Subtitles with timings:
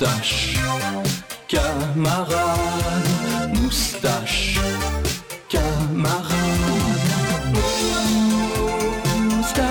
[0.00, 0.54] Moustache,
[1.48, 2.38] camarade,
[3.56, 4.54] moustache,
[5.48, 6.38] camarade,
[9.16, 9.64] moustache,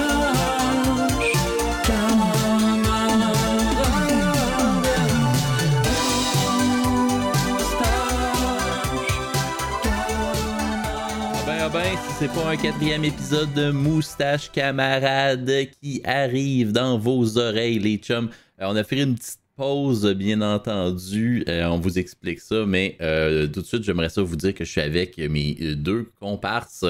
[11.39, 15.49] Ah ben, ah ben, c'est pas un quatrième épisode de Moustache Camarade
[15.81, 18.29] qui arrive dans vos oreilles, les chums.
[18.59, 21.43] Euh, on a fait une petite pause, bien entendu.
[21.49, 24.63] Euh, on vous explique ça, mais euh, tout de suite, j'aimerais ça vous dire que
[24.63, 26.85] je suis avec mes euh, deux comparses,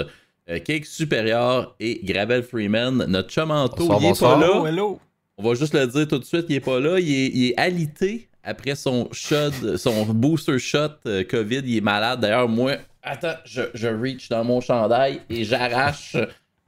[0.50, 3.06] euh, Cake Supérieur et Gravel Freeman.
[3.08, 4.64] Notre chum Anto, il est pas là.
[4.68, 5.00] hello.
[5.38, 7.00] On va juste le dire tout de suite, il est pas là.
[7.00, 11.62] Il est, il est alité après son shot, son booster shot euh, COVID.
[11.66, 12.20] Il est malade.
[12.22, 12.74] D'ailleurs, moi,
[13.04, 16.16] attends, je, je reach dans mon chandail et j'arrache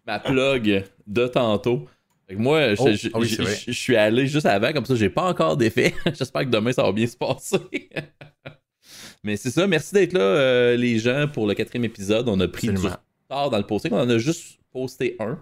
[0.07, 1.87] ma plug de tantôt.
[2.35, 5.23] Moi, je, Oh, je- ah oui, je- suis allé juste avant, comme ça, j'ai pas
[5.29, 5.93] encore d'effet.
[6.17, 7.57] J'espère que demain, ça va bien se passer.
[9.23, 12.29] Mais c'est ça, merci d'être là, euh, les gens, pour le quatrième épisode.
[12.29, 12.89] On a pris Absolument.
[12.95, 12.95] du
[13.29, 13.91] retard dans le posting.
[13.93, 15.41] On en a juste posté un.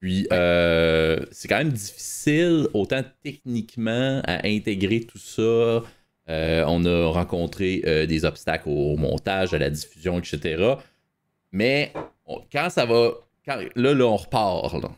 [0.00, 5.42] Puis, euh, c'est quand même difficile, autant techniquement, à intégrer tout ça.
[5.42, 10.74] Euh, on a rencontré des obstacles au montage, à la diffusion, etc.
[11.50, 11.92] Mais
[12.26, 13.12] on- quand ça va.
[13.46, 14.74] quand- là, là, on repart.
[14.82, 14.90] Là.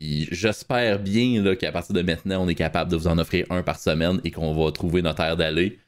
[0.00, 3.62] J'espère bien là, qu'à partir de maintenant, on est capable de vous en offrir un
[3.62, 5.78] par semaine et qu'on va trouver notre air d'aller.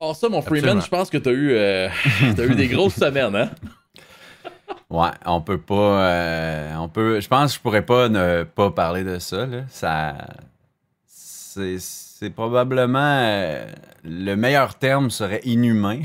[0.00, 1.88] Or ça, mon Freeman, je pense que t'as eu, euh,
[2.38, 3.50] eu des grosses semaines, hein?
[4.90, 6.02] Ouais, on peut pas.
[6.10, 7.20] euh, on peut.
[7.20, 9.44] Je pense que je pourrais pas ne pas parler de ça.
[9.46, 9.62] Là.
[9.68, 10.14] Ça.
[11.06, 12.98] C'est, c'est probablement.
[13.22, 13.66] euh,
[14.04, 16.00] le meilleur terme serait inhumain.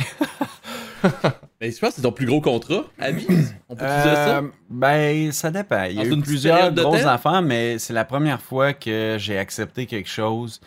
[1.64, 3.26] Mais je pense que c'est ton plus gros contrat à vie.
[3.70, 4.38] On peut dire ça?
[4.40, 5.86] Euh, ben, ça dépend.
[5.86, 9.86] Il y a eu plusieurs grosses affaires, mais c'est la première fois que j'ai accepté
[9.86, 10.60] quelque chose.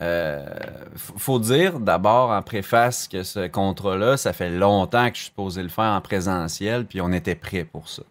[0.00, 0.46] Euh,
[0.94, 5.60] faut dire d'abord en préface que ce contrat-là, ça fait longtemps que je suis supposé
[5.60, 8.04] le faire en présentiel, puis on était prêt pour ça.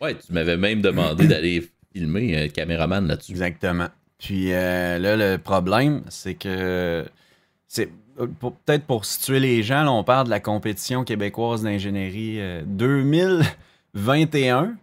[0.00, 3.32] Ouais, tu m'avais même demandé d'aller filmer un caméraman là-dessus.
[3.32, 3.88] Exactement.
[4.16, 7.04] Puis euh, là, le problème, c'est que
[7.68, 7.90] c'est
[8.26, 14.74] peut-être pour situer les gens, là, on parle de la compétition québécoise d'ingénierie euh, 2021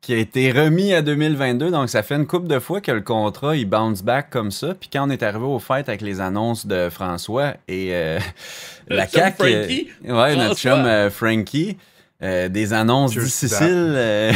[0.00, 1.70] qui a été remis à 2022.
[1.70, 4.74] Donc, ça fait une couple de fois que le contrat, il bounce back comme ça.
[4.74, 8.18] Puis quand on est arrivé au fait avec les annonces de François et euh,
[8.88, 9.42] la CAQ...
[9.44, 9.88] euh, Frankie?
[10.04, 11.76] ouais, notre chum euh, Frankie.
[12.20, 13.94] euh, des annonces Dieu difficiles.
[13.96, 14.32] euh,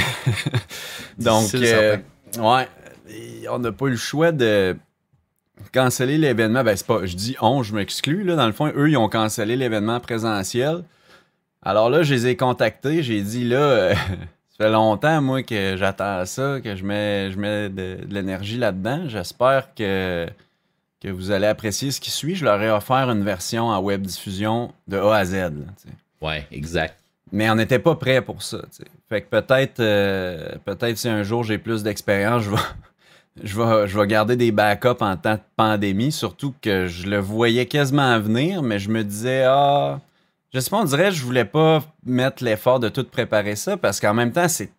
[1.18, 1.96] donc, euh,
[2.38, 2.68] ouais,
[3.50, 4.76] on n'a pas eu le choix de
[5.72, 6.64] canceller l'événement.
[6.64, 8.24] Ben, c'est pas, je dis on, je m'exclus.
[8.24, 10.82] Là, dans le fond, eux, ils ont cancellé l'événement présentiel.
[11.62, 13.02] Alors là, je les ai contactés.
[13.02, 13.94] J'ai dit, là, euh,
[14.48, 18.58] ça fait longtemps, moi, que j'attends ça, que je mets, je mets de, de l'énergie
[18.58, 19.08] là-dedans.
[19.08, 20.26] J'espère que,
[21.00, 22.36] que vous allez apprécier ce qui suit.
[22.36, 25.34] Je leur ai offert une version en web diffusion de A à Z.
[25.34, 25.50] là.
[26.22, 26.96] Ouais, exact.
[27.32, 28.58] Mais on n'était pas prêt pour ça.
[29.08, 32.56] Fait que peut-être euh, peut-être si un jour j'ai plus d'expérience, je vais,
[33.42, 36.12] je, vais, je vais garder des backups en temps de pandémie.
[36.12, 40.00] Surtout que je le voyais quasiment venir, mais je me disais, ah,
[40.54, 43.76] je sais pas, on dirait que je voulais pas mettre l'effort de tout préparer ça
[43.76, 44.70] parce qu'en même temps, c'est.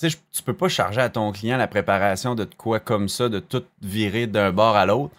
[0.00, 3.28] Tu sais, tu peux pas charger à ton client la préparation de quoi comme ça,
[3.28, 5.12] de tout virer d'un bord à l'autre.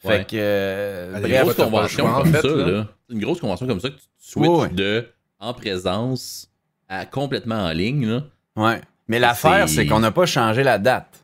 [0.00, 0.24] Fait Ouais.
[0.24, 0.36] que.
[0.36, 2.66] euh, Une bref, a grosse convention en comme fait, ça, là.
[2.70, 2.86] là.
[3.08, 4.68] Une grosse convention comme ça que tu switches Ouais, ouais.
[4.70, 5.08] de
[5.38, 6.48] en présence
[6.88, 8.22] à complètement en ligne, là.
[8.56, 8.80] Ouais.
[9.08, 11.15] Mais l'affaire, c'est qu'on n'a pas changé la date.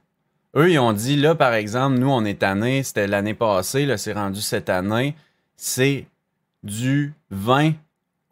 [0.56, 3.96] Eux, ils ont dit, là, par exemple, nous, on est tanné, c'était l'année passée, là,
[3.96, 5.16] c'est rendu cette année,
[5.56, 6.06] c'est
[6.62, 7.72] du 20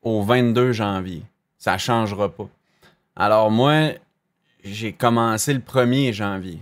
[0.02, 1.22] au 22 janvier.
[1.58, 2.48] Ça changera pas.
[3.16, 3.90] Alors, moi,
[4.62, 6.58] j'ai commencé le 1er janvier.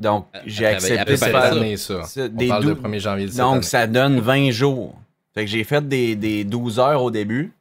[0.00, 1.40] Donc, À- j'ai à accepté de Cette ça.
[1.52, 2.02] année, ça.
[2.04, 3.62] C'est On des parle de dou- 1er janvier de cette Donc, année.
[3.62, 4.94] ça donne 20 jours.
[5.34, 7.52] Fait que j'ai fait des, des 12 heures au début.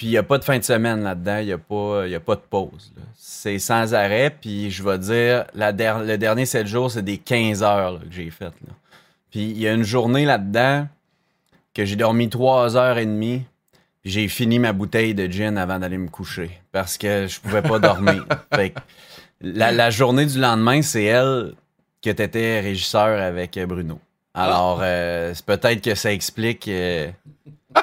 [0.00, 1.40] Puis, il n'y a pas de fin de semaine là-dedans.
[1.40, 2.90] Il n'y a, pas- y a pas de pause.
[3.18, 4.30] C'est sans arrêt.
[4.40, 7.98] Puis, je vais dire, la der- le dernier 7 jours, c'est des 15 heures là,
[7.98, 8.44] que j'ai fait.
[8.46, 8.72] là.
[9.30, 10.88] Puis, il y a une journée là-dedans
[11.74, 13.42] que j'ai dormi 3 heures et demie.
[14.00, 16.50] Puis, j'ai fini ma bouteille de gin avant d'aller me coucher.
[16.72, 18.24] Parce que je pouvais pas dormir.
[18.54, 18.80] Fait que
[19.42, 21.52] la, la journée du lendemain, c'est elle
[22.02, 24.00] que tu étais régisseur avec euh, Bruno.
[24.32, 26.68] Alors, euh, c'est peut-être que ça explique.
[26.68, 27.10] euh,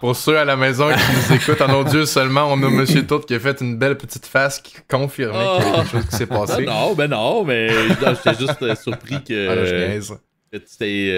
[0.00, 1.00] Pour ceux à la maison qui
[1.30, 4.26] nous écoutent en audio seulement, on a Monsieur Tourte qui a fait une belle petite
[4.26, 6.64] face qui confirmait qu'il y avait quelque chose qui s'est Ah, passé.
[6.64, 10.14] non, ben non, mais j'étais juste euh, surpris que, Ah, là, je niaise.
[10.52, 11.10] que tu t'aies,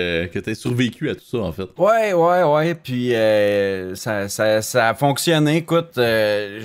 [0.44, 1.68] euh, survécu à tout ça, en fait.
[1.78, 2.74] Ouais, ouais, ouais.
[2.74, 5.58] Puis euh, ça, ça, ça a fonctionné.
[5.58, 6.60] Écoute, euh,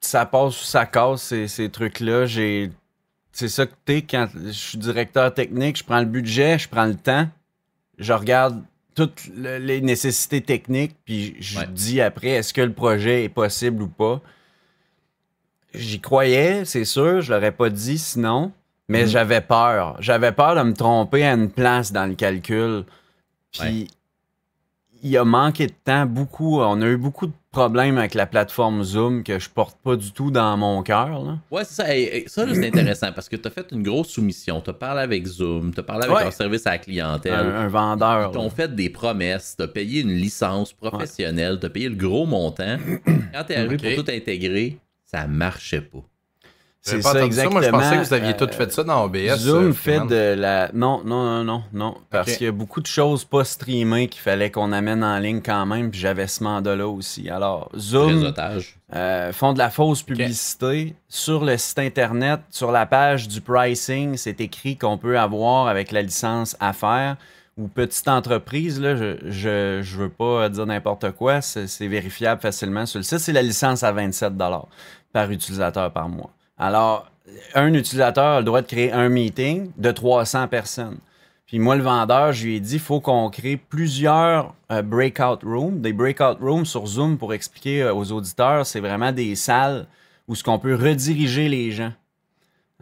[0.00, 2.26] ça passe ou ça casse, ces, ces trucs-là.
[2.26, 2.70] J'ai
[3.32, 6.84] c'est ça que t'es quand je suis directeur technique, je prends le budget, je prends
[6.86, 7.26] le temps,
[7.98, 8.62] je regarde
[8.94, 11.66] toutes le- les nécessités techniques, puis je Ouais.
[11.66, 14.20] dis après, est-ce que le projet est possible ou pas?
[15.74, 18.52] J'y croyais, c'est sûr, je l'aurais pas dit sinon,
[18.88, 19.08] mais Mhm.
[19.08, 19.96] j'avais peur.
[20.00, 22.84] J'avais peur de me tromper à une place dans le calcul.
[23.50, 23.88] Puis
[25.04, 26.60] il a manqué de temps, beaucoup.
[26.60, 30.10] On a eu beaucoup de problèmes avec la plateforme Zoom que je porte pas du
[30.10, 31.10] tout dans mon cœur.
[31.22, 31.38] là.
[31.52, 31.88] Ouais, c'est ça.
[31.94, 34.60] Hey, hey, ça, là, c'est intéressant parce que tu as fait une grosse soumission.
[34.60, 36.22] Tu as parlé avec Zoom, tu as parlé avec Ouais.
[36.24, 37.32] leur service à la clientèle.
[37.34, 38.30] Un, un vendeur.
[38.32, 42.76] Ils t'ont fait des promesses, t'as payé une licence professionnelle, t'as payé le gros montant.
[43.32, 43.94] Quand t'es arrivé Ok.
[43.94, 45.98] pour tout intégrer, ça marchait pas.
[46.86, 47.60] C'est pas ça, exactement.
[47.60, 49.36] Moi, je pensais que vous aviez Euh, tout fait ça dans OBS.
[49.38, 50.70] Zoom euh, fait de la.
[50.74, 51.94] Non, non, non, non, non.
[52.10, 55.40] Parce qu'il y a beaucoup de choses pas streamées qu'il fallait qu'on amène en ligne
[55.40, 57.30] quand même, puis j'avais ce mandat-là aussi.
[57.30, 58.34] Alors, Zoom
[58.94, 60.94] euh, font de la fausse publicité.
[61.08, 65.90] Sur le site internet, sur la page du pricing, c'est écrit qu'on peut avoir avec
[65.90, 67.16] la licence affaires
[67.56, 68.78] ou petite entreprise.
[68.78, 73.04] Là, je, je, je veux pas dire n'importe quoi, c'est c'est vérifiable facilement sur le
[73.04, 73.20] site.
[73.20, 74.34] C'est la licence à 27
[75.14, 76.30] par utilisateur par mois.
[76.58, 77.10] Alors,
[77.54, 80.98] un utilisateur a le droit de créer un meeting de 300 personnes.
[81.46, 85.42] Puis moi, le vendeur, je lui ai dit, il faut qu'on crée plusieurs euh, breakout
[85.42, 85.80] rooms.
[85.80, 89.86] Des breakout rooms sur Zoom, pour expliquer euh, aux auditeurs, c'est vraiment des salles
[90.26, 91.92] où ce qu'on peut rediriger les gens.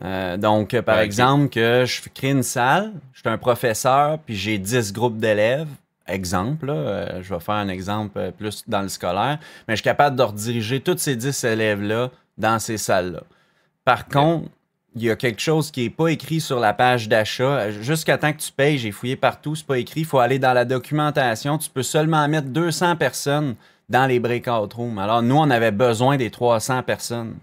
[0.05, 1.03] Euh, donc, par ok.
[1.03, 5.69] exemple, que je crée une salle, je suis un professeur, puis j'ai 10 groupes d'élèves.
[6.07, 10.17] Exemple, là, je vais faire un exemple plus dans le scolaire, mais je suis capable
[10.17, 13.23] de rediriger tous ces 10 élèves-là dans ces salles-là.
[13.85, 14.49] Par contre,
[14.95, 17.71] il y a quelque chose qui n'est pas écrit sur la page d'achat.
[17.71, 20.01] Jusqu'à temps que tu payes, j'ai fouillé partout, c'est pas écrit.
[20.01, 21.59] Il faut aller dans la documentation.
[21.59, 23.55] Tu peux seulement mettre 200 personnes
[23.89, 24.99] dans les breakout rooms.
[24.99, 27.37] Alors, nous, on avait besoin des 300 personnes.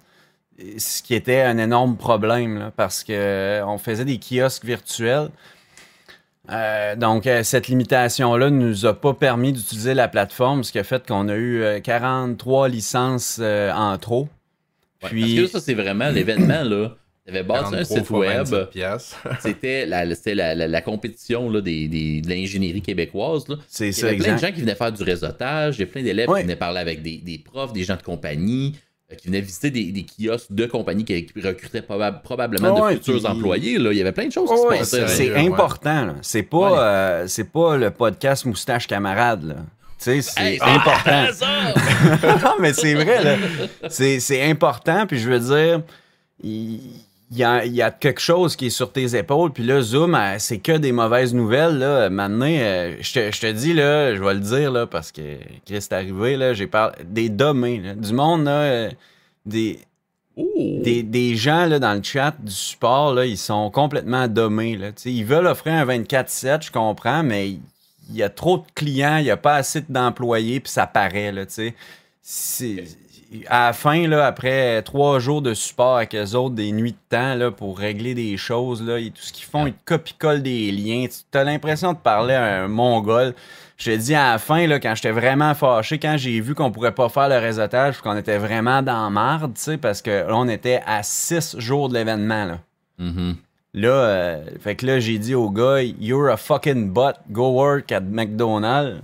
[0.78, 5.30] Ce qui était un énorme problème, parce que euh, faisait des kiosques virtuels.
[6.52, 10.80] Euh, donc, euh, cette limitation-là ne nous a pas permis d'utiliser la plateforme, ce qui
[10.80, 14.28] a fait qu'on a eu euh, 43 licences en trop.
[15.08, 16.96] Puis- Parce que ça, c'est vraiment l'événement, là.
[17.26, 18.38] T'avais bâti un 43 site web.
[18.48, 19.18] 27 piastres.
[19.42, 23.48] C'était la, c'était la, la- la compétition là, des, des- de l'ingénierie québécoise.
[23.48, 23.58] Là.
[23.68, 25.88] C'est Il y avait plein de gens qui venaient faire du réseautage, il y a
[25.88, 26.40] plein d'élèves Ouais.
[26.40, 28.80] qui venaient parler avec des, des profs, des gens de compagnie,
[29.12, 32.94] euh, qui venaient visiter des, des kiosques de compagnie qui, recrutaient proba- probablement de Ouais,
[32.96, 33.78] futurs puis- employés.
[33.78, 33.92] Là.
[33.92, 35.08] Il y avait plein de choses qui Ouais, se passaient.
[35.08, 36.06] c'est important.
[36.08, 36.16] là.
[36.24, 36.78] C'est pas, Ouais.
[36.80, 39.58] euh, c'est pas le podcast moustache camarade.
[40.06, 40.14] Là.
[40.16, 41.26] Tu sais, c'est Hey, important.
[41.42, 43.36] Ah, non, mais c'est vrai, là.
[43.90, 45.82] C'est, c'est important, puis je veux dire,
[46.44, 46.80] il
[47.32, 50.16] y a, il y a quelque chose qui est sur tes épaules, puis là, Zoom,
[50.16, 52.10] euh, c'est que des mauvaises nouvelles, là.
[52.10, 55.38] Maintenant, euh, je te, je te dis, là, je vais le dire, là, parce que
[55.66, 58.90] Chris est arrivé, là, j'ai parlé des dommés, là, du monde, là, euh,
[59.46, 59.80] des,
[60.38, 64.78] des, des gens là, dans le chat du support, là, ils sont complètement dommés.
[64.78, 64.92] Là.
[65.06, 67.58] Ils veulent offrir un 24-7, je comprends, mais
[68.10, 71.32] il y a trop de clients, il n'y a pas assez d'employés, puis ça paraît.
[71.32, 71.74] Là, tu
[72.22, 72.84] sais.
[73.48, 76.98] À la fin, là, après trois jours de support avec eux autres, des nuits de
[77.16, 80.42] temps là, pour régler des choses, là, et tout ce qu'ils font, ils te copient-collent
[80.42, 81.06] des liens.
[81.08, 83.36] Tu as l'impression de parler à un mongol.
[83.78, 86.72] Je te dis à la fin, là, quand j'étais vraiment fâché, quand j'ai vu qu'on
[86.72, 90.36] pourrait pas faire le réseautage, qu'on était vraiment dans marde, tu sais, parce que là,
[90.36, 92.46] on était à six jours de l'événement.
[92.46, 92.60] Là,
[92.98, 93.38] Mhm.
[93.74, 97.92] Là euh, fait que là, j'ai dit au gars, You're a fucking bot, go work
[97.92, 99.02] at McDonald's.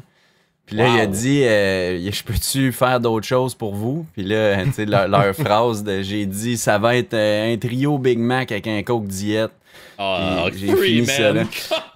[0.66, 4.06] Puis là, il a dit, euh, je peux-tu faire d'autres choses pour vous?
[4.14, 7.58] Puis là, tu sais, leur, leur phrase, de, j'ai dit, ça va être euh, un
[7.58, 9.52] trio Big Mac avec un Coke diète.
[10.00, 11.44] Ah, Puis j'ai fini ça, là.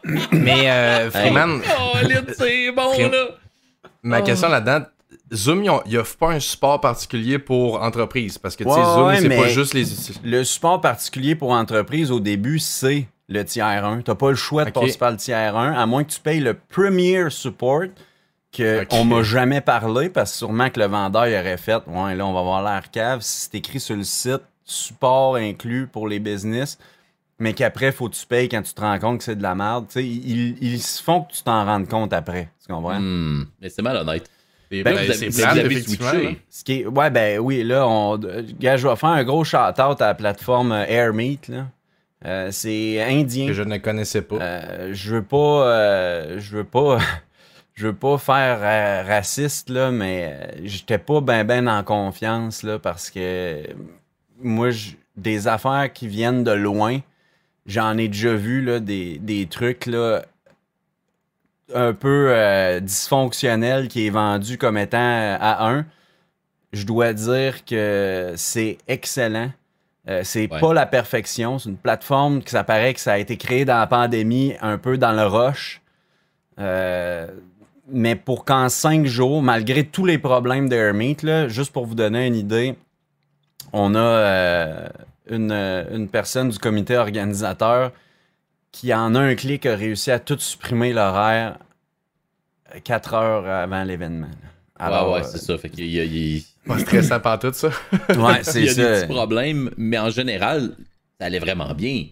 [0.32, 1.98] Mais euh, Freeman, Oh,
[2.38, 3.26] c'est bon, là!
[4.04, 4.86] ma question là-dedans,
[5.34, 8.38] Zoom, ils, ont- ils offrent pas un support particulier pour entreprise.
[8.38, 9.84] Parce que, tu sais, Ouais, Zoom, ouais, c'est pas juste les.
[10.24, 14.02] Le support particulier pour entreprise, au début, c'est le tiers 1.
[14.02, 16.40] T'as pas le choix de passer par le tiers 1, à moins que tu payes
[16.40, 17.90] le Premier Support,
[18.52, 18.88] que Ok.
[18.92, 22.26] on m'a jamais parlé, parce que sûrement que le vendeur il aurait fait, ouais, là,
[22.26, 23.22] on va voir l'air cave.
[23.22, 26.80] Si c'est écrit sur le site, support inclus pour les business,
[27.38, 29.54] mais qu'après, faut que tu payes quand tu te rends compte que c'est de la
[29.56, 29.86] merde.
[29.88, 32.50] Tu sais, ils, ils se font que tu t'en rendes compte après.
[32.66, 33.00] Tu comprends?
[33.00, 34.28] Hmm, Mais c'est malhonnête.
[34.72, 36.40] Et Ben, là, vous vous avez switché.
[36.50, 40.02] Ce qui est- ouais, ben oui, là, on, gars, je vais faire un gros shout-out
[40.02, 41.40] à la plateforme euh, Airmeet.
[41.48, 41.68] Là.
[42.26, 43.48] Euh, c'est indien.
[43.48, 44.36] que je ne connaissais pas.
[44.36, 47.00] Euh, je veux pas, euh, je veux pas,
[47.74, 53.10] je veux pas faire raciste là, mais j'étais pas ben ben en confiance là parce
[53.10, 53.62] que
[54.42, 54.70] moi,
[55.16, 57.00] des affaires qui viennent de loin,
[57.66, 60.24] j'en ai déjà vu là des, des trucs là
[61.74, 64.98] un peu euh, dysfonctionnels qui est vendu comme étant
[65.40, 65.86] à un.
[66.74, 69.52] Je dois dire que c'est excellent.
[70.08, 70.60] Euh, c'est Ouais.
[70.60, 71.60] pas la perfection.
[71.60, 74.78] C'est une plateforme que ça paraît que ça a été créé dans la pandémie, un
[74.78, 75.82] peu dans le rush.
[76.60, 77.28] Euh,
[77.92, 81.96] mais pour qu'en cinq jours, malgré tous les problèmes de Hermit, là, juste pour vous
[81.96, 82.76] donner une idée,
[83.74, 84.88] on a euh,
[85.30, 87.92] une, euh, une personne du comité organisateur
[88.72, 91.58] qui, en un clic, a réussi à tout supprimer l'horaire
[92.76, 94.28] euh, quatre heures avant l'événement.
[94.80, 95.06] là.
[95.08, 95.58] ouais, ouais, euh, c'est ça.
[95.58, 97.68] Fait qu'il y a, il y a- Pas stressant par tout ça.
[97.70, 97.74] ouais,
[98.40, 99.02] il c'est y a des ça.
[99.06, 100.76] petits problèmes, mais en général,
[101.20, 102.06] ça allait vraiment bien.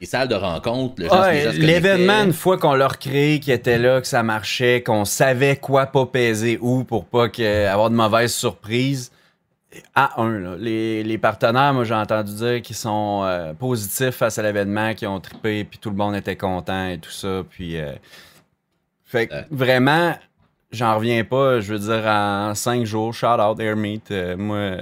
[0.00, 4.00] Les salles de rencontre, le Ouais, L'événement, une fois qu'on l'a recréé, qui était là,
[4.00, 8.32] que ça marchait, qu'on savait quoi pas peser où pour pas que, avoir de mauvaises
[8.32, 9.10] surprises,
[9.94, 14.38] à un, là, les, les partenaires, moi j'ai entendu dire qu'ils sont euh, positifs face
[14.38, 17.42] à l'événement, qui ont trippé, puis tout le monde était content et tout ça.
[17.48, 17.92] Puis, euh,
[19.04, 19.46] fait que Ouais.
[19.50, 20.14] vraiment,
[20.72, 21.60] j'en reviens pas.
[21.60, 24.02] Je veux dire, en cinq jours, shout out Airmeet.
[24.10, 24.78] euh, moi,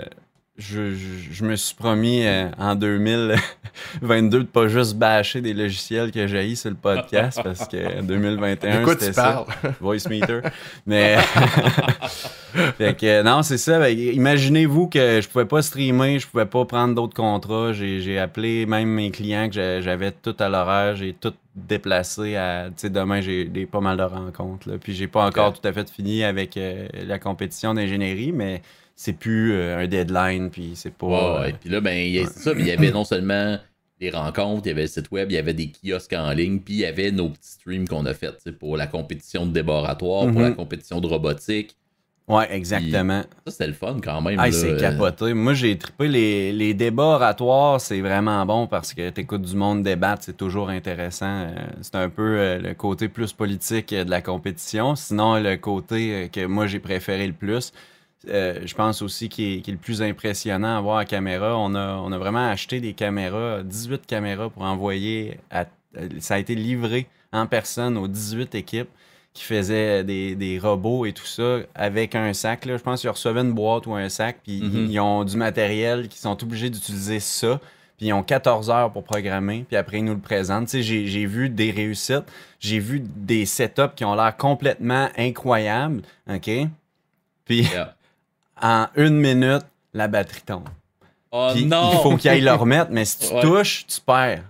[0.59, 6.11] je, je- je me suis promis euh, en 2022 de pas juste bâcher des logiciels
[6.11, 9.45] que j'ai sur le podcast parce que 2021 De quoi c'était ça.
[9.81, 10.41] Voice meter.
[10.87, 11.17] Mais
[12.79, 13.79] fait que non, c'est ça.
[13.79, 17.73] Ben, Imaginez-vous que je pouvais pas streamer, je pouvais pas prendre d'autres contrats.
[17.73, 22.69] J'ai appelé même mes clients que j'a- j'avais tout à l'horaire, j'ai tout déplacé à.
[22.85, 24.69] Demain j'ai des pas mal de rencontres.
[24.71, 24.77] Là.
[24.81, 28.63] Puis j'ai pas encore tout à fait fini avec euh, la compétition d'ingénierie, mais
[28.97, 30.51] c'est plus euh, un deadline.
[30.51, 31.07] Puis c'est pas.
[31.07, 31.55] Ouais, ouais.
[31.61, 32.53] Puis là, ben, il y a- ça.
[32.59, 33.59] Il y avait non seulement
[34.01, 36.59] des rencontres, il y avait le site web, il y avait des kiosques en ligne,
[36.61, 40.25] puis il y avait nos petits streams qu'on a fait pour la compétition de déboratoire,
[40.27, 40.43] pour Mhm.
[40.43, 41.77] la compétition de robotique.
[42.29, 43.23] ouais, exactement.
[43.47, 44.37] Ça, c'était le fun quand même.
[44.41, 45.33] Ah, c'est Euh, capoté.
[45.33, 49.83] Moi, j'ai trippé les, les débats oratoires, c'est vraiment bon parce que t'écoutes du monde
[49.85, 51.45] débattre, c'est toujours intéressant.
[51.47, 54.95] Euh, C'est un peu le côté plus politique de la compétition.
[54.97, 57.73] Sinon, le côté que moi, j'ai préféré le plus,
[58.29, 61.57] euh, je pense aussi qui est, qui est le plus impressionnant à voir à caméra.
[61.57, 65.39] On a, on a vraiment acheté des caméras, 18 caméras pour envoyer.
[65.51, 68.89] À, euh, ça a été livré en personne aux 18 équipes
[69.33, 72.65] qui faisaient des, des robots et tout ça avec un sac.
[72.65, 72.79] Là.
[72.79, 74.89] Je pense qu'ils recevaient une boîte ou un sac, puis Mhm.
[74.91, 77.61] ils ont du matériel, qui sont obligés d'utiliser ça.
[77.99, 80.67] Puis ils ont 14 heures pour programmer, puis après ils nous le présentent.
[80.67, 82.25] Tu sais, j'ai, j'ai vu des réussites,
[82.61, 86.51] j'ai vu des setups qui ont l'air complètement incroyables, OK?
[87.45, 87.95] Puis Yeah.
[88.63, 89.63] En une minute,
[89.95, 90.69] la batterie tombe.
[91.33, 91.91] Oh Puis non!
[91.93, 93.41] il faut qu'ils aillent le remettre, mais si tu Ouais.
[93.43, 94.43] touches, tu perds.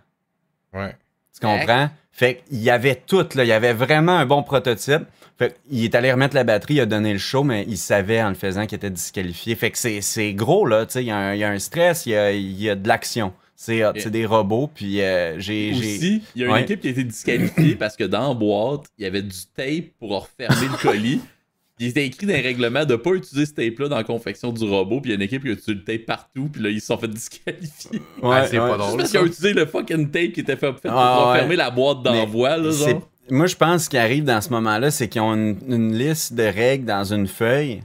[0.73, 0.95] Ouais.
[1.35, 1.89] Tu comprends?
[2.13, 3.45] Fait qu'il y avait tout, là.
[3.45, 5.03] Il y avait vraiment un bon prototype.
[5.39, 8.23] Fait qu'il est allé remettre la batterie, il a donné le show, mais il savait
[8.23, 9.55] en le faisant qu'il était disqualifié.
[9.55, 10.87] Fait que c'est, c'est gros, là.
[10.87, 12.59] Tu sais, il y, a un- il y a un stress, il y a, il
[12.63, 13.35] y a de l'action.
[13.55, 15.79] C'est, des robots, puis euh, j'ai, j'ai...
[15.97, 16.63] Aussi, il y a une Ouais.
[16.63, 19.93] équipe qui a été disqualifiée parce que dans la boîte, il y avait du tape
[19.99, 21.21] pour refermer le colis.
[21.79, 24.51] Il était écrit dans les règlements de ne pas utiliser ce tape-là dans la confection
[24.51, 25.01] du robot.
[25.03, 26.49] Puis il y a une équipe qui a utilisé le tape partout.
[26.51, 28.01] Puis là, ils se sont fait disqualifier.
[28.23, 28.69] Ouais, Ah, c'est ouais.
[28.71, 28.87] pas drôle.
[28.93, 29.19] Juste parce ça.
[29.19, 31.33] qu'ils ont utilisé le fucking tape qui était fait, fait pour Ah, ouais.
[31.35, 32.57] refermer la boîte d'envoi.
[32.57, 33.09] Là, genre.
[33.29, 36.33] Moi, je pense ce qui arrive dans ce moment-là, c'est qu'ils ont une, une liste
[36.33, 37.83] de règles dans une feuille,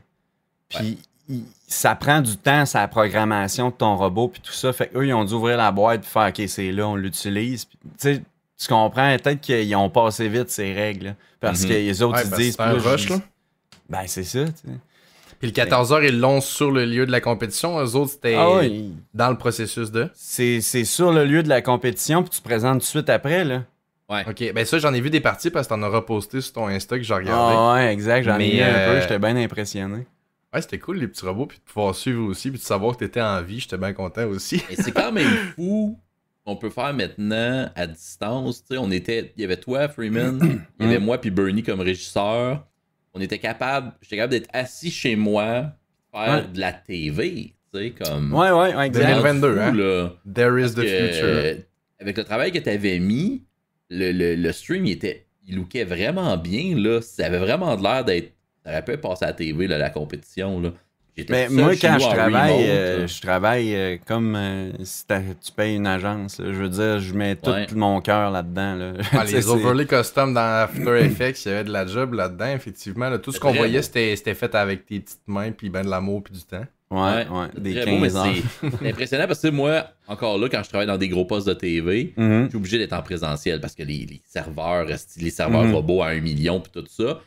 [0.70, 4.72] puis il- ça prend du temps, sa programmation de ton robot, puis tout ça.
[4.72, 7.66] Fait qu'eux, ils ont dû ouvrir la boîte, puis faire OK, c'est là, on l'utilise.
[7.66, 8.22] Tu sais,
[8.60, 11.68] tu comprends, peut-être qu'ils ont passé vite ces règles, là, parce Mhm.
[11.70, 12.56] que les autres, Ouais, ils disent.
[12.56, 13.16] c'est un rush, là.
[13.92, 14.78] Ben, c'est ça, tu sais.
[15.40, 17.80] Puis le 14h, ils l'ont sur le lieu de la compétition.
[17.80, 18.62] Eux autres, c'était Ah
[19.16, 20.08] dans le processus de.
[20.14, 23.10] c'est c'est sur le lieu de la compétition, puis tu te présentes tout de suite
[23.10, 23.64] après, là.
[24.08, 24.24] Ouais.
[24.28, 26.68] Ok, ben ça, j'en ai vu des parties parce que t'en as reposté sur ton
[26.68, 27.56] Insta que j'ai regardé.
[27.58, 30.06] Ah ouais, exact, j'en ai mis un euh, peu, j'étais bien impressionné.
[30.54, 33.06] Ouais, c'était cool les petits robots, puis de pouvoir suivre aussi, puis de savoir que
[33.06, 34.62] t'étais en vie, j'étais bien content aussi.
[34.70, 35.98] Et c'est quand même fou
[36.46, 38.64] qu'on peut faire maintenant à distance.
[38.64, 41.64] Tu sais, on était, il y avait toi, Freeman, il y avait moi puis Bernie
[41.64, 42.68] comme régisseur.
[43.14, 45.74] On était capable, j'étais capable d'être assis chez moi,
[46.14, 46.48] faire Ouais.
[46.54, 47.54] de la TV.
[47.74, 48.34] Tu sais, comme.
[48.34, 49.08] Ouais, ouais, ouais, exact.
[49.22, 49.74] 2022, fou, hein?
[49.74, 50.10] là.
[50.34, 51.26] There is the que, future.
[51.26, 51.56] euh,
[52.00, 53.44] avec le travail que tu avais mis,
[53.90, 55.26] le, le, le stream, il était.
[55.48, 57.02] Il lookait vraiment bien, là.
[57.02, 58.34] Ça avait vraiment de l'air d'être.
[58.64, 60.72] Ça aurait pu passer à la TV, là, la compétition, là.
[61.30, 65.52] Mais moi, quand nous je travaille, remote, euh, je travaille euh, comme euh, si tu
[65.56, 66.40] payes une agence.
[66.40, 66.46] là.
[66.48, 67.68] Je veux dire, je mets tout Ouais.
[67.76, 68.76] mon cœur là-dedans.
[68.76, 68.94] Là.
[69.12, 73.10] Ah, les overlay custom dans After Effects, il y avait de la job là-dedans, effectivement.
[73.10, 73.18] là.
[73.20, 76.24] tout ce qu'on voyait, c'était c'était fait avec tes petites mains, puis ben de l'amour,
[76.24, 76.66] puis du temps.
[76.90, 78.26] Ouais, ouais, des très 15 beau, mais heures.
[78.82, 81.54] c'est- impressionnant parce que moi, encore là, quand je travaille dans des gros postes de
[81.54, 82.44] TV, Mhm.
[82.46, 84.86] je suis obligé d'être en présentiel parce que les, les serveurs,
[85.18, 85.74] les serveurs Mhm.
[85.76, 87.20] robots à un million puis tout ça.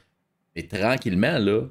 [0.56, 1.62] Mais tranquillement, là,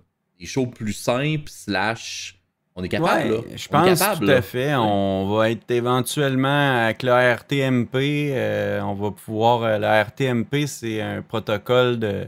[0.43, 2.37] des shows plus simples, slash,
[2.75, 3.35] on est capable, là.
[3.37, 4.41] Ouais, je est pense capable, tout à là.
[4.41, 4.75] fait.
[4.75, 7.95] On va être éventuellement avec le RTMP.
[8.33, 9.63] euh, on va pouvoir.
[9.63, 12.25] euh, le RTMP, c'est un protocole de,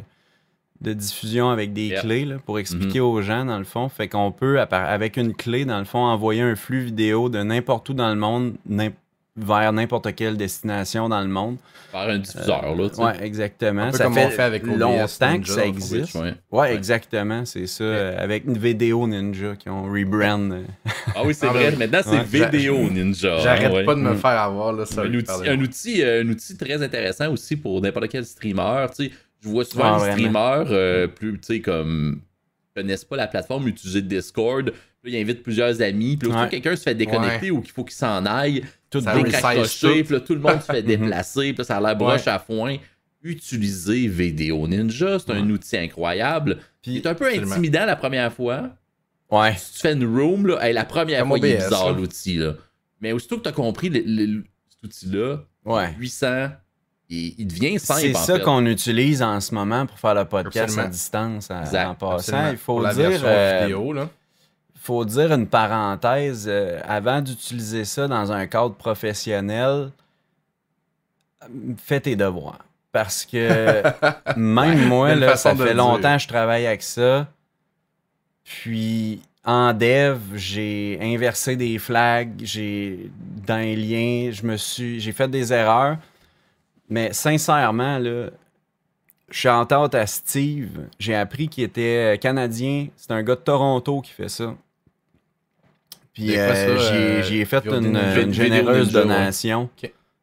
[0.82, 2.02] de diffusion avec des Yep.
[2.02, 3.90] clés là, pour expliquer aux gens, dans le fond.
[3.90, 7.90] Fait qu'on peut, avec une clé, dans le fond, envoyer un flux vidéo de n'importe
[7.90, 8.54] où dans le monde
[9.38, 11.58] vers n'importe quelle destination dans le monde.
[11.92, 13.02] Faire un diffuseur, là, tu sais.
[13.04, 13.84] Ouais, exactement.
[13.84, 16.16] Un peu ça comme fait on fait avec OBS longtemps que Ninja, ça on existe.
[16.16, 16.34] Ouais.
[16.52, 17.84] Ouais, exactement, c'est ça.
[17.84, 20.52] euh, avec une vidéo ninja qui ont rebrand.
[20.52, 20.64] euh.
[21.16, 21.72] Ah oui, c'est Ah, vrai.
[21.76, 22.24] Maintenant, c'est Ouais.
[22.52, 23.38] Vidéo Ninja.
[23.44, 23.86] J'arrête ouais.
[23.86, 24.18] pas de me Mm.
[24.18, 25.02] faire avoir, là, ça.
[25.02, 28.88] un outil, un, outil, euh, un outil très intéressant aussi pour n'importe quel streamer.
[28.98, 29.12] Tu sais,
[29.42, 32.22] je vois souvent Ah, les streamers euh, plus, tu sais, comme
[32.76, 34.74] connaissent pas la plateforme, utiliser Discord.
[35.06, 36.18] Puis là, ils invitent plusieurs amis.
[36.18, 36.50] Puis là, Ouais.
[36.50, 40.40] quelqu'un se fait déconnecter ou qu'il faut qu'il s'en aille, Tout puis là, tout le
[40.40, 42.32] monde se fait déplacer, puis là, ça a l'air broche Ouais.
[42.32, 42.78] à foin.
[43.22, 46.58] Utiliser Vidéo Ninja, c'est un outil incroyable.
[46.82, 47.52] Puis- C'est un peu Absolument.
[47.52, 48.70] intimidant la première fois.
[49.32, 49.54] Ouais.
[49.58, 51.94] Si tu fais une room, là, hey, la première Comme fois, il est OBS, bizarre
[51.94, 52.36] l'outil.
[52.38, 52.54] là.
[53.02, 55.92] Mais aussitôt que tu as compris le- le- cet outil-là, Ouais.
[55.98, 56.50] puissant,
[57.10, 58.02] il, il devient simple.
[58.02, 58.44] C'est en ça fait.
[58.44, 60.88] qu'on utilise en ce moment pour faire le podcast Absolument.
[60.88, 62.16] à distance à- en passant.
[62.16, 62.50] Absolument.
[62.52, 64.10] Il faut Pour la dire, version euh, vidéo, là.
[64.86, 66.46] Faut dire une parenthèse.
[66.48, 69.90] euh, avant d'utiliser ça dans un cadre professionnel,
[71.44, 72.64] euh, fais tes devoirs.
[72.92, 73.82] Parce que
[74.38, 77.28] même moi, là, ça fait longtemps que je travaille avec ça.
[78.44, 83.10] Puis en dev, j'ai inversé des flags, j'ai
[83.48, 85.98] dans les liens, je me suis, j'ai fait des erreurs.
[86.90, 88.28] Mais sincèrement, là,
[89.30, 90.88] je suis en tente à Steve.
[91.00, 92.88] J'ai appris qu'il était canadien.
[92.96, 94.56] C'est un gars de Toronto qui fait ça.
[96.16, 99.04] Puis euh, j'ai- euh, fait une, généreuse Ninja, ouais.
[99.04, 99.70] donation.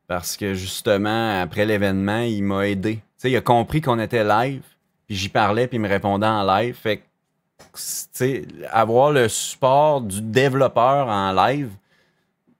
[0.08, 2.96] Parce que justement, après l'événement, il m'a aidé.
[2.96, 4.62] Tu sais, il a compris qu'on était live.
[5.06, 6.74] Puis j'y parlais, puis il me répondait en live.
[6.74, 11.70] Fait que, tu sais, avoir le support du développeur en live,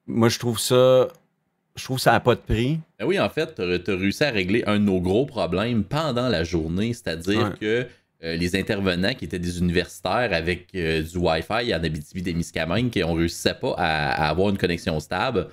[0.07, 1.09] moi, je trouve ça.
[1.75, 2.79] Je trouve que ça n'a pas de prix.
[2.99, 6.29] Ben oui, en fait, tu as réussi à régler un de nos gros problèmes pendant
[6.29, 7.59] la journée, c'est-à-dire Ouais.
[7.59, 7.87] que
[8.25, 13.14] euh, les intervenants qui étaient des universitaires avec euh, du Wi-Fi en Abitibi-Témiscamingue, qui on
[13.14, 15.49] réussissait pas à, à avoir une connexion stable,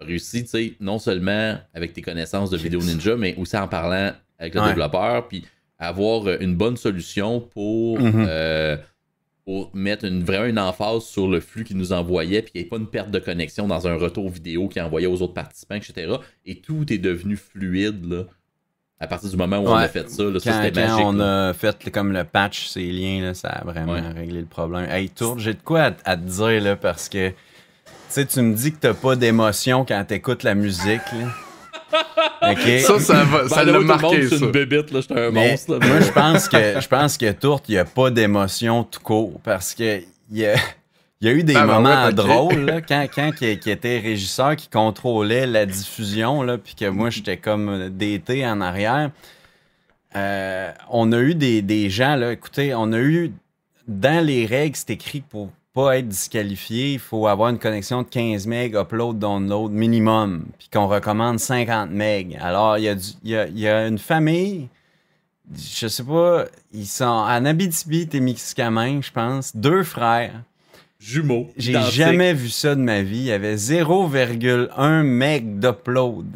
[0.00, 4.12] réussi, tu sais, non seulement avec tes connaissances de Vidéo Ninja, mais aussi en parlant
[4.38, 4.68] avec le Ouais.
[4.68, 5.44] développeur, puis
[5.78, 8.24] avoir une bonne solution pour, Mhm.
[8.28, 8.76] euh,
[9.44, 12.66] pour mettre une, vraiment une emphase sur le flux qu'il nous envoyait, puis qu'il n'y
[12.66, 15.74] ait pas une perte de connexion dans un retour vidéo qu'il envoyait aux autres participants,
[15.74, 16.14] etc.
[16.46, 18.24] Et tout est devenu fluide là,
[19.00, 20.22] à partir du moment où on a fait ça.
[20.24, 21.06] Là, ça, Quand, c'était quand magique.
[21.06, 21.48] on là.
[21.48, 24.00] a fait comme le patch, ces liens, là, ça a vraiment Ouais.
[24.14, 24.88] réglé le problème.
[24.90, 27.34] Hey, Tour, j'ai de quoi à, à te dire, là, parce que, tu
[28.08, 31.26] sais, tu me dis que t'as pas d'émotion quand t'écoutes la musique, là.
[32.80, 35.30] Ça, ça va- ça Ben, l'a tout le monde, marqué, une bébite, là, j'étais un
[35.30, 35.76] Mais monstre.
[35.78, 39.00] là, moi, je pense que je pense que Tourte, il n'y a pas d'émotion tout
[39.00, 40.54] court parce que il y a,
[41.24, 43.70] il y a eu des Ah, ben moments ouais, drôles là, quand, quand qui, qui
[43.70, 49.10] était régisseur qui contrôlait la diffusion là, puis que moi j'étais comme d'été en arrière.
[50.16, 53.32] Euh, on a eu des, des gens là, écoutez, on a eu
[53.88, 58.02] dans les règles, c'est écrit que pour pas être disqualifié, il faut avoir une connexion
[58.02, 62.36] de 15 MB upload download minimum, puis qu'on recommande 50 MB.
[62.40, 64.68] Alors il y a du- il y a- il y a une famille
[65.56, 70.40] je sais pas, ils sont en Abitibi, Témiscamingue, je pense, deux frères.
[71.00, 71.50] Jumeaux.
[71.56, 73.18] J'ai jamais vu ça de ma vie.
[73.18, 76.26] Il y avait 0,1 meg d'upload.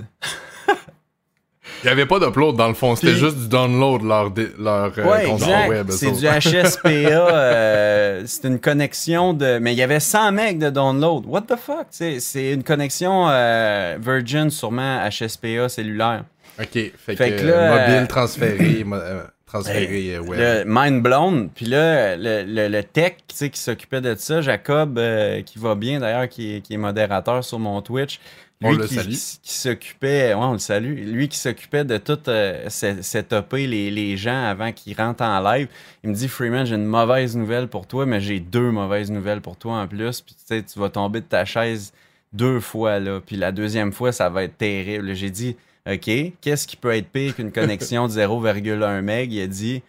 [1.84, 4.92] Il n'y avait pas d'upload dans le fond, c'était Puis- juste du download leur, leur
[4.98, 5.68] euh, Ouais, exact.
[5.68, 5.90] web.
[5.92, 6.88] C'est du HSPA.
[6.88, 9.58] euh, c'est une connexion de.
[9.60, 11.24] Mais il y avait 100 megs de download.
[11.26, 11.86] What the fuck?
[11.90, 16.24] C'est une connexion euh, Virgin, sûrement HSPA cellulaire.
[16.60, 20.38] Ok, fait, Fait que, que là, mobile transféré, euh, transféré euh, web.
[20.38, 21.48] Le mind blown.
[21.54, 25.58] Puis là, le, le- le tech tu sais, qui s'occupait de ça, Jacob, euh, qui
[25.58, 28.20] va bien d'ailleurs, qui, est- qui est modérateur sur mon Twitch.
[28.60, 29.10] Lui qui, salue.
[29.10, 31.12] qui- qui s'occupait, ouais, on le salue.
[31.12, 35.68] Lui qui s'occupait de tout euh, setuper les, les gens avant qu'ils rentrent en live.
[36.02, 39.40] Il me dit Freeman, j'ai une mauvaise nouvelle pour toi, mais j'ai deux mauvaises nouvelles
[39.40, 40.20] pour toi en plus.
[40.22, 41.92] Puis tu sais, tu vas tomber de ta chaise
[42.32, 43.20] deux fois là.
[43.24, 45.14] Puis la deuxième fois, ça va être terrible.
[45.14, 45.56] J'ai dit
[45.90, 49.32] OK, qu'est-ce qui peut être pire qu'une connexion de 0,1 meg?
[49.32, 49.82] Il a dit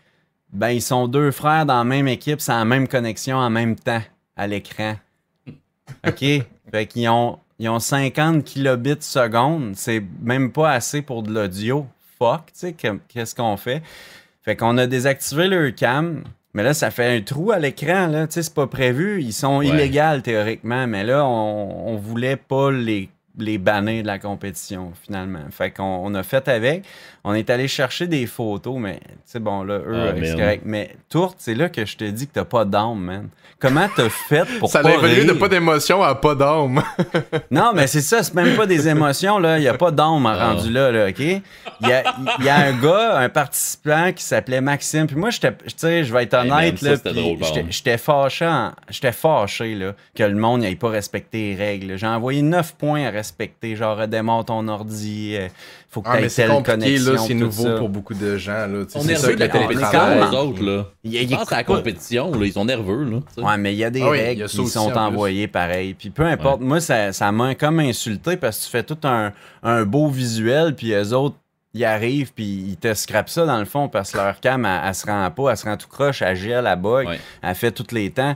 [0.53, 3.75] Ben, ils sont deux frères dans la même équipe, c'est la même connexion en même
[3.75, 4.01] temps
[4.37, 4.95] à l'écran.
[6.07, 6.19] OK?
[6.71, 9.73] fait qu'ils ont, ils ont 50 kilobits seconde.
[9.75, 11.85] C'est même pas assez pour de l'audio.
[12.17, 13.81] Fuck, tu sais, que- qu'est-ce qu'on fait?
[14.41, 16.23] Fait qu'on a désactivé leur cam.
[16.53, 18.25] Mais là, ça fait un trou à l'écran, là.
[18.25, 19.21] Tu sais, c'est pas prévu.
[19.21, 19.67] Ils sont Ouais.
[19.67, 20.87] illégaux théoriquement.
[20.87, 23.09] Mais là, on, on voulait pas les
[23.41, 25.45] les bannir de la compétition, finalement.
[25.51, 26.85] Fait qu'on on a fait avec.
[27.23, 30.35] On est allé chercher des photos, mais, tu sais, bon, là, eux, Ah, euh, c'est
[30.37, 30.63] correct.
[30.65, 33.29] Mais Tourte, c'est là que je te dis que t'as pas d'âme, man.
[33.59, 36.81] Comment t'as fait pour Ça pas a évolué de pas d'émotion à pas d'âme.
[37.51, 39.57] Non, mais c'est ça, c'est même pas des émotions, là.
[39.57, 40.53] Il n'y a pas d'âme Ah.
[40.53, 41.19] rendu là, là, OK?
[41.19, 41.41] Il
[41.87, 42.03] y a,
[42.41, 45.07] y un gars, un participant qui s'appelait Maxime.
[45.07, 46.95] Puis moi, tu sais, je vais être honnête, ça, là.
[47.69, 48.49] j'étais- fâché,
[48.89, 51.97] j'étais fâché, là, que le monde n'ait pas respecté les règles.
[51.97, 53.75] J'ai envoyé 9 points à respecter.
[53.75, 55.47] Genre, redémarre ton ordi, euh,
[55.91, 57.13] faut que Ah, tu aies c'est telle connexion.
[57.13, 57.19] là.
[57.27, 57.75] C'est nouveau ça.
[57.77, 58.85] pour beaucoup de gens, là.
[58.95, 60.19] On c'est est ça nerveux de la télétravail.
[60.31, 60.85] les autres, là.
[61.03, 63.17] Il pense à la compétition, là, ils sont nerveux, là.
[63.43, 65.95] Ouais, mais il y a des Ah règles qui sont envoyées pareil.
[65.95, 69.33] Puis peu importe, moi, ça, ça m'a comme insulté parce que tu fais tout un,
[69.63, 71.35] un beau visuel, puis eux autres,
[71.73, 74.81] ils arrivent, puis ils te scrapent ça dans le fond parce que leur cam, elle,
[74.87, 77.19] elle se rend pas, elle se rend tout croche, elle gèle, elle bug, Ouais.
[77.43, 78.35] elle fait tous les temps.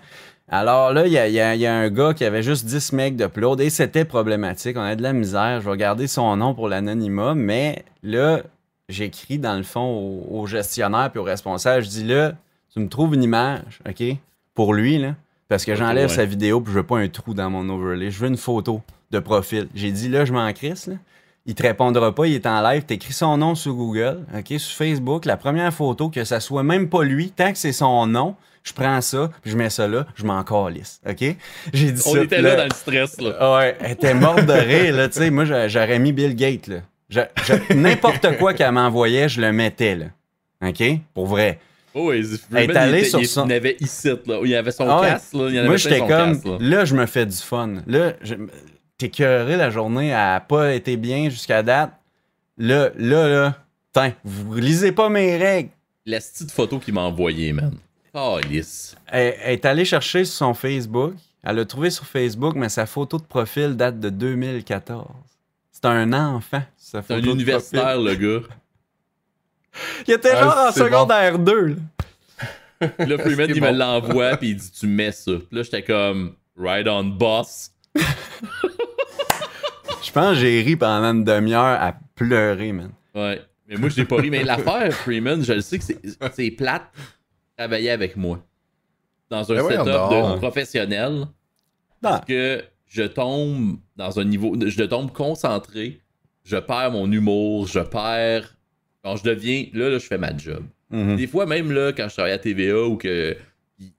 [0.56, 2.44] Alors là, il y a, il y a- il y a un gars qui avait
[2.44, 4.78] juste 10 mecs d'upload et c'était problématique.
[4.78, 5.62] On a de la misère.
[5.62, 8.42] Je vais garder son nom pour l'anonymat, mais là,
[8.88, 9.82] j'écris dans le fond
[10.30, 11.84] au, au gestionnaire puis au responsable.
[11.84, 12.34] Je dis là,
[12.72, 14.04] tu me trouves une image, OK,
[14.54, 15.16] pour lui, là,
[15.48, 16.16] parce que j'enlève ouais.
[16.16, 18.12] sa vidéo puis je veux pas un trou dans mon overlay.
[18.12, 19.68] Je veux une photo de profil.
[19.74, 20.96] J'ai dit là, je m'en crisse, là.
[21.48, 22.84] Il te répondra pas, il est en live.
[22.84, 25.26] T'écris son nom sur Google, OK, sur Facebook.
[25.26, 28.73] La première photo, que ça soit même pas lui, tant que c'est son nom, je
[28.73, 31.23] prends ça, puis je mets ça là, je m'en calisse, OK?
[31.73, 32.23] J'ai dit On ça.
[32.23, 33.56] était là dans le stress, là.
[33.58, 35.08] Ouais, elle était morte de rire, là.
[35.10, 36.78] Tu sais, moi, j'a- j'aurais mis Bill Gates, là.
[37.76, 40.06] N'importe quoi qu'elle m'envoyait, je le mettais, là.
[40.67, 40.84] OK?
[41.13, 41.60] Pour vrai.
[41.95, 44.39] Oh, oui, Elle est allée sur il, son- il avait ici, là.
[44.43, 45.47] Il avait son Ah casque, là.
[45.49, 46.08] Il en Moi, avait j'étais comme,
[46.43, 46.58] là.
[46.60, 47.76] là, je me fais du fun.
[47.86, 48.36] Là, je-
[48.97, 51.91] t'es curé la journée, a pas été bien jusqu'à date.
[52.58, 53.56] Là, là, là,
[53.93, 55.69] tiens, vous lisez pas mes règles.
[56.06, 57.73] La petite photo qu'il m'a envoyée, man.
[58.13, 58.95] Oh, lisse.
[59.08, 61.13] Elle, elle est allée chercher sur son Facebook.
[61.43, 65.08] Elle l'a trouvé sur Facebook, mais sa photo de profil date de 2014.
[65.71, 68.47] C'est un enfant, sa C'est un universitaire, le gars.
[70.08, 70.86] Il était Ah, genre en c'est bon.
[70.86, 71.65] secondaire 2.
[71.67, 71.76] là.
[72.99, 73.71] Là, Freeman, il bon.
[73.71, 75.32] me l'envoie, puis il dit Tu mets ça.
[75.32, 77.71] Puis là, j'étais comme Ride on boss.
[80.04, 82.91] Je pense que j'ai ri pendant une demi-heure à pleurer, man.
[83.15, 83.41] Ouais.
[83.67, 84.30] Mais moi, je l'ai pas ri.
[84.30, 86.84] Mais l'affaire, Freeman, je le sais que c'est- plate
[87.58, 88.44] travailler avec moi.
[89.30, 91.12] Dans un Ben setup de professionnel.
[91.12, 91.28] Non.
[92.02, 94.56] Parce que je tombe dans un niveau.
[94.60, 96.02] Je tombe concentré.
[96.44, 97.68] Je perds mon humour.
[97.68, 98.56] Je perds.
[99.04, 99.66] Quand je deviens.
[99.74, 100.63] Là, là je fais ma job.
[100.92, 101.16] Mhm.
[101.16, 103.36] Des fois, même là, quand je travaille à TVA ou que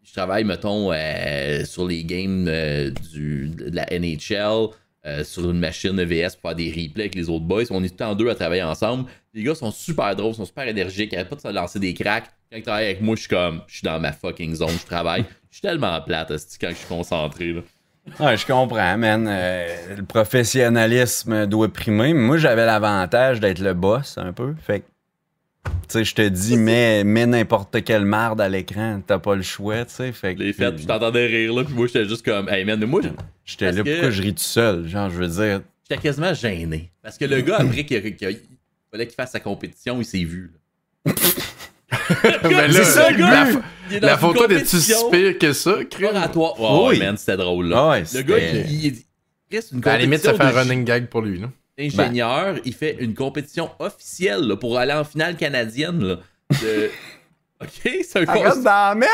[0.03, 4.69] je travaille, mettons, euh, sur les games euh, du, de la NHL,
[5.07, 7.91] euh, sur une machine EVS pour faire des replays avec les autres boys, on est
[7.91, 9.11] tout temps deux à travailler ensemble.
[9.35, 11.93] Les gars sont super drôles, sont super énergiques, ils arrêtent pas de se lancer des
[11.93, 12.31] cracks.
[12.63, 15.25] Quand avec moi, je suis comme, je suis dans ma fucking zone, je travaille.
[15.51, 17.53] Je suis tellement plate quand je suis concentré.
[17.53, 17.61] Là.
[18.21, 19.27] Ouais, je comprends, man.
[19.29, 22.13] Euh, le professionnalisme doit primer.
[22.13, 24.55] Mais moi, j'avais l'avantage d'être le boss un peu.
[24.61, 24.85] Fait que,
[25.65, 29.01] tu sais, je te dis, mets, mets n'importe quelle marde à l'écran.
[29.07, 30.13] T'as pas le choix, tu sais.
[30.13, 30.53] Fait que.
[30.53, 33.01] fait, puis je t'entendais rire là, puis moi j'étais juste comme, hey man, mais moi
[33.45, 34.87] J'étais parce là, que- pourquoi je ris tout seul?
[34.89, 35.61] Genre, je veux dire.
[35.89, 36.91] j'étais quasiment gêné.
[37.03, 38.01] Parce que le gars, après qu'il
[38.91, 40.53] fallait qu'il fasse sa compétition, il s'est vu.
[41.07, 41.13] là.
[42.45, 43.45] Mais là, ça, le la, gars!
[43.47, 46.55] pho- Il est la photo était-tu si pire que ça, oratoire.
[46.59, 46.99] Oh, Oui.
[46.99, 47.77] man, c'était drôle là.
[47.79, 50.59] Ah ouais, le gars, il, il, il une Ben, à la limite, ça fait compétition
[50.61, 51.49] un running gag pour lui, là.
[51.79, 56.03] d'ingénieur, il fait une compétition officielle là, pour aller en finale canadienne.
[56.03, 56.17] Là,
[56.63, 56.91] de-
[57.63, 57.71] Ok,
[58.03, 59.13] c'est un Arrête cons- dans la merde!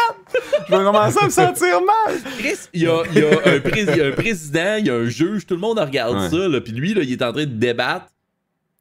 [0.66, 2.16] Je vais commencer à me sentir mal!
[2.38, 4.86] Chris, il y a, il y a un prés- il y a un président, il
[4.86, 6.30] y a un juge, tout le monde regarde Ouais.
[6.30, 8.06] ça, là, puis lui, là, il est en train de débattre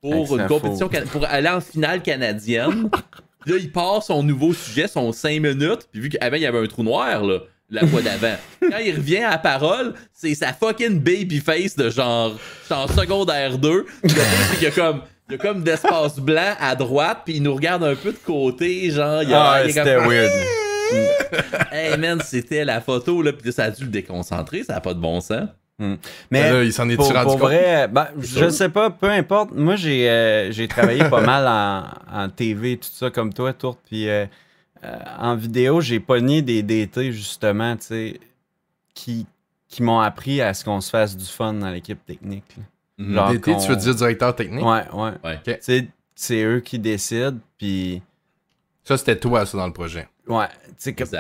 [0.02, 2.90] pour une compétition, pour aller en finale canadienne.
[3.42, 6.46] Puis là, il part son nouveau sujet, son 5 minutes, puis vu qu'avant, il y
[6.46, 8.36] avait un trou noir, là, la fois d'avant.
[8.62, 12.38] Quand il revient à la parole, c'est sa fucking baby face de genre,
[12.70, 13.86] en secondaire 2.
[14.04, 14.14] Puis
[14.56, 17.54] qu'il y a comme, il y a comme d'espace blanc à droite, puis il nous
[17.56, 20.32] regarde un peu de côté, genre, il y a, Ah, il c'était weird.
[21.72, 24.96] Hey man, c'était la photo, là, pis ça a dû le déconcentrer, ça n'a pas
[24.96, 25.48] de bon sens.
[25.80, 25.98] Mais
[26.30, 27.40] Ben là, il s'en est pour, compte?
[27.40, 29.52] vrai, ben, je sais pas, peu importe.
[29.54, 33.80] Moi, j'ai euh, j'ai travaillé pas mal en, en TV, tout ça, comme toi, Tourte.
[33.86, 34.26] Puis euh,
[34.84, 38.20] euh, en vidéo, j'ai pogné des DT, justement, tu sais,
[38.94, 39.26] qui,
[39.68, 42.56] qui m'ont appris à ce qu'on se fasse du fun dans l'équipe technique.
[42.98, 44.66] Genre DT, tu veux dire directeur technique?
[44.66, 45.60] Ouais, ouais.
[46.16, 48.02] C'est eux qui décident, puis...
[48.90, 50.08] Ça, c'était toi, ça, dans le projet.
[50.28, 50.48] Ouais,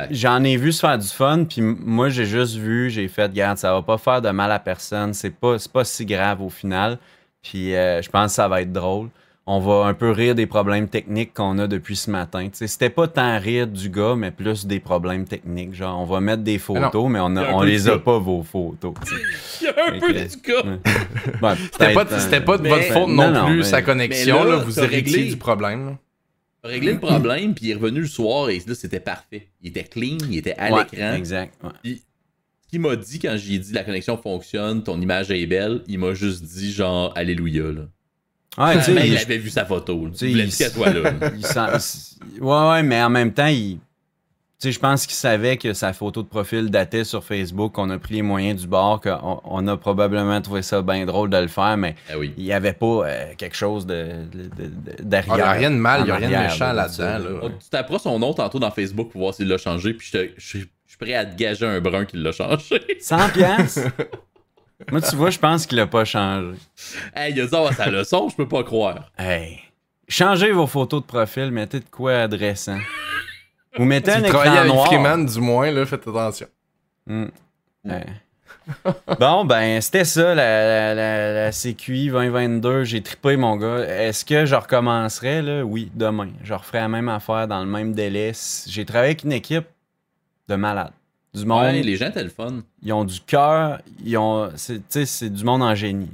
[0.10, 3.60] j'en ai vu se faire du fun, puis moi, j'ai juste vu, j'ai fait, garde,
[3.60, 6.49] ça va pas faire de mal à personne, c'est pas, c'est pas si grave au
[6.49, 6.97] final,
[7.43, 9.10] puis euh, je pense que ça va être drôle.
[9.45, 12.49] on va un peu rire des problèmes techniques qu'on a depuis ce matin.
[12.53, 15.75] C'était pas tant rire du gars, mais plus des problèmes techniques.
[15.75, 18.93] Genre, on va mettre des photos, mais on, a- on les a pas, vos photos.
[19.62, 20.19] Il y a un peu du.
[21.43, 23.58] Ouais, C'était pas, peut-être, euh, c'était pas de mais- votre faute non, non, non, plus,
[23.58, 24.43] mais- sa connexion.
[24.43, 25.29] là, là, vous héritiez réglé.
[25.32, 25.86] du problème.
[25.88, 25.93] là.
[26.63, 29.48] Il a réglé le problème, puis il est revenu le soir, et là, c'était parfait.
[29.62, 31.13] Il était clean, il était à ouais, l'écran.
[31.13, 31.54] Exact.
[31.63, 31.95] ouais.
[31.95, 35.98] Ce qu'il m'a dit quand j'ai dit la connexion fonctionne, ton image est belle, il
[35.98, 37.72] m'a juste dit genre Alléluia.
[37.72, 37.82] Là.
[38.58, 40.10] Ouais, Mais il avait vu sa photo.
[40.22, 41.12] Il voulait qu'elle soit là.
[41.12, 41.32] là.
[41.36, 43.80] il sent- il- ouais, ouais, mais en même temps, il.
[44.62, 47.89] Tu sais, je pense qu'il savait que sa photo de profil datait sur Facebook, qu'on
[47.91, 51.38] a pris les moyens du bord, qu'on on a probablement trouvé ça bien drôle de
[51.38, 52.34] le faire, mais Ah oui.
[52.36, 55.36] il n'y avait pas euh, quelque chose de, de- de- de- Ah, derrière.
[55.36, 57.39] Il n'y a rien de mal, il n'y a en rien de méchant là-dedans.
[57.43, 57.50] là.
[57.58, 60.30] Tu taperas son nom tantôt dans Facebook pour voir s'il l'a changé, puis je, te-
[60.38, 62.82] je, je suis prêt à te gager un brun qu'il l'a changé.
[63.00, 63.80] 100 piastres?
[64.91, 66.58] Moi, tu vois, je pense qu'il a pas changé.
[67.15, 69.10] hey, il a dit oh, sa leçon, je peux pas croire.
[69.17, 69.60] Hey.
[70.10, 72.80] Changez vos photos de profil, mettez de quoi adressant.
[73.77, 74.88] Vous mettez Si un écran avec noir.
[74.88, 76.47] Freeman, du moins, là, faites attention.
[77.08, 77.25] Mm.
[77.86, 78.05] Ouais.
[79.19, 82.84] bon, ben, c'était ça, la, la, la, la CQI 2022.
[82.84, 83.79] J'ai trippé, mon gars.
[83.88, 85.63] Est-ce que je recommencerai, là?
[85.63, 86.29] Oui, demain.
[86.43, 88.32] Je referai la même affaire dans le même délai.
[88.67, 89.65] J'ai travaillé avec une équipe
[90.47, 90.91] de malades.
[91.34, 92.62] Du monde, Ouais, les gens étaient le fun.
[92.82, 94.49] ils ont du cœur, ils ont...
[94.55, 96.10] c'est- Tu sais, c'est du monde en génie.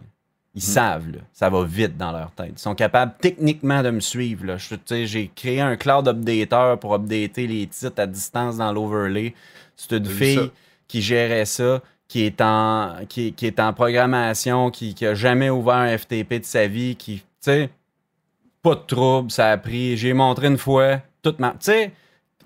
[0.56, 1.20] Ils savent, là.
[1.34, 2.54] Ça va vite dans leur tête.
[2.56, 4.58] Ils sont capables techniquement de me suivre, là.
[4.58, 9.34] Je- J'ai créé un cloud updater pour updater les titres à distance dans l'overlay.
[9.76, 10.52] C'est une fille ça?
[10.88, 15.50] qui gérait ça, qui est en, qui, qui est en programmation, qui, qui a jamais
[15.50, 17.70] ouvert un FTP de sa vie, qui, tu sais,
[18.62, 19.98] pas de trouble, ça a pris.
[19.98, 21.52] J'ai montré une fois, toute ma.
[21.52, 21.92] Tu sais,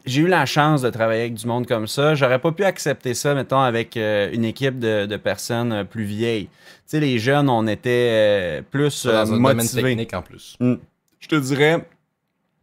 [0.06, 2.16] j'ai eu la chance de travailler avec du monde comme ça.
[2.16, 6.04] J'aurais pas pu accepter ça, mettons, avec euh, une équipe de, de personnes euh, plus
[6.04, 6.46] vieilles.
[6.46, 6.52] Tu
[6.88, 9.82] sais, les jeunes, on était euh, plus Dans un domaine motivés.
[9.84, 10.58] technique en plus.
[10.60, 11.86] Je te dirais,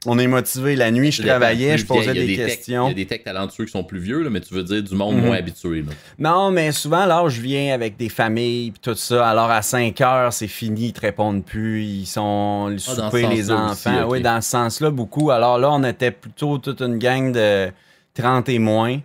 [0.04, 0.76] on est motivé.
[0.76, 2.86] La nuit, je travaillais, je posais des, questions.
[2.86, 4.82] Il y a des techs talentueux qui sont plus vieux, là, mais tu veux dire
[4.82, 5.24] du monde Mhm.
[5.26, 5.82] moins habitué.
[5.82, 5.92] Là.
[6.18, 9.28] Non, mais souvent, là, je viens avec des familles pis tout ça.
[9.28, 11.82] Alors, à 5 heures, c'est fini, ils te répondent plus.
[11.82, 12.78] Ils sont le Ah,
[13.10, 13.72] souper, les enfants.
[14.02, 14.04] aussi.
[14.08, 15.30] Oui, dans ce sens-là, beaucoup.
[15.30, 17.68] Alors là, on était plutôt toute une gang de
[18.14, 18.98] 30 et moins.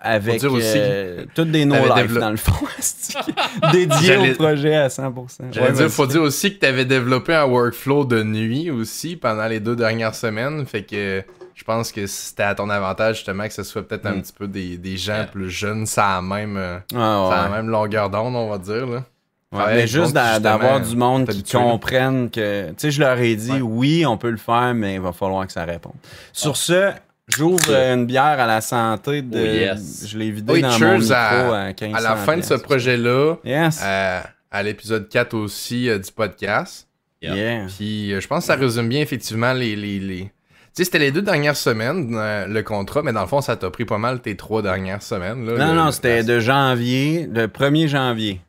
[0.00, 2.66] Avec dire aussi, euh, toutes des no-life, dans le fond.
[4.02, 5.44] J'allais- au projet à 100%.
[5.50, 5.90] J'allais Ouais, dire, vas-y.
[5.90, 9.76] faut dire aussi que tu avais développé un workflow de nuit aussi pendant les deux
[9.76, 10.64] dernières semaines.
[10.66, 11.22] Fait que
[11.54, 14.22] je pense que c'était à ton avantage justement que ce soit peut-être un Mm.
[14.22, 15.24] petit peu des, des gens Yeah.
[15.24, 18.58] plus jeunes, ça a la même, euh, Ouais, ça a même longueur d'onde, on va
[18.58, 18.86] dire.
[18.86, 19.04] Là.
[19.50, 22.68] Ouais, mais juste d'avoir du monde qui comprenne que.
[22.68, 23.60] Tu sais, je leur ai dit, Ouais.
[23.62, 25.94] oui, on peut le faire, mais il va falloir que ça réponde.
[26.32, 26.92] Sur ce,
[27.28, 29.22] j'ouvre une bière à la santé.
[29.22, 30.06] De, Oh, yes.
[30.08, 32.54] Je l'ai vidé Oui, dans mon micro à- à, 15 À la fin de ce
[32.54, 33.80] projet-là, Yes.
[33.84, 36.86] euh, à l'épisode 4 aussi euh, du podcast.
[37.20, 37.34] Yeah.
[37.34, 37.66] Yeah.
[37.76, 39.74] Puis euh, je pense que ça résume bien effectivement les.
[39.76, 40.20] les, les...
[40.24, 40.30] Tu
[40.74, 43.68] sais, c'était les deux dernières semaines, euh, le contrat, mais dans le fond, ça t'a
[43.70, 45.44] pris pas mal tes trois dernières semaines.
[45.44, 48.40] Là, Non, le- non, c'était la- de janvier, le 1er janvier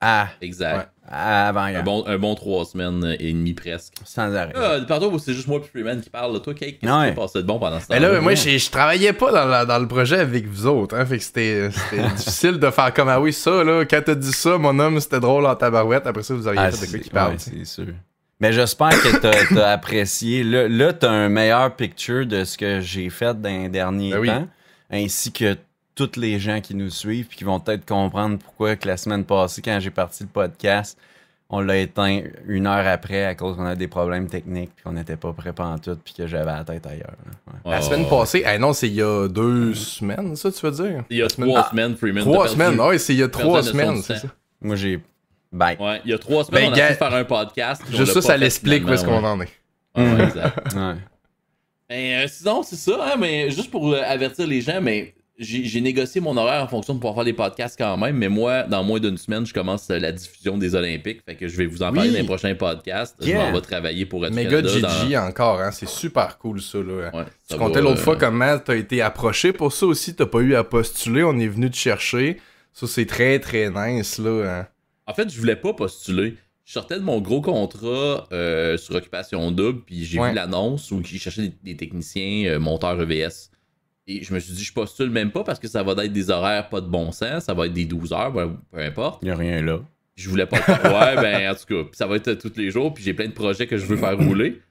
[0.00, 0.90] à, Exact.
[1.08, 1.62] Avant.
[1.62, 3.94] Un, bon, un bon trois semaines et demie presque.
[4.04, 4.52] Sans arrêt.
[4.56, 6.40] Ah, pardon, c'est juste moi et Freeman qui parle.
[6.42, 7.02] Toi, Kate, qu'est-ce Ouais.
[7.04, 9.44] qui s'est passé de bon pendant ce temps Mais là, moi, je, travaillais pas dans,
[9.46, 11.68] la- dans le projet avec vous autres, hein, fait que c'était
[12.16, 15.20] difficile de faire comme, ah oui, ça, là, quand t'as dit ça, mon homme, c'était
[15.20, 17.32] drôle en tabarouette, après ça, vous auriez Ah, fait de quoi qui parle.
[17.32, 17.86] ouais, c'est sûr.
[18.40, 20.44] Mais j'espère que t'as t'as apprécié.
[20.44, 24.18] Là, là t'as un meilleur picture de ce que j'ai fait dans les derniers Ben
[24.18, 24.28] oui.
[24.28, 24.46] temps,
[24.90, 25.56] ainsi que
[25.96, 29.24] tous les gens qui nous suivent puis qui vont peut-être comprendre pourquoi que la semaine
[29.24, 30.96] passée, quand j'ai parti le podcast,
[31.48, 34.92] on l'a éteint une heure après à cause qu'on a des problèmes techniques puis qu'on
[34.92, 37.14] n'était pas prêt tout puis que j'avais la tête ailleurs.
[37.64, 41.04] La semaine passée, ah non, c'est il y a deux semaines, ça, tu veux dire?
[41.10, 42.22] Il y a Semaine- trois Ah, semaines, Freeman.
[42.24, 44.28] Trois semaines, ouais, c'est il y a trois semaines, c'est ça.
[44.60, 45.00] Moi, j'ai.
[45.52, 45.76] Bye.
[45.78, 47.82] Ouais, il y a trois semaines, Ben, on a pu faire un podcast.
[47.90, 49.48] Juste ça, pas ça l'explique où est-ce qu'on en est.
[49.96, 50.12] ouais.
[50.14, 50.58] Ouais, exact.
[50.74, 50.94] Ouais.
[51.88, 55.80] Ben, euh, sinon, c'est ça, hein, mais juste pour euh, avertir les gens, mais j'ai
[55.82, 58.82] négocié mon horaire en fonction de pouvoir faire des podcasts quand même, mais moi, dans
[58.82, 61.82] moins d'une semaine, je commence euh, la diffusion des Olympiques, fait que je vais vous
[61.82, 62.14] en parler Oui.
[62.14, 63.16] dans les prochains podcasts.
[63.20, 63.46] Je Yeah.
[63.46, 67.10] m'en vais travailler pour être Méga GG encore, hein, c'est super cool ça, là.
[67.14, 70.40] Ouais, Tu comptais l'autre euh, fois comment t'as été approché pour ça aussi, t'as pas
[70.40, 72.38] eu à postuler, on est venu te chercher.
[72.72, 74.60] Ça, c'est très très nice, là.
[74.60, 74.66] hein.
[75.06, 76.36] En fait, je voulais pas postuler.
[76.64, 80.30] Je sortais de mon gros contrat euh, sur Occupation Double, puis j'ai Ouais.
[80.30, 83.50] vu l'annonce où ils cherchaient des, des techniciens euh, monteurs EVS.
[84.08, 86.30] Et je me suis dit, je postule même pas parce que ça va être des
[86.30, 89.20] horaires pas de bon sens, ça va être des 12 heures, ben, peu importe.
[89.22, 89.80] Il n'y a rien là.
[90.14, 90.84] Je voulais pas le faire.
[90.84, 93.12] Ouais, ben en tout cas, puis ça va être euh, tous les jours, puis j'ai
[93.14, 94.62] plein de projets que je veux faire rouler.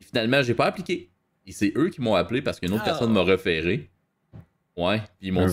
[0.00, 1.10] Et finalement, j'ai pas appliqué.
[1.46, 2.90] Et c'est eux qui m'ont appelé parce qu'une autre Ah.
[2.90, 3.90] personne m'a référé.
[4.76, 5.52] Ouais, puis ils m'ont dit,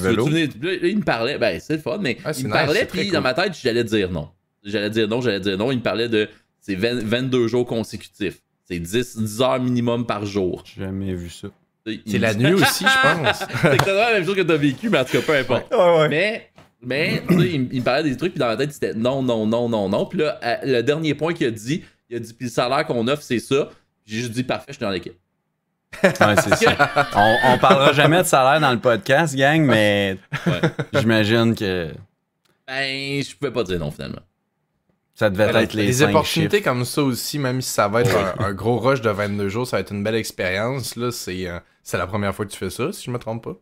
[0.84, 3.12] ils me parlaient, ben c'est le fun, mais c'est ils me nice, parlaient, puis cool.
[3.14, 4.30] dans ma tête, j'allais dire non.
[4.64, 5.72] J'allais dire non, j'allais dire non.
[5.72, 8.42] Ils me parlaient de c'est 20 22 jours consécutifs.
[8.66, 10.64] C'est 10, 10 heures minimum par jour.
[10.66, 11.50] J'ai jamais vu ça.
[12.06, 13.38] C'est la nuit aussi, je pense.
[13.62, 15.74] c'est exactement la même chose que t'as vécu, mais en tout cas, peu importe.
[16.10, 18.72] Mais, mais tu sais, il, me- il me parlait des trucs, puis dans ma tête,
[18.74, 20.06] c'était non, non, non, non, non.
[20.06, 23.08] Puis là, le dernier point qu'il a dit, il a dit, puis le salaire qu'on
[23.08, 23.70] offre, c'est ça.
[24.06, 25.16] Puis j'ai juste dit, parfait, je suis dans l'équipe.
[26.04, 27.08] Ouais, c'est ça.
[27.16, 30.18] On, on parlera jamais de salaire dans le podcast, gang, mais
[30.48, 30.62] Ouais.
[30.94, 31.90] j'imagine que
[32.68, 34.22] Ben, je pouvais pas dire non, finalement.
[35.22, 36.70] Ça devait Voilà, être les cinq opportunités chiffres.
[36.70, 39.66] comme ça aussi, même si ça va être un, un gros rush de 22 jours,
[39.68, 40.96] ça va être une belle expérience.
[40.96, 43.44] Là, c'est, euh, c'est la première fois que tu fais ça, si je me trompe
[43.44, 43.56] pas.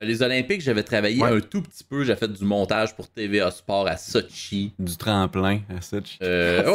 [0.00, 1.30] Les Olympiques, j'avais travaillé Ouais.
[1.36, 2.04] un tout petit peu.
[2.04, 4.72] J'ai fait du montage pour TVA Sport à Sochi.
[4.78, 6.62] Du tremplin à tu- Euh...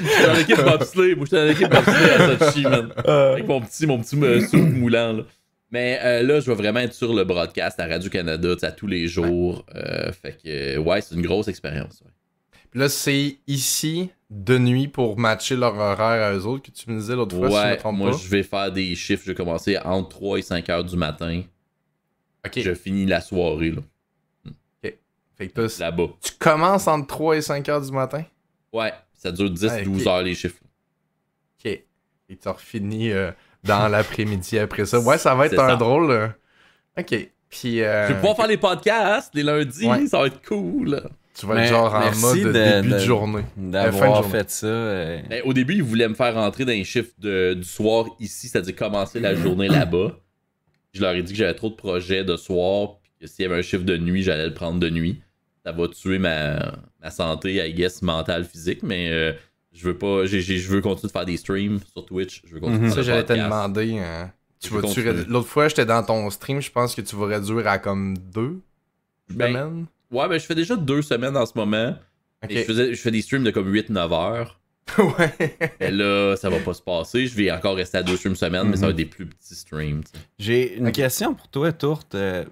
[0.00, 1.14] j'étais dans l'équipe bobsleigh.
[1.14, 2.88] Moi, j'étais dans l'équipe bobsleigh à Sochi, man.
[3.06, 5.22] Avec mon petit, mon petit euh, soupe moulant, là.
[5.70, 8.72] Mais euh, là, je vais vraiment être sur le broadcast à Radio-Canada, tu sais, à
[8.72, 9.64] tous les jours.
[9.74, 12.02] Euh, fait que, euh, ouais, c'est une grosse expérience.
[12.04, 12.10] ouais.
[12.72, 16.90] Puis là, c'est ici, de nuit, pour matcher leur horaire à eux autres, que tu
[16.90, 18.16] me disais l'autre fois, si je me Ouais, trompe moi, pas.
[18.16, 19.22] je vais faire des chiffres.
[19.24, 21.42] Je vais commencer entre 3 et 5 heures du matin.
[22.44, 22.58] Ok.
[22.60, 23.82] Je finis la soirée, là,
[24.82, 26.08] Fait que toi, là-bas.
[26.20, 28.24] tu commences entre 3 et 5 heures du matin?
[28.72, 30.06] Ouais, ça dure 10-12 Ouais, ok.
[30.06, 30.60] heures, les chiffres.
[31.58, 31.66] Ok.
[31.70, 33.30] Et tu refinis euh,
[33.64, 34.98] dans l'après-midi après ça.
[35.00, 35.76] Ouais, ça va être un ça.
[35.76, 36.10] drôle.
[36.10, 36.28] euh,
[36.98, 37.28] Ok.
[37.50, 37.82] Puis.
[37.82, 40.06] euh, Je vais pouvoir faire les podcasts les lundis, Ouais.
[40.06, 41.02] ça va être cool.
[41.34, 43.42] Tu vas Mais être genre en mode de- début de, de- journée.
[43.56, 44.66] D'avoir fait ça.
[44.66, 48.04] euh, Ben, au début, ils voulaient me faire rentrer dans les chiffres de- du soir
[48.20, 50.18] ici, c'est-à-dire commencer la journée là-bas.
[50.92, 53.46] Je leur ai dit que j'avais trop de projets de soir, puis que s'il y
[53.46, 55.22] avait un chiffre de nuit, j'allais le prendre de nuit.
[55.64, 59.32] Ça va tuer ma, ma santé, I guess, mentale, physique, mais euh,
[59.72, 60.26] je veux pas.
[60.26, 62.42] je veux continuer de faire des streams sur Twitch.
[62.46, 62.84] Je veux continuer Mhm.
[62.86, 63.96] de Ça, faire j'allais te demander.
[64.00, 64.24] euh,
[64.60, 64.80] tu vas.
[65.28, 68.60] L'autre fois, j'étais dans ton stream, je pense que tu vas réduire à comme deux
[69.30, 69.86] Ben, semaines.
[70.12, 71.94] Ouais, ben je fais déjà deux semaines en ce moment.
[72.44, 72.50] Ok.
[72.50, 74.60] Et je, faisais, je fais des streams de comme 8-9 heures.
[74.98, 75.56] ouais.
[75.80, 77.26] Et là, ça va pas se passer.
[77.26, 79.54] Je vais encore rester à deux streams semaine, mais ça va être des plus petits
[79.54, 80.02] streams.
[80.38, 82.14] J'ai une question pour toi, Tourte.
[82.14, 82.44] Euh,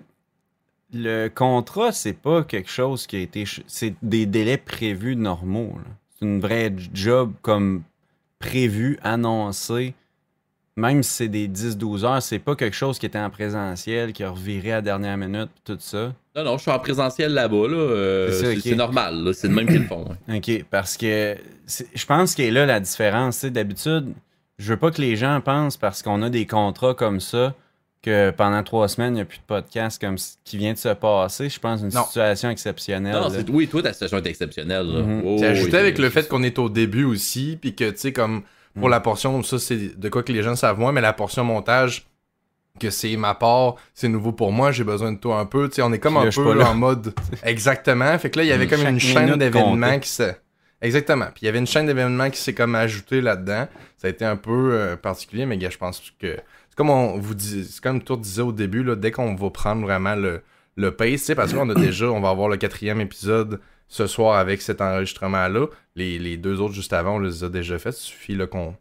[0.92, 3.44] le contrat, c'est pas quelque chose qui a été.
[3.66, 5.74] C'est des délais prévus normaux.
[5.76, 5.90] là.
[6.18, 7.82] C'est une vraie job comme
[8.38, 9.94] prévu, annoncé.
[10.76, 14.22] Même si c'est des 10-12 heures, c'est pas quelque chose qui était en présentiel, qui
[14.22, 16.14] a reviré à la dernière minute, tout ça.
[16.36, 17.66] Non, non, je suis en présentiel là-bas.
[17.68, 19.22] Là, euh, C'est normal.
[19.24, 20.06] là, C'est le même qu'ils le font.
[20.28, 20.36] ouais.
[20.38, 21.36] OK, parce que
[21.94, 23.44] je pense qu'il est là la différence.
[23.44, 24.12] D'habitude,
[24.58, 27.54] je veux pas que les gens pensent parce qu'on a des contrats comme ça
[28.02, 30.78] que pendant trois semaines, il n'y a plus de podcast comme ce qui vient de
[30.78, 31.48] se passer.
[31.50, 32.04] Je pense une Non.
[32.04, 33.12] situation exceptionnelle.
[33.12, 34.86] Non, oui, toi, ta situation est exceptionnelle.
[34.86, 35.02] là.
[35.02, 35.22] Mhm.
[35.26, 37.98] Oh, C'est ajouté oui, avec le fait qu'on est au début aussi, puis que, tu
[37.98, 38.42] sais, comme
[38.78, 38.92] pour Mm.
[38.92, 42.06] la portion, ça, c'est de quoi que les gens savent moins, mais la portion montage,
[42.80, 45.76] que c'est ma part, c'est nouveau pour moi, j'ai besoin de toi un peu, tu
[45.76, 46.70] sais, on est comme un peu là.
[46.70, 47.14] en mode.
[47.44, 48.18] Exactement.
[48.18, 48.70] Fait que là, il y avait Mm.
[48.70, 50.40] comme une chaîne d'événements qui s'est.
[50.82, 51.26] Exactement.
[51.26, 53.68] Puis il y avait une chaîne d'événements qui s'est comme ajoutée là-dedans.
[53.98, 56.36] Ça a été un peu euh, particulier, mais gars, je pense que.
[56.70, 59.50] C'est comme on vous dit, c'est comme Tour disait au début, là, dès qu'on va
[59.50, 60.40] prendre vraiment le,
[60.76, 64.62] le pace, parce qu'on a déjà, on va avoir le quatrième épisode ce soir avec
[64.62, 65.66] cet enregistrement-là.
[65.96, 67.90] Les, les deux autres juste avant, on les a déjà fait.
[67.90, 68.74] Il suffit là, qu'on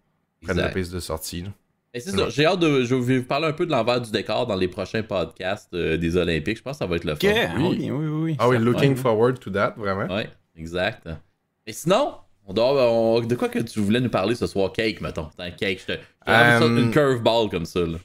[0.44, 1.42] prenne le pace de sortie.
[1.42, 1.50] là.
[1.94, 2.84] Mais c'est ça, j'ai hâte de.
[2.84, 5.98] Je vais vous parler un peu de l'envers du décor dans les prochains podcasts euh,
[5.98, 6.58] des Olympiques.
[6.58, 7.28] Je pense que ça va être le fun.
[7.58, 8.08] oui, oui, oui.
[8.08, 8.36] oui.
[8.40, 10.06] Ah oui, looking forward to that, vraiment.
[10.14, 11.10] Ouais, exact.
[11.66, 12.14] Et sinon,
[12.46, 14.72] on doit, on- de quoi que tu voulais nous parler ce soir?
[14.72, 15.30] Cake, mettons.
[15.40, 15.80] Un cake.
[15.88, 17.80] Je te, je ça, Euh, une curveball comme ça.
[17.82, 17.98] Là.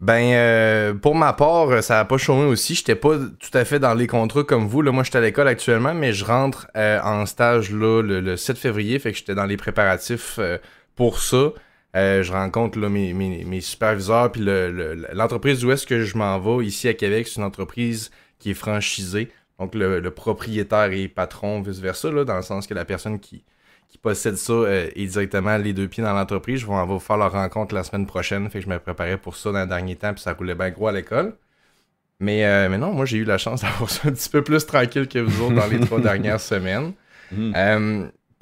[0.00, 2.74] Ben, euh, pour ma part, ça a pas chômé aussi.
[2.74, 4.82] J'étais pas tout à fait dans les contrats comme vous.
[4.82, 8.36] Là, moi, j'étais à l'école actuellement, mais je rentre euh, en stage là, le, le
[8.36, 8.98] 7 février.
[8.98, 10.58] Fait que j'étais dans les préparatifs euh,
[10.96, 11.50] pour ça.
[11.94, 14.32] Euh, je rencontre là, mes, mes, mes superviseurs.
[14.32, 17.46] Puis le- le- l'entreprise où est-ce que je m'en vais ici à Québec, c'est une
[17.46, 19.30] entreprise qui est franchisée.
[19.58, 23.44] Donc, le, le propriétaire et patron, vice-versa, là, dans le sens que la personne qui,
[23.88, 26.60] qui possède ça euh, est directement les deux pieds dans l'entreprise.
[26.60, 28.48] Je vais on va faire leur rencontre la semaine prochaine.
[28.50, 30.70] Fait que je me préparais pour ça dans le dernier temps, puis ça roulait bien
[30.70, 31.36] gros à l'école.
[32.20, 34.64] Mais, euh, mais non, moi j'ai eu la chance d'avoir ça un petit peu plus
[34.64, 36.92] tranquille que vous autres dans les trois dernières semaines.
[37.30, 37.52] Mhm.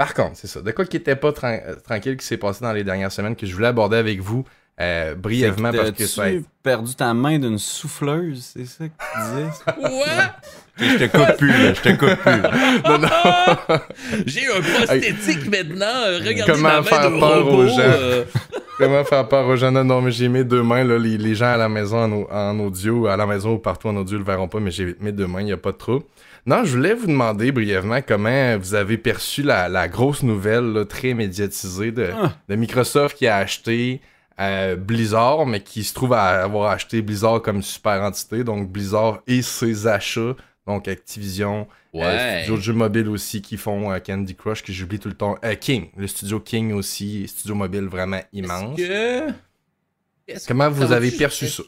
[0.01, 0.63] Par contre, c'est ça.
[0.63, 3.45] De quoi qui était pas euh, tranquille qui s'est passé dans les dernières semaines que
[3.45, 4.47] je voulais aborder avec vous
[4.81, 9.21] euh, brièvement parce que ça été- perdu ta main d'une souffleuse, c'est ça que tu
[9.21, 9.51] disais?
[9.91, 10.25] Ouais!
[10.79, 11.75] je te coupe plus, là.
[11.75, 13.03] Je te coupe plus.
[13.03, 13.59] là.
[14.27, 15.85] J'ai un prosthétique maintenant.
[16.07, 17.75] euh, Regardez Comment ma main faire de peur robot, aux gens?
[17.79, 18.25] euh.
[18.79, 19.71] Comment faire peur aux gens?
[19.71, 20.83] Non, non, mais j'ai mes deux mains.
[20.83, 23.97] Là, les, les gens à la maison en audio, à la maison ou partout en
[23.97, 26.07] audio, le verront pas, mais j'ai mes deux mains, il n'y a pas de trouble.
[26.47, 30.85] Non, je voulais vous demander brièvement comment vous avez perçu la, la grosse nouvelle là,
[30.85, 32.33] très médiatisée de, Ah.
[32.49, 34.01] de Microsoft qui a acheté
[34.41, 39.21] euh, Blizzard, mais qui se trouve à avoir acheté Blizzard comme super entité, donc Blizzard
[39.27, 40.35] et ses achats
[40.67, 42.39] Donc Activision, euh, Ouais.
[42.43, 45.37] studio de jeux mobiles aussi qui font euh, Candy Crush, que j'oublie tout le temps.
[45.61, 48.77] King, le studio King aussi, studio mobile vraiment immense.
[48.79, 49.31] Que-
[50.47, 51.65] Comment vous avez perçu ça?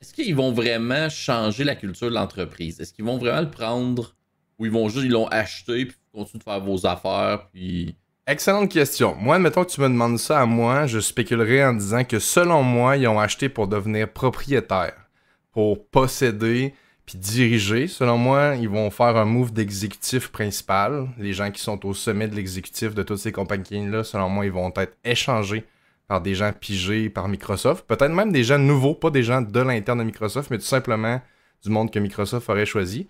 [0.00, 2.80] Est-ce qu'ils vont vraiment changer la culture de l'entreprise?
[2.80, 4.14] Est-ce qu'ils vont vraiment le prendre
[4.58, 7.96] ou ils vont juste, ils l'ont acheté puis continuent de faire vos affaires puis.
[8.26, 9.14] Excellente question.
[9.14, 12.64] Moi, admettons que tu me demandes ça à moi, je spéculerais en disant que selon
[12.64, 15.08] moi, ils ont acheté pour devenir propriétaires,
[15.52, 16.74] pour posséder
[17.06, 17.86] puis diriger.
[17.86, 21.08] Selon moi, ils vont faire un move d'exécutif principal.
[21.18, 24.50] Les gens qui sont au sommet de l'exécutif de toutes ces compagnies-là, selon moi, ils
[24.50, 25.64] vont être échangés
[26.08, 27.84] par des gens pigés par Microsoft.
[27.86, 31.20] Peut-être même des gens nouveaux, pas des gens de l'interne de Microsoft, mais tout simplement
[31.64, 33.08] du monde que Microsoft aurait choisi.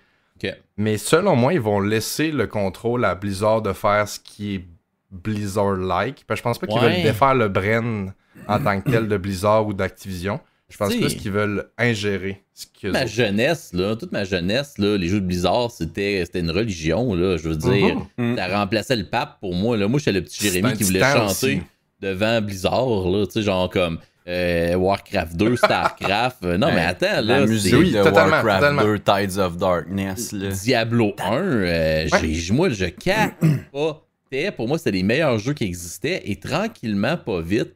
[0.77, 4.65] Mais selon moi, ils vont laisser le contrôle à Blizzard de faire ce qui est
[5.11, 6.25] Blizzard-like.
[6.35, 6.95] Je pense pas qu'ils Ouais.
[6.95, 8.13] veulent défaire le Bren
[8.49, 10.41] en tant que tel de Blizzard ou d'Activision.
[10.69, 14.97] Je pense plus qu'ils veulent ingérer ce que Ma jeunesse, là, toute ma jeunesse, là,
[14.97, 17.97] les jeux de Blizzard, c'était une religion, là, je veux dire.
[18.19, 18.37] Mhm.
[18.37, 19.77] Ça remplaçait le pape pour moi.
[19.77, 19.87] Là.
[19.87, 21.63] Moi, j'étais le petit Jérémy qui voulait chanter aussi.
[22.01, 26.45] Devant Blizzard, là, tu sais, genre comme euh, Warcraft 2, Starcraft.
[26.45, 28.83] Euh, non, mais attends, La là, musique c'est Oui, de totalement, Warcraft totalement.
[28.83, 30.33] 2, Tides of Darkness.
[30.33, 30.49] Là.
[30.49, 34.51] Diablo 1, euh, j'ai- moi, je capotais.
[34.57, 36.23] Pour moi, c'était les meilleurs jeux qui existaient.
[36.25, 37.75] Et tranquillement, pas vite,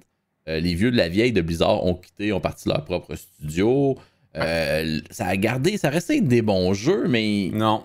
[0.48, 3.96] euh, les vieux de la vieille de Blizzard ont quitté, ont parti leur propre studio.
[4.36, 7.82] Euh, ça a gardé, ça restait des bons jeux, mais Non.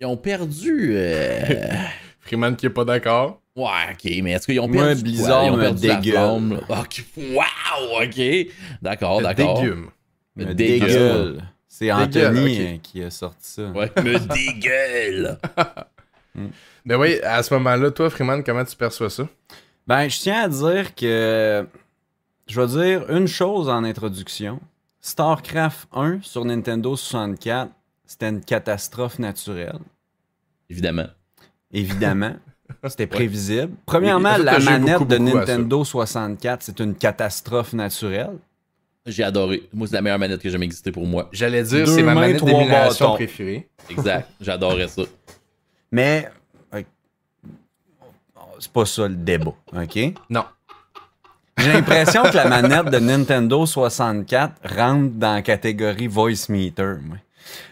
[0.00, 0.90] ils ont perdu.
[0.92, 1.40] euh,
[2.20, 3.40] Freeman qui est pas d'accord.
[3.58, 5.46] Ouais, ok, mais est-ce qu'ils ont perdu Blizzard quoi?
[5.46, 6.14] Ils ont perdu la dégueule.
[6.14, 6.80] flamme, là.
[6.80, 8.46] Ok, wow, ok.
[8.82, 9.60] D'accord, Le d'accord.
[9.60, 9.90] dégume.
[10.36, 10.88] Me Me dégueule.
[10.88, 11.42] dégueule.
[11.68, 13.62] C'est Anthony euh, qui a sorti ça.
[13.70, 15.38] Ouais, me dégueule.
[16.84, 19.28] Mais oui, à ce moment-là, toi, Freeman, comment tu perçois ça?
[19.86, 21.66] Ben, je tiens à dire que.
[22.46, 24.60] Je vais dire une chose en introduction.
[25.00, 27.70] StarCraft 1 sur Nintendo 64,
[28.06, 29.78] c'était une catastrophe naturelle.
[30.70, 31.06] Évidemment.
[31.72, 32.34] Évidemment.
[32.86, 33.72] C'était prévisible.
[33.86, 35.38] Premièrement, Oui, la manette beaucoup, de beaucoup.
[35.38, 38.36] Nintendo 64, c'est une catastrophe naturelle.
[39.06, 39.62] J'ai adoré.
[39.72, 41.28] Moi, c'est la meilleure manette qui a jamais existé pour moi.
[41.32, 43.68] J'allais dire, c'est ma manette d'émulation préférée.
[43.90, 44.28] Exact.
[44.40, 45.02] J'adorais ça.
[45.90, 46.28] Mais
[46.74, 46.82] euh,
[48.58, 49.98] c'est pas ça le débat, OK?
[50.28, 50.44] Non.
[51.56, 56.96] J'ai l'impression que la manette de Nintendo 64 rentre dans la catégorie voice meter.
[57.02, 57.16] moi.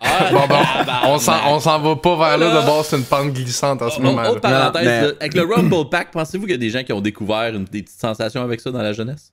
[0.01, 0.95] Ah, Bon, bon, tabarnak.
[1.07, 2.61] on s'en on s'en va pas vers là, Là.
[2.63, 4.31] de base, c'est une pente glissante en ce moment-là.
[4.31, 6.83] autre parenthèse, Non, mais- là, avec le Rumble Pack, pensez-vous qu'il y a des gens
[6.85, 9.33] qui ont découvert une, des petites sensations avec ça dans la jeunesse?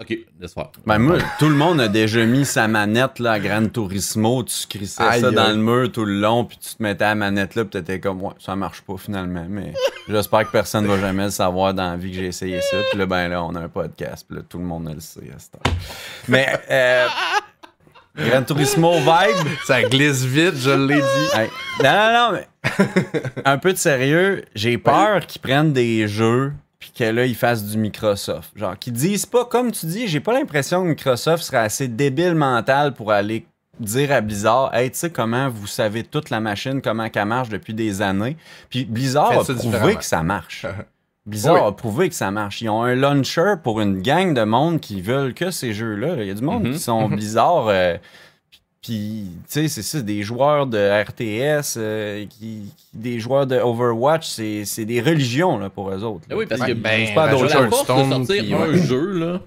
[0.00, 0.68] Ok, laisse faire.
[0.84, 4.66] Ben moi, tout le monde a déjà mis sa manette là, à Gran Turismo, tu
[4.66, 7.54] crissais Aïe, ça dans le mur tout le long, puis tu te mettais la manette
[7.54, 9.72] là, puis t'étais comme, ouais, ça marche pas finalement, mais
[10.08, 12.78] j'espère que personne va jamais le savoir dans la vie que j'ai essayé ça.
[12.90, 15.20] Puis là, ben là, on a un podcast, puis là, tout le monde le sait
[15.20, 15.74] à cette heure.
[16.26, 17.06] Mais, euh,
[18.16, 21.34] Gran Turismo Vibe, Ça glisse vite, je l'ai dit.
[21.34, 21.48] Hey,
[21.82, 22.48] non, non, non, mais
[23.44, 27.64] un peu de sérieux, j'ai peur qu'ils prennent des jeux puis que là, ils fassent
[27.64, 28.50] du Microsoft.
[28.56, 32.34] Genre, qu'ils disent pas, comme tu dis, j'ai pas l'impression que Microsoft serait assez débile
[32.34, 33.46] mental pour aller
[33.78, 37.48] dire à Blizzard, hey, tu sais comment vous savez toute la machine, comment qu'elle marche
[37.48, 38.36] depuis des années.
[38.68, 40.66] Puis Blizzard Faites a prouvé que ça marche.
[41.26, 41.60] Blizzard Oui.
[41.68, 42.60] a prouvé que ça marche.
[42.62, 46.16] Ils ont un launcher pour une gang de monde qui veulent que ces jeux-là.
[46.22, 46.72] Il y a du monde Mhm.
[46.72, 47.68] qui sont Blizzard.
[47.68, 47.96] euh,
[48.82, 53.56] puis, tu sais, c'est ça, des joueurs de RTS, euh, qui, qui- des joueurs de
[53.56, 56.24] Overwatch, c'est des religions là, pour eux autres.
[56.28, 56.34] là.
[56.34, 58.78] Ah oui, parce que ben, pas d'autre la force de sortir puis, un ouais.
[58.78, 59.40] jeu, là.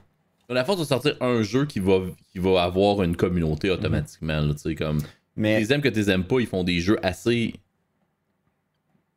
[0.48, 2.00] La force de sortir un jeu qui va,
[2.32, 5.02] qui va avoir une communauté automatiquement, tu sais, comme...
[5.36, 7.56] Mais Les aimes que tu les aimes pas, ils font des jeux assez...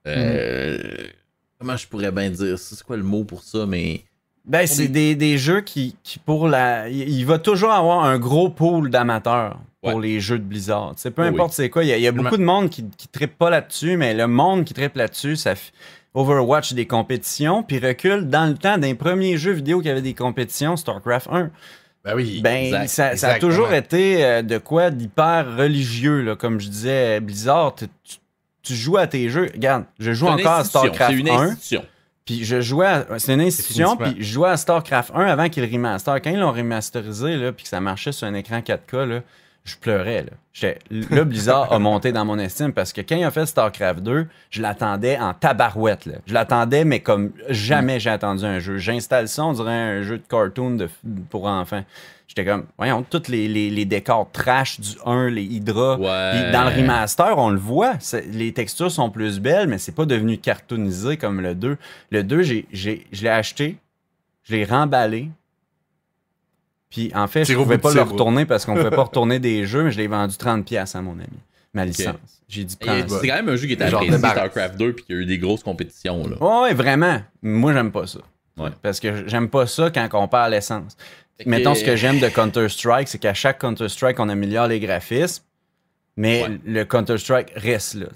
[0.08, 0.78] Euh,
[1.58, 2.76] Comment je pourrais bien dire ça?
[2.76, 4.02] C'est quoi le mot pour ça, mais...
[4.44, 6.88] ben, c'est des, des jeux qui, qui pour la.
[6.88, 10.02] Il va toujours avoir un gros pool d'amateurs pour Ouais.
[10.08, 10.94] les jeux de Blizzard.
[10.96, 11.84] C'est peu Oui, importe c'est quoi.
[11.84, 14.12] Il y a, il y a beaucoup de monde qui, qui trippe pas là-dessus, mais
[14.14, 15.72] le monde qui trippe là-dessus, ça fait.
[16.14, 20.14] Overwatch des compétitions, puis recule dans le temps d'un premier jeu vidéo qui avait des
[20.14, 21.50] compétitions, StarCraft 1.
[22.04, 22.40] Ben oui.
[22.42, 26.34] Ben, Exact, ça, ça a toujours été euh, de quoi d'hyper religieux, là.
[26.34, 27.86] Comme je disais, Blizzard, tu,
[28.62, 29.48] tu- joues à tes jeux.
[29.54, 31.32] Regarde, je joue encore à StarCraft C'est une 1.
[31.42, 31.84] institution.
[32.24, 33.06] Puis je jouais à...
[33.18, 36.20] C'est une institution, puis je jouais à StarCraft 1 avant qu'ils le remaster.
[36.20, 39.20] Quand ils l'ont remasterisé, là, puis que ça marchait sur un écran 4K, là,
[39.64, 40.24] je pleurais.
[40.24, 41.24] Là.
[41.24, 44.62] Blizzard a monté dans mon estime parce que quand ils ont fait StarCraft 2, je
[44.62, 46.06] l'attendais en tabarouette.
[46.06, 46.14] Là.
[46.26, 48.78] Je l'attendais, mais comme jamais j'ai attendu un jeu.
[48.78, 50.88] J'installe ça, on dirait un jeu de cartoon de,
[51.30, 51.84] pour enfants.
[52.28, 55.96] J'étais comme, voyons, tous les, les- les décors trash du 1, les hydras.
[55.96, 56.52] Ouais.
[56.52, 57.94] Dans le remaster, on le voit,
[58.30, 61.78] les textures sont plus belles, mais c'est pas devenu cartoonisé comme le 2.
[62.10, 63.78] Le 2, j'ai, j'ai- je l'ai acheté,
[64.44, 65.30] je l'ai remballé.
[66.90, 69.66] Puis en fait, je au pouvais pas le retourner parce qu'on pouvait pas retourner des
[69.66, 71.26] jeux, mais je l'ai vendu 30$ pièces à mon ami.
[71.74, 72.14] ma licence.
[72.48, 74.18] J'ai dit C'est quand même un jeu qui était apprécié.
[74.18, 76.26] StarCraft 2, puis qu'il y a eu des grosses compétitions.
[76.28, 76.36] Là.
[76.42, 77.20] Ouais, ouais, vraiment.
[77.42, 78.20] Moi, j'aime pas ça.
[78.56, 78.70] Ouais.
[78.82, 80.96] Parce que j'aime pas ça quand on perd l'essence.
[81.46, 85.44] Mettons, ce que j'aime de Counter-Strike, c'est qu'à chaque Counter-Strike, on améliore les graphismes,
[86.16, 86.58] mais Ouais.
[86.64, 88.06] le Counter-Strike reste là.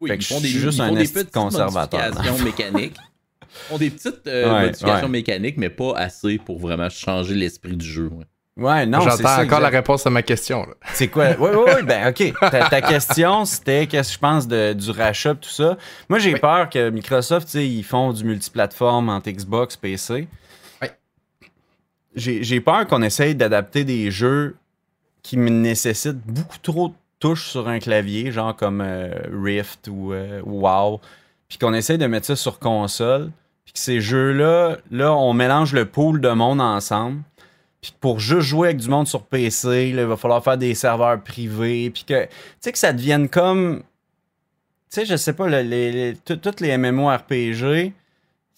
[0.00, 2.00] Oui, Fait ils que font je des, suis juste ils un font des petites conservateur.
[2.14, 2.96] modifications mécaniques.
[3.42, 5.12] Ils font des petites euh, Ouais, modifications ouais.
[5.12, 8.08] mécaniques, mais pas assez pour vraiment changer l'esprit du jeu.
[8.12, 8.24] ouais.
[8.58, 10.66] Ouais, non, c'est J'entends encore la réponse à ma question.
[10.94, 11.26] C'est quoi?
[11.38, 11.82] Oui, oui, oui.
[11.84, 12.32] Ben, OK.
[12.40, 15.76] Ta, ta question, c'était qu'est-ce que je pense de, du rachat, tout ça.
[16.08, 20.26] Moi, j'ai peur que Microsoft, tu sais, ils font du multiplateforme entre Xbox, PC.
[22.16, 24.56] J'ai peur qu'on essaye d'adapter des jeux
[25.22, 30.12] qui me nécessitent beaucoup trop de touches sur un clavier, genre comme euh, Rift ou
[30.12, 31.00] euh, WoW,
[31.48, 33.30] puis qu'on essaye de mettre ça sur console,
[33.64, 37.22] puis que ces jeux-là, là, on mélange le pool de monde ensemble.
[37.82, 41.20] Puis pour juste jouer avec du monde sur PC, il va falloir faire des serveurs
[41.22, 41.90] privés.
[41.90, 42.28] Puis que, tu
[42.60, 43.82] sais, que ça devienne comme.
[44.90, 47.92] Tu sais, je sais pas, le- les, les- tout- toutes les MMORPG,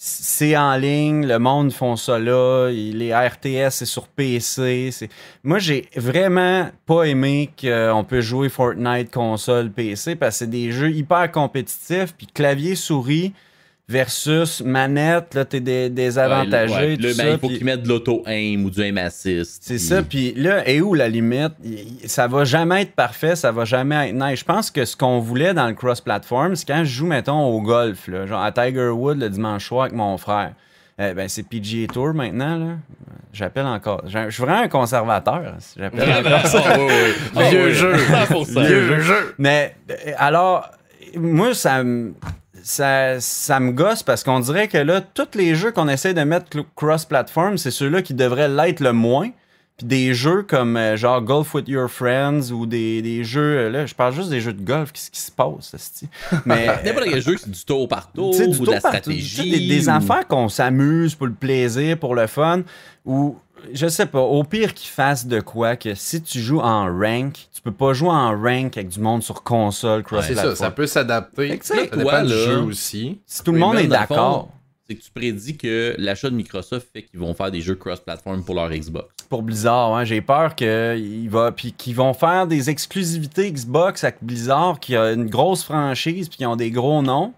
[0.00, 4.90] c'est en ligne, le monde font ça là, les RTS, c'est sur PC.
[4.92, 5.08] c'est-
[5.42, 10.70] Moi, j'ai vraiment pas aimé qu'on peut jouer Fortnite console PC parce que c'est des
[10.70, 12.14] jeux hyper compétitifs.
[12.16, 13.32] Puis clavier-souris
[13.88, 16.74] versus manette, là, t'es dé- désavantagé.
[16.74, 18.96] Ouais, tout là, ben, ça, il faut puis- qu'ils mettent de l'auto-aim ou du aim
[18.98, 19.62] assist.
[19.62, 21.52] c'est ça, puis là, et où la limite?
[22.06, 24.40] Ça va jamais être parfait, ça va jamais être nice.
[24.40, 27.62] Je pense que ce qu'on voulait dans le cross-platform, c'est quand je joue, mettons, au
[27.62, 30.52] golf, là, genre à Tiger Wood le dimanche soir avec mon frère.
[31.00, 32.72] Eh ben, c'est PGA Tour maintenant, là.
[33.32, 34.02] J'appelle encore.
[34.08, 35.54] Je suis vraiment un conservateur.
[35.78, 36.62] J'appelle encore ça.
[36.66, 37.12] Ah, ouais.
[37.36, 37.72] Ah, Vieux ouais.
[37.72, 37.94] jeu.
[37.96, 38.66] 100%.
[38.66, 39.34] Vieux jeu.
[39.38, 40.68] Mais euh, alors,
[41.16, 42.14] moi, ça me.
[42.62, 46.22] Ça, ça me gosse parce qu'on dirait que là, tous les jeux qu'on essaie de
[46.22, 49.30] mettre cross-platform, c'est ceux-là qui devraient l'être le moins.
[49.76, 53.58] Puis des jeux comme euh, genre Golf with Your Friends ou des, des jeux.
[53.58, 54.90] euh, Là, je parle juste des jeux de golf.
[54.90, 56.08] Qu'est-ce qui se passe, esti?
[56.44, 56.66] Mais.
[56.84, 59.50] N'importe quel jeu, c'est du tour par tour, du ou de la par tour, stratégie.
[59.52, 62.62] des, des ou- affaires qu'on s'amuse pour le plaisir, pour le fun,
[63.06, 63.36] ou
[63.72, 67.48] je sais pas, au pire qu'ils fassent de quoi que si tu joues en rank,
[67.52, 70.70] tu peux pas jouer en rank avec du monde sur console, cross C'est ça, ça
[70.70, 71.58] peut s'adapter.
[71.62, 73.20] Ça dépend toi, du là- jeu aussi.
[73.26, 74.48] Si tout le monde est d'accord
[74.88, 78.42] C'est que tu prédis que l'achat de Microsoft fait qu'ils vont faire des jeux cross-platform
[78.44, 79.08] pour leur Xbox.
[79.28, 85.12] pour Blizzard, hein, j'ai peur qu'ils vont faire des exclusivités Xbox avec Blizzard qui a
[85.12, 87.34] une grosse franchise puis qui ont des gros noms.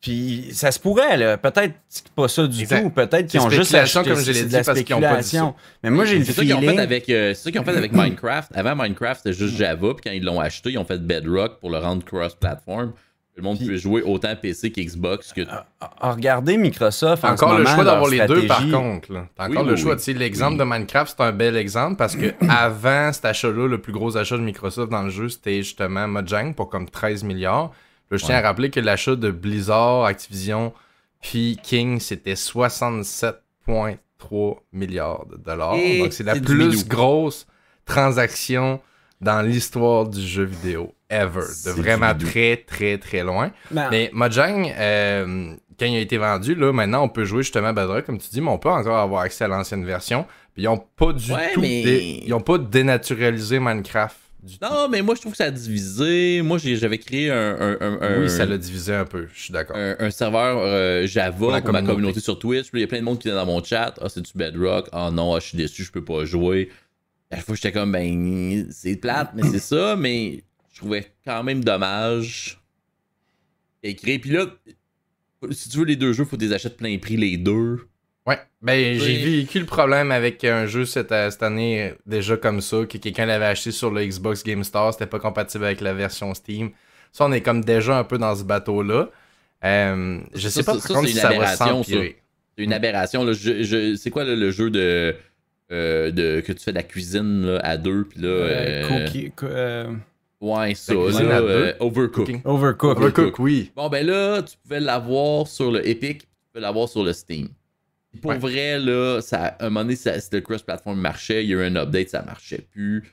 [0.00, 1.74] Puis ça se pourrait là, peut-être
[2.14, 2.82] pas ça du Exact.
[2.84, 5.00] tout, peut-être qu'ils ont juste acheté comme je l'ai dit, de la parce qu'ils ont
[5.00, 5.54] pas dit spéculation.
[5.82, 7.60] Mais moi j'ai le C'est ça qu'ils ont fait feeling avec, euh, c'est ça qu'ils
[7.60, 8.52] ont fait avec Minecraft.
[8.54, 11.70] Avant Minecraft, c'était juste Java, puis quand ils l'ont acheté, ils ont fait Bedrock pour
[11.70, 12.92] le rendre cross-platform.
[13.36, 15.42] Le monde Puis- peut jouer autant PC qu'Xbox que.
[15.50, 15.66] Ah,
[16.12, 19.12] regardez Microsoft en T'as encore ce le moment, choix d'avoir les deux, par contre.
[19.12, 19.26] là.
[19.38, 19.92] Encore oui, le choix.
[19.92, 19.98] oui.
[19.98, 23.78] Tu sais, L'exemple de Minecraft, c'est un bel exemple parce que avant cet achat-là, le
[23.80, 27.72] plus gros achat de Microsoft dans le jeu, c'était justement Mojang pour comme 13 milliards.
[28.10, 30.72] Là, je tiens à rappeler que l'achat de Blizzard, Activision,
[31.20, 32.36] puis King, c'était
[33.68, 35.74] 67,3 milliards de dollars.
[35.74, 37.46] Et Donc, c'est la plus grosse
[37.84, 38.80] transaction
[39.20, 41.40] dans l'histoire du jeu vidéo ever.
[41.64, 43.50] De vraiment très, très, très loin.
[43.70, 47.68] Ben, Mais Mojang, euh, quand il a été vendu, là, maintenant on peut jouer justement
[47.68, 50.26] à Bedrock, comme tu dis, mais on peut encore avoir accès à l'ancienne version.
[50.54, 51.60] Puis ils ont pas du Ouais, tout.
[51.60, 54.56] mais- dé- Ils ont pas dénaturalisé Minecraft du.
[54.62, 56.42] Non, mais moi, je trouve que ça a divisé.
[56.42, 59.76] Moi, j'avais créé un, un, un- Oui, ça l'a divisé un peu, je suis d'accord.
[59.76, 62.20] un, serveur euh, Java Pour ma communauté.
[62.20, 62.68] sur Twitch.
[62.72, 63.94] Il y a plein de monde qui est dans mon chat.
[64.00, 64.88] Ah, c'est du Bedrock?
[64.92, 66.70] Ah non, ah, je suis déçu, je peux pas jouer.
[67.30, 69.96] À la fois, j'étais comme, ben, c'est plate, mais c'est ça.
[69.96, 72.60] Mais je trouvais quand même dommage.
[73.82, 74.18] Écrit.
[74.18, 74.46] Puis là,
[75.50, 77.86] si tu veux les deux jeux, faut que tu les achètes plein prix, les deux.
[78.28, 79.40] Ouais, ben j'ai Oui.
[79.40, 82.98] vécu le problème avec un jeu cette, euh, cette année euh, déjà comme ça, que
[82.98, 86.70] quelqu'un l'avait acheté sur le Xbox Game Store, c'était pas compatible avec la version Steam.
[87.10, 89.08] Ça, on est comme déjà un peu dans ce bateau-là.
[89.64, 91.66] Euh, je Ça, sais pas ça, par ça, contre c'est si une ça va aberration,
[91.82, 92.18] s'empirer.
[92.56, 93.24] C'est une aberration.
[93.24, 93.32] Là.
[93.32, 95.16] Je- je- c'est quoi là, le jeu de,
[95.72, 96.40] euh, de.
[96.40, 98.28] que tu fais de la cuisine là, à deux, puis là.
[98.28, 99.90] euh, euh, cookie- co- euh,
[100.40, 101.00] Ouais, ça, là,
[101.40, 102.30] euh, Overcook.
[102.44, 102.98] Overcooked.
[103.02, 103.72] Overcook, oui.
[103.74, 107.48] Bon, ben là, tu pouvais l'avoir sur le Epic, tu pouvais l'avoir sur le Steam.
[108.22, 108.38] Pour Ouais.
[108.38, 111.58] vrai, là, ça, à un moment donné, ça, si le cross-platform marchait, il y a
[111.58, 113.04] eu un update, ça marchait plus.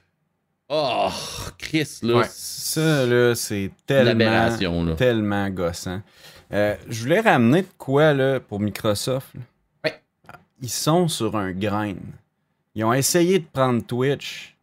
[0.69, 1.09] Oh,
[1.57, 2.25] Chris, là, Ouais.
[2.29, 4.95] Ça, là, c'est tellement, là.
[4.95, 6.01] tellement gossant.
[6.53, 9.27] Euh, je voulais ramener de quoi, là, pour Microsoft.
[9.35, 9.41] là?
[9.83, 10.01] Ouais.
[10.61, 11.93] Ils sont sur un grain.
[12.73, 14.55] Ils ont essayé de prendre Twitch.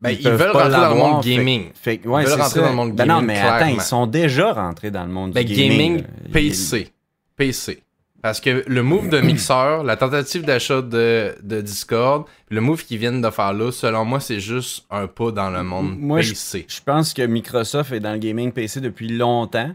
[0.00, 1.70] Ben, ils, peuvent veulent pas rentrer dans le monde gaming.
[1.74, 2.60] Fait, ouais, Ils veulent rentrer ça.
[2.60, 5.32] dans le monde Ben non, gaming, mais attends, ils sont déjà rentrés dans le monde
[5.32, 6.30] Ben, du gaming, gaming.
[6.32, 6.92] PC.
[7.36, 7.82] PC.
[8.24, 12.96] Parce que le move de Mixer, la tentative d'achat de, de Discord, le move qu'ils
[12.96, 16.30] viennent de faire là, selon moi, c'est juste un pas dans le monde Moi, je-
[16.30, 16.64] PC.
[16.66, 19.74] Je pense que Microsoft est dans le gaming PC depuis longtemps.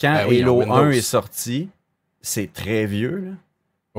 [0.00, 0.74] Quand Ben oui, Halo en Windows.
[0.74, 1.68] 1 est sorti,
[2.20, 3.26] c'est très vieux.
[3.26, 3.30] là.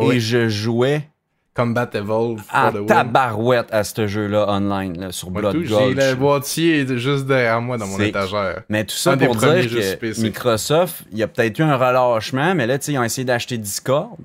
[0.03, 0.15] Oui.
[0.17, 1.07] Et je jouais
[1.55, 2.85] Combat Evolve for à the win.
[2.85, 7.77] tabarouette à ce jeu-là online, là, sur Blood tout, J'ai le boîtier juste derrière moi
[7.77, 8.63] dans mon étagère.
[8.67, 10.21] Mais tout ça pour dire que.
[10.21, 13.23] Microsoft, il y a peut-être eu un relâchement, mais là, tu sais, ils ont essayé
[13.23, 14.17] d'acheter Discord.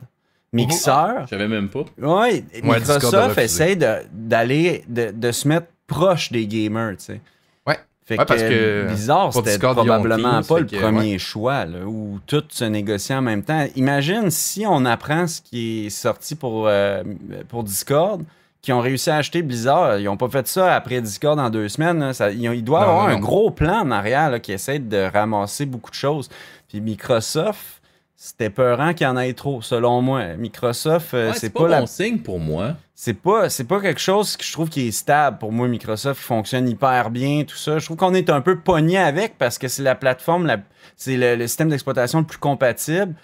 [0.52, 0.90] Mixer.
[1.24, 1.84] Je savais même pas.
[2.02, 7.20] Ouais, a Microsoft essaie de- d'aller, de, de se mettre proche des gamers, tu sais.
[8.10, 12.18] Fait Ouais, parce que bizarre, pour c'était probablement pas le que, premier choix, là, où
[12.26, 13.64] tout se négocie en même temps.
[13.76, 17.04] Imagine si on apprend ce qui est sorti pour, euh,
[17.48, 18.22] pour Discord,
[18.62, 20.00] qui ont réussi à acheter Blizzard.
[20.00, 22.00] Ils ont pas fait ça après Discord en deux semaines.
[22.00, 22.12] là.
[22.12, 23.18] Ça- ils Non, avoir non, un non.
[23.20, 26.28] gros plan en arrière là, qui essaie de ramasser beaucoup de choses.
[26.68, 27.79] Puis Microsoft,
[28.22, 30.34] c'était peurant qu'il y en ait trop, selon moi.
[30.36, 32.76] Microsoft, euh, Ouais, c'est c'est pas, pas, la bon signe pour moi.
[32.94, 36.20] c'est pas c'est pas quelque chose que je trouve qui est stable pour moi Microsoft
[36.20, 39.68] fonctionne hyper bien tout ça je trouve qu'on est un peu pogné avec parce que
[39.68, 40.60] c'est la plateforme la-
[40.96, 43.14] c'est le, le système d'exploitation le plus compatible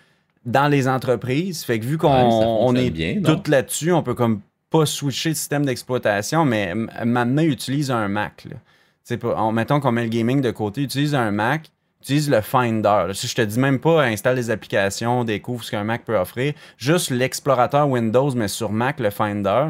[0.46, 4.40] dans les entreprises fait que vu qu'on Ouais, est bien, tout là-dessus on peut comme
[4.70, 6.72] pas switcher de système d'exploitation mais
[7.04, 8.56] maintenant utilise un Mac là.
[8.56, 11.70] Tu sais, pas- on- mettons qu'on met le gaming de côté utilise un Mac
[12.06, 13.06] utilise le Finder.
[13.14, 16.54] Si je te dis même pas installe des applications, découvre ce qu'un Mac peut offrir,
[16.78, 19.66] juste l'explorateur Windows, mais sur Mac, le Finder.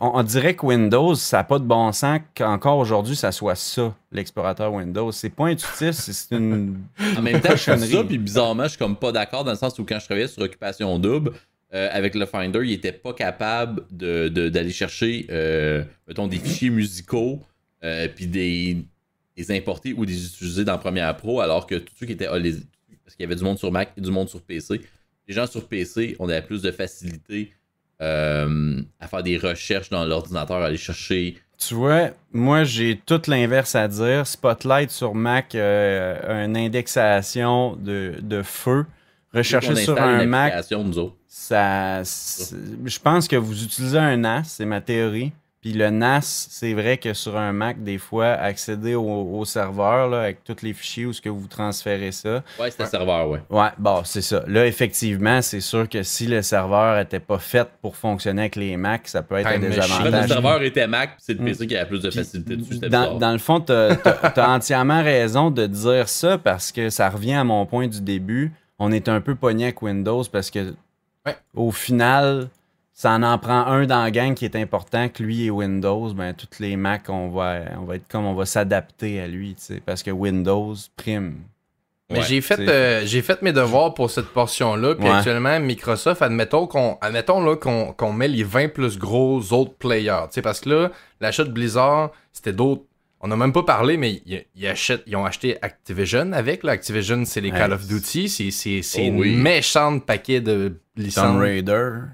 [0.00, 3.54] On, on dirait que Windows, ça n'a pas de bon sens qu'encore aujourd'hui, ça soit
[3.54, 5.12] ça, l'explorateur Windows.
[5.12, 6.78] C'est pas intuitif, c'est une.
[7.16, 7.92] En même temps, je Cochonnerie.
[7.92, 10.26] ça, puis bizarrement, je suis comme pas d'accord dans le sens où quand je travaillais
[10.28, 11.32] sur Occupation Double,
[11.74, 16.38] euh, avec le Finder, il était pas capable de- de- d'aller chercher, euh, mettons, des
[16.38, 17.40] fichiers musicaux,
[17.84, 18.78] euh, puis des,
[19.36, 22.26] des importer ou des utiliser dans Premiere Pro, alors que tous ceux qui étaient.
[22.26, 22.56] ah, les-
[23.04, 24.80] parce qu'il y avait du monde sur Mac et du monde sur PC.
[25.28, 27.52] Les gens sur PC, on avait plus de facilité
[28.00, 31.36] euh, à faire des recherches dans l'ordinateur, à aller chercher.
[31.58, 34.26] Tu vois, moi, j'ai tout l'inverse à dire.
[34.26, 38.84] Spotlight sur Mac, euh, une indexation de, de feu.
[39.32, 41.16] Rechercher sur un Mac, application, nous autres.
[41.26, 45.32] ça, je pense que vous utilisez un NAS, c'est ma théorie.
[45.64, 49.02] Puis le NAS, c'est vrai que sur un Mac, des fois, accéder au,
[49.38, 52.42] au serveur là, avec tous les fichiers où ce que vous transférez ça.
[52.60, 53.40] Ouais, c'était serveur, ouais.
[53.48, 54.44] Ouais, bon, c'est ça.
[54.46, 58.76] Là, effectivement, c'est sûr que si le serveur était pas fait pour fonctionner avec les
[58.76, 60.28] Macs, ça peut être Time un fait, le désavantage.
[60.28, 61.44] serveur était Mac, c'est le Mm.
[61.46, 62.74] PC qui avait plus de facilité dessus.
[62.74, 67.08] C'était Dans, dans le fond, tu as, entièrement raison de dire ça parce que ça
[67.08, 68.52] revient à mon point du début.
[68.78, 70.74] On est un peu pogné avec Windows parce que
[71.26, 71.36] Ouais.
[71.54, 72.50] au final,
[72.96, 76.14] ça en en prend un dans la gang qui est important, que lui et Windows.
[76.14, 79.54] Ben, toutes les Macs, on va, on va être comme on va s'adapter à lui,
[79.56, 81.40] tu sais, parce que Windows prime.
[82.10, 84.94] Mais Ouais, j'ai fait, euh, j'ai fait mes devoirs pour cette portion-là.
[84.94, 85.10] Puis Ouais.
[85.10, 90.24] actuellement, Microsoft, admettons qu'on admettons, là, qu'on, qu'on met les 20 plus gros autres players.
[90.28, 90.90] Tu sais, parce que là,
[91.20, 92.82] l'achat de Blizzard, c'était d'autres.
[93.24, 96.62] On n'a même pas parlé, mais ils, ils achètent, ils ont acheté Activision avec.
[96.62, 96.72] Là.
[96.72, 97.50] Activision, c'est les.
[97.50, 98.28] Call of Duty.
[98.28, 99.32] C'est, c'est, c'est Oh oui.
[99.32, 101.42] une méchante paquet de licences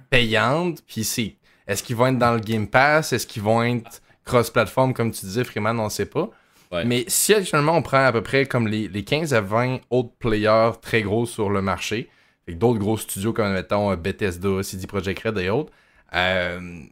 [0.08, 0.82] payantes.
[0.86, 1.34] Puis c'est.
[1.66, 3.12] Est-ce qu'ils vont être dans le Game Pass?
[3.12, 5.80] Est-ce qu'ils vont être cross-platform, comme tu disais, Freeman?
[5.80, 6.30] On ne sait pas.
[6.70, 6.84] Ouais.
[6.84, 10.12] Mais si actuellement on prend à peu près comme les, les 15 à 20 autres
[10.20, 12.08] players très gros sur le marché,
[12.46, 15.72] avec d'autres gros studios comme mettons Bethesda, CD Projekt Red et autres,
[16.14, 16.82] euh,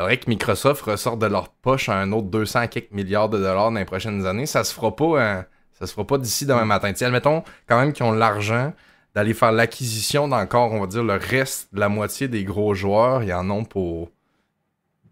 [0.00, 3.78] faudrait que Microsoft ressorte de leur poche un autre 200 quelques milliards de dollars dans
[3.78, 4.46] les prochaines années.
[4.46, 5.42] Ça se fera pas, euh,
[5.78, 6.92] ça se fera pas d'ici demain matin.
[6.92, 8.72] T'sais, admettons quand même qu'ils ont l'argent
[9.14, 13.22] d'aller faire l'acquisition d'encore, on va dire, le reste de la moitié des gros joueurs.
[13.22, 14.10] Ils en ont pour.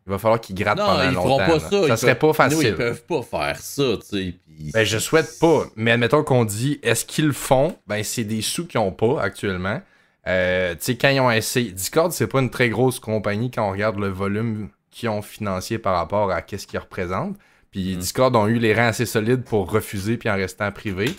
[0.06, 1.38] Il va falloir qu'ils grattent Non, pendant ils longtemps.
[1.44, 1.70] feront pas ça.
[1.70, 2.58] Ça ils serait peuvent- pas facile.
[2.58, 4.34] Nous, ils peuvent pas faire ça, tu sais.
[4.72, 5.64] Ben, je souhaite pas.
[5.76, 7.76] Mais admettons qu'on dit, est-ce qu'ils le font?
[7.86, 9.82] Ben, c'est des sous qu'ils ont pas actuellement.
[10.26, 11.72] Euh, tu sais, quand ils ont essayé.
[11.72, 15.78] Discord, c'est pas une très grosse compagnie quand on regarde le volume qu'ils ont financier
[15.78, 17.36] par rapport à qu'est-ce qu'ils représentent.
[17.70, 17.98] Puis Mm.
[17.98, 21.14] Discord ont eu les rangs assez solides pour refuser puis en restant privé.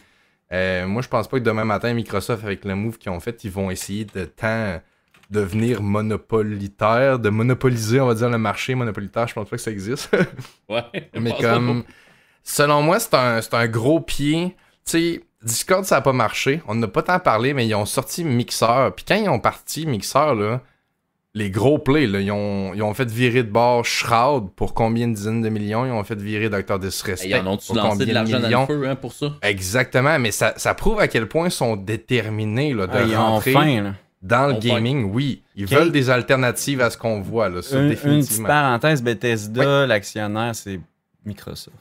[0.51, 3.43] Euh, moi, je pense pas que demain matin, Microsoft, avec le move qu'ils ont fait,
[3.43, 4.81] ils vont essayer de tant
[5.29, 9.27] devenir monopolitaire, de monopoliser, on va dire, le marché monopolitaire.
[9.27, 10.09] Je pense pas que ça existe.
[10.69, 11.09] Ouais.
[11.19, 11.83] Mais comme.
[12.43, 14.55] Selon moi, c'est un, un gros pied.
[14.85, 16.61] Tu sais, Discord, ça a pas marché.
[16.67, 18.91] On n'a pas tant parlé, mais ils ont sorti Mixer.
[18.95, 20.61] Puis quand ils ont parti Mixer, là,
[21.39, 25.07] les gros plays, là, ils, ont, ils ont fait virer de bord Shroud pour combien
[25.07, 25.85] de dizaines de millions?
[25.85, 26.63] Ils ont fait virer Dr.
[26.63, 26.77] pas.
[26.77, 28.65] Disrespect Ils en ont-tu pour lancé combien de l'argent dans millions?
[28.69, 29.33] le feu hein, pour ça?
[29.41, 33.15] Exactement, mais ça, ça prouve à quel point ils sont déterminés là, de Ah, ils
[33.15, 33.93] ont rentrer faim, là.
[34.21, 34.67] dans le Enfin.
[34.67, 35.11] gaming.
[35.11, 37.49] Oui, ils veulent des alternatives à ce qu'on voit.
[37.49, 38.47] Là, ça, Une, une petite définitivement.
[38.47, 40.79] parenthèse, Bethesda, l'actionnaire, c'est
[41.25, 41.75] Microsoft.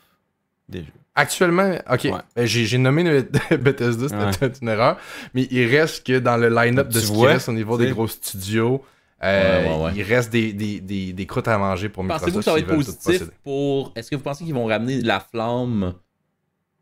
[0.69, 0.87] Déjà.
[1.15, 2.13] Actuellement, ok, Ouais.
[2.37, 3.23] ben, j'ai nommé le
[3.57, 4.53] Bethesda, c'était Ouais.
[4.63, 4.99] une erreur,
[5.35, 7.91] mais il reste que dans le line-up de ce qui vois, reste au niveau des
[7.91, 8.85] gros studios,
[9.23, 9.93] euh, Ouais, ouais, ouais.
[9.97, 12.25] il reste des, des, des, des croûtes à manger pour Microsoft.
[12.35, 13.93] Pensez-vous que ça va être positif pour.
[13.97, 15.95] Est-ce que vous pensez qu'ils vont ramener la flamme?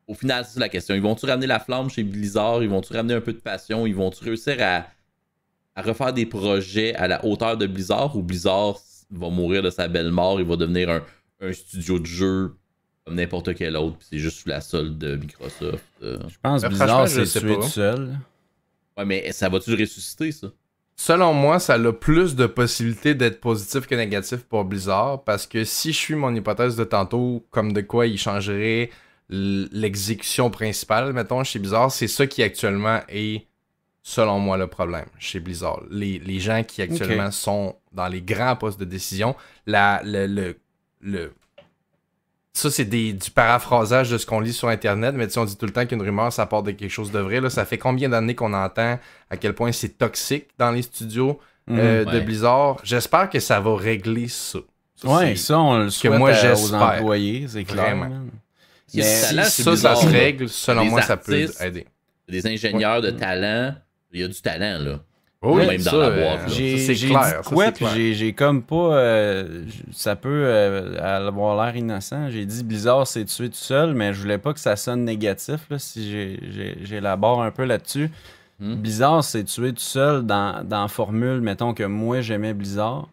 [0.06, 0.94] Au final, c'est ça la question.
[0.94, 2.62] Ils vont-tu ramener la flamme chez Blizzard?
[2.62, 3.86] Ils vont-tu ramener un peu de passion?
[3.86, 4.86] Ils vont-tu réussir à,
[5.74, 8.14] à refaire des projets à la hauteur de Blizzard?
[8.16, 8.76] Ou Blizzard
[9.10, 11.02] va mourir de sa belle mort Il va devenir un,
[11.40, 12.54] un studio de jeu
[13.04, 15.84] comme n'importe quel autre, puis c'est juste sous la solde de Microsoft.
[16.02, 16.18] euh.
[16.28, 18.18] Je pense que Blizzard s'est tué tout seul.
[18.96, 20.48] Ouais, mais ça va-tu le ressusciter, ça?
[20.98, 25.62] Selon moi, ça a plus de possibilités d'être positif que négatif pour Blizzard parce que
[25.64, 28.90] si je suis mon hypothèse de tantôt, comme de quoi il changerait
[29.28, 33.46] l'exécution principale, mettons, chez Blizzard, c'est ça qui actuellement est,
[34.02, 35.82] selon moi, le problème chez Blizzard.
[35.90, 39.36] Les, les gens qui actuellement sont dans les grands postes de décision,
[39.66, 40.56] la, le, le,
[41.00, 41.32] le-
[42.58, 45.44] ça, c'est des- du paraphrasage de ce qu'on lit sur Internet, mais tu sais, on
[45.44, 47.40] dit tout le temps qu'une rumeur, ça part de quelque chose de vrai.
[47.40, 47.50] Là.
[47.50, 48.98] Ça fait combien d'années qu'on entend
[49.30, 51.38] à quel point c'est toxique dans les studios
[51.68, 52.12] euh, Mhm.
[52.12, 52.20] de.
[52.20, 52.76] Blizzard?
[52.84, 54.60] J'espère que ça va régler ça.
[54.94, 57.96] Ça, Ouais, c'est- ça, on le souhaite moi, à- aux employés, c'est clair.
[57.96, 58.08] Vraiment.
[58.94, 61.86] Mais Si ça, ça se règle, selon Des moi, ça peut aider.
[62.28, 63.74] Des ingénieurs de talent,
[64.12, 65.00] il y a du talent, là.
[65.42, 68.62] Oui, même dans ça, la euh, boîte, J'ai c'est dit quoi, c'est puis j'ai- comme
[68.62, 68.96] pas...
[68.96, 72.30] euh, ça peut euh, avoir l'air innocent.
[72.30, 75.60] J'ai dit Blizzard s'est tué tout seul, mais je voulais pas que ça sonne négatif,
[75.70, 76.38] là, si
[76.82, 78.10] j'élabore un peu là-dessus.
[78.58, 78.74] Hmm.
[78.76, 83.06] Blizzard s'est tué tout seul dans, dans la formule, mettons que moi j'aimais Blizzard,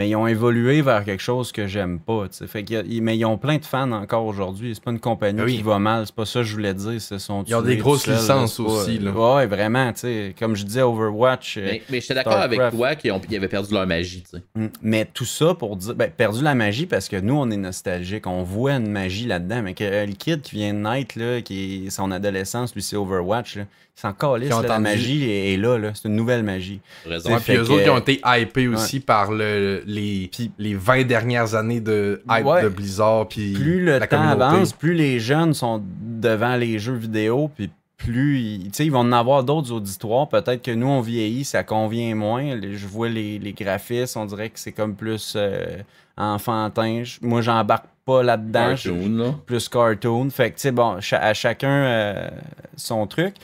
[0.00, 2.24] mais ils ont évolué vers quelque chose que j'aime pas.
[2.46, 4.74] Fait a- mais ils ont plein de fans encore aujourd'hui.
[4.74, 5.56] C'est pas une compagnie oui.
[5.58, 6.98] qui va mal, c'est pas ça que je voulais dire.
[6.98, 9.10] Ce sont Ils ont des grosses seuls, licences aussi, là.
[9.10, 9.92] Ouais, vraiment.
[9.92, 11.58] tu sais, Comme je disais, Overwatch.
[11.58, 14.38] euh, Mais, mais j'étais d'accord avec toi qu'ils ont- ils avaient perdu leur magie, tu
[14.38, 14.42] sais.
[14.54, 14.66] Mm.
[14.80, 18.26] Mais tout ça pour dire, ben, perdu la magie parce que nous, on est nostalgique.
[18.26, 19.60] On voit une magie là-dedans.
[19.62, 22.80] Mais que euh, le kid qui vient de naître, là, qui est son adolescence, lui,
[22.80, 23.64] c'est Overwatch, là,
[24.02, 25.90] Qui ont là, La magie est, est là, là.
[25.94, 26.80] C'est une nouvelle magie.
[27.06, 27.30] Raison.
[27.30, 30.74] Ouais, puis eux que- autres, ils ont été hypés aussi par le, les, Puis- les
[30.74, 32.62] 20 dernières années de hype Ouais.
[32.62, 33.28] de Blizzard.
[33.28, 34.42] Puis Plus le la temps communauté.
[34.42, 38.92] avance, plus les jeunes sont devant les jeux vidéo, puis plus ils, tu sais, ils
[38.92, 40.26] vont en avoir d'autres auditoires.
[40.28, 42.58] Peut-être que nous, on vieillit, ça convient moins.
[42.62, 45.76] Je vois les, les graphismes, on dirait que c'est comme plus euh,
[46.16, 47.02] enfantin.
[47.04, 48.74] Je- Moi, j'embarque pas là-dedans.
[48.76, 49.34] Je- Cartoon, là.
[49.46, 50.30] plus cartoon.
[50.30, 52.28] Fait que, tu sais, bon, à chacun euh,
[52.76, 53.34] son truc.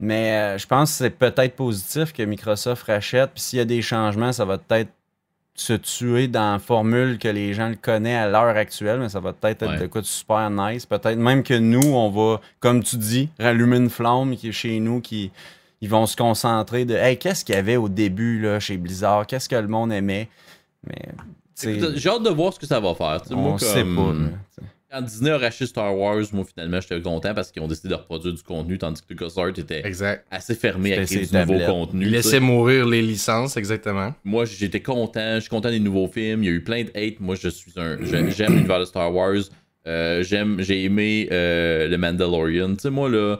[0.00, 3.30] Mais euh, je pense que c'est peut-être positif que Microsoft rachète.
[3.34, 4.90] Puis s'il y a des changements, ça va peut-être
[5.54, 9.00] se tuer dans la formule que les gens le connaissent à l'heure actuelle.
[9.00, 9.78] Mais ça va peut-être être Ouais.
[9.80, 10.86] de quoi de super nice.
[10.86, 14.78] Peut-être même que nous, on va, comme tu dis, rallumer une flamme qui est chez
[14.78, 15.32] nous, qui
[15.80, 19.26] ils vont se concentrer de Hey, qu'est-ce qu'il y avait au début là, chez Blizzard?
[19.26, 20.28] Qu'est-ce que le monde aimait?
[20.86, 21.02] Mais
[21.96, 23.20] J'ai hâte de voir ce que ça va faire.
[23.32, 24.12] on Moi, sait pas.
[24.12, 24.28] là.
[24.90, 27.94] Quand Disney a racheté Star Wars, moi finalement j'étais content parce qu'ils ont décidé de
[27.94, 30.26] reproduire du contenu, tandis que LucasArts était Exact.
[30.30, 32.06] assez fermé à créer du nouveau contenu.
[32.06, 34.14] Laissaient mourir les licences, exactement.
[34.24, 36.90] Moi j'étais content, je suis content des nouveaux films, il y a eu plein de
[36.94, 37.20] hate.
[37.20, 37.98] Moi je suis un.
[38.02, 39.34] j'ai- J'aime l'univers de Star Wars.
[39.86, 42.74] Euh, j'aime, j'ai aimé euh, le Mandalorian.
[42.74, 43.38] Tu sais, moi là.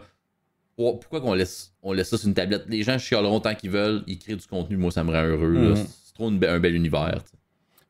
[0.76, 2.64] pour- Pourquoi qu'on laisse, on laisse ça sur une tablette?
[2.68, 5.48] Les gens chialeront tant qu'ils veulent, ils créent du contenu, moi ça me rend heureux.
[5.70, 5.76] Mhm.
[5.76, 7.20] C'est trop une un bel univers.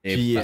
[0.05, 0.37] Et Puis,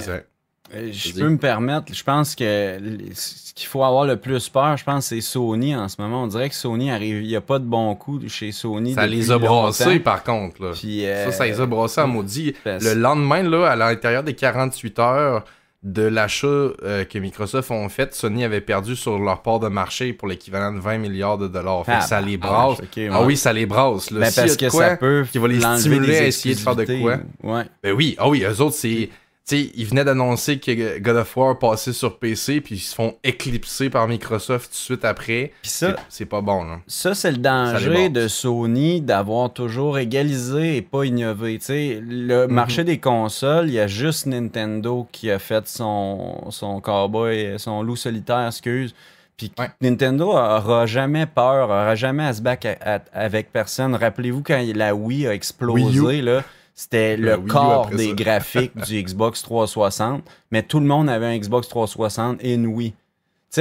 [0.75, 1.13] Je Vas-y.
[1.13, 2.77] peux me permettre, je pense que
[3.13, 6.23] ce qu'il faut avoir le plus peur, je pense, c'est Sony en ce moment.
[6.23, 8.93] On dirait que Sony arrive, il n'y a pas de bon coup chez Sony.
[8.93, 10.61] Ça les a brassés, par contre.
[10.61, 10.71] Là.
[10.73, 12.53] Puis, euh, Ça, ça les a brassés à maudit.
[12.65, 15.45] Le lendemain, là, à l'intérieur des 48 heures
[15.85, 20.13] de l'achat euh, que Microsoft ont fait, Sony avait perdu sur leur part de marché
[20.13, 21.85] pour l'équivalent de 20 milliards de dollars.
[21.85, 22.79] Fait que ça les ah, brasse.
[22.79, 23.09] ouais.
[23.11, 24.09] Ah oui, ça les brasse.
[24.09, 24.21] Là.
[24.21, 26.55] Ben, y a parce de que quoi, ça peut qui va les stimuler à essayer
[26.55, 27.17] de faire de quoi?
[27.43, 27.63] Ouais.
[27.83, 29.09] Ben oui, ah oui, eux autres, c'est.
[29.47, 33.13] Sais, ils venaient d'annoncer que God of War passait sur PC, puis ils se font
[33.23, 35.51] éclipser par Microsoft tout de suite après.
[35.61, 36.79] Puis ça, C'est- pas bon, là.
[36.87, 38.27] Ça, c'est le danger de.
[38.27, 41.59] Sony d'avoir toujours égalisé et pas innové.
[41.61, 42.27] Sais, Mhm.
[42.27, 47.53] le marché des consoles, il y a juste Nintendo qui a fait son, son cowboy,
[47.59, 48.95] son loup solitaire, excuse.
[49.37, 49.69] Puis Ouais.
[49.79, 53.93] Nintendo aura jamais peur, aura jamais à se battre à- à- avec personne.
[53.93, 56.43] Rappelez-vous quand la Wii a explosé, Wii là,
[56.75, 58.13] c'était Le le corps des ça.
[58.15, 62.91] graphiques du Xbox 360, mais tout le monde avait un Xbox 360 et une Wii.
[62.91, 62.95] Tu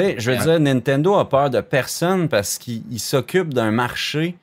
[0.00, 0.42] sais, je veux Ouais.
[0.42, 4.34] dire, Nintendo a peur de personne parce qu'il il s'occupe d'un marché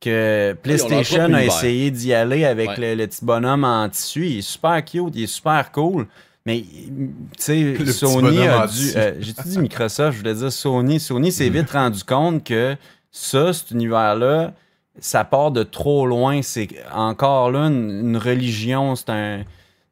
[0.00, 2.94] que PlayStation a essayé d'y aller avec Ouais.
[2.94, 4.26] le, le petit bonhomme en tissu.
[4.26, 6.06] Il est super cute, il est super cool.
[6.46, 8.92] Mais, tu sais, Sony a dû.
[8.96, 10.98] euh, J'ai-tu dit Microsoft, je voulais dire Sony.
[10.98, 12.76] Sony s'est vite rendu compte que
[13.12, 14.54] ça, cet univers-là,
[14.98, 16.42] ça part de trop loin.
[16.42, 19.42] C'est encore là une, une religion, c'est un.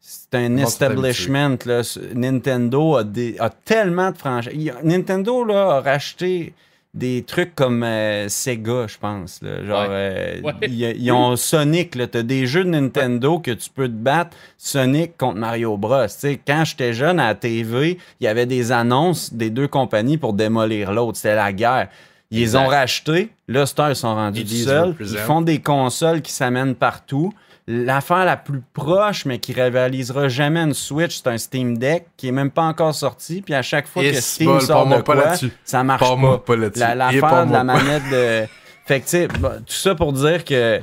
[0.00, 1.56] c'est un Bon, establishment.
[1.66, 1.82] Là.
[2.14, 4.72] Nintendo a, des, a tellement de franchises.
[4.82, 6.52] Nintendo là, a racheté
[6.94, 9.40] des trucs comme euh, Sega, je pense.
[9.42, 9.64] là.
[9.64, 9.88] Genre, Ouais.
[9.90, 10.52] euh, Ouais.
[10.62, 11.90] ils, ils ont Sonic.
[11.90, 16.06] Tu as des jeux de Nintendo que tu peux te battre Sonic contre Mario Bros.
[16.06, 19.68] Tu sais, quand j'étais jeune à la TV, il y avait des annonces des deux
[19.68, 21.18] compagnies pour démolir l'autre.
[21.18, 21.88] C'était la guerre.
[22.30, 23.30] Ils les ont rachetés.
[23.48, 24.94] Là, Star, ils sont rendus is seuls.
[25.00, 27.32] Ils font des consoles qui s'amènent partout.
[27.66, 32.28] L'affaire la plus proche, mais qui rivalisera jamais une Switch, c'est un Steam Deck qui
[32.28, 33.42] est même pas encore sorti.
[33.42, 35.32] Puis à chaque fois Et que Steam bol, sort de pas quoi,
[35.64, 36.54] ça marche Parle-moi pas.
[36.54, 36.80] pas là-dessus.
[36.80, 37.64] La- L'affaire de la pas.
[37.64, 38.46] manette de...
[38.86, 40.80] Fait que, tu sais, tout ça pour dire que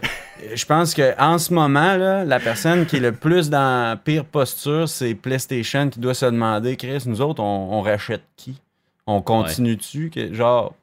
[0.53, 3.95] je pense que en ce moment, là, la personne qui est le plus dans la
[3.95, 8.61] pire posture, c'est PlayStation qui doit se demander, Chris, nous autres, on, on rachète qui?
[9.07, 10.11] On continue dessus?
[10.13, 10.75] Que, genre,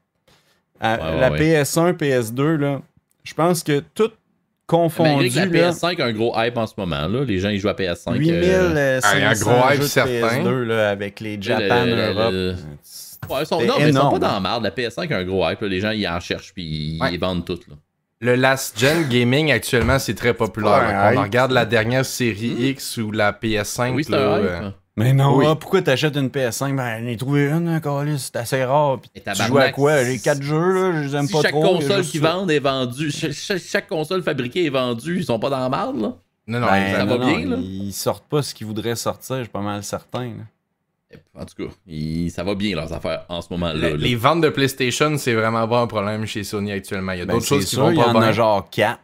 [0.82, 1.38] à- Ouais, ouais, la ouais.
[1.62, 2.80] PS1, PS2, là,
[3.24, 4.10] je pense que tout
[4.66, 7.24] confondu, que la là, PS5 a un gros hype en ce moment, là.
[7.24, 8.16] Les gens, ils jouent à PS5.
[8.16, 10.10] 8000 euh, euh, Ah, un 500 gros hype certain.
[10.42, 12.32] PS2 là, avec les le- Japan, le- le- Europe.
[12.32, 12.54] le-
[13.30, 14.62] Ouais, ils sont, non, mais ils sont pas dans la merde.
[14.64, 15.60] La PS5 a un gros hype.
[15.60, 15.68] là.
[15.68, 17.68] Les gens, ils en cherchent puis ils vendent toutes.
[17.68, 17.74] Là.
[18.20, 21.10] Le last gen gaming actuellement, c'est très populaire.
[21.12, 21.18] Ouais.
[21.18, 23.94] On regarde la dernière série X ou la PS5.
[23.94, 24.74] Oui, là, un hype.
[24.96, 25.46] Mais non, Oui.
[25.48, 26.76] ah, pourquoi t'achètes une PS5?
[26.76, 27.80] Ben, j'en ai trouvé une, hein,
[28.18, 29.00] c'est assez rare.
[29.00, 30.04] Puis Et tu joues à quoi?
[30.04, 31.64] J'ai 4 jeux, là, je les aime Si pas chaque trop.
[31.64, 35.38] a console qui vendent est vendue, chaque, chaque- chaque console fabriquée est vendue, ils sont
[35.38, 36.12] pas dans la merde, là?
[36.46, 37.62] Non, non, Ben, ça va non, bien, non, là?
[37.62, 40.24] Ils sortent pas ce qu'ils voudraient sortir, je suis pas mal certain.
[40.24, 40.44] là.
[41.34, 41.72] En tout cas,
[42.30, 43.74] ça va bien leurs affaires en ce moment-là.
[43.74, 43.96] Le- là.
[43.96, 47.12] les ventes de PlayStation, c'est vraiment pas un problème chez Sony actuellement.
[47.12, 48.32] Il y a Ben, d'autres choses qui sûr, vont il y pas en a bien.
[48.32, 49.00] genre 4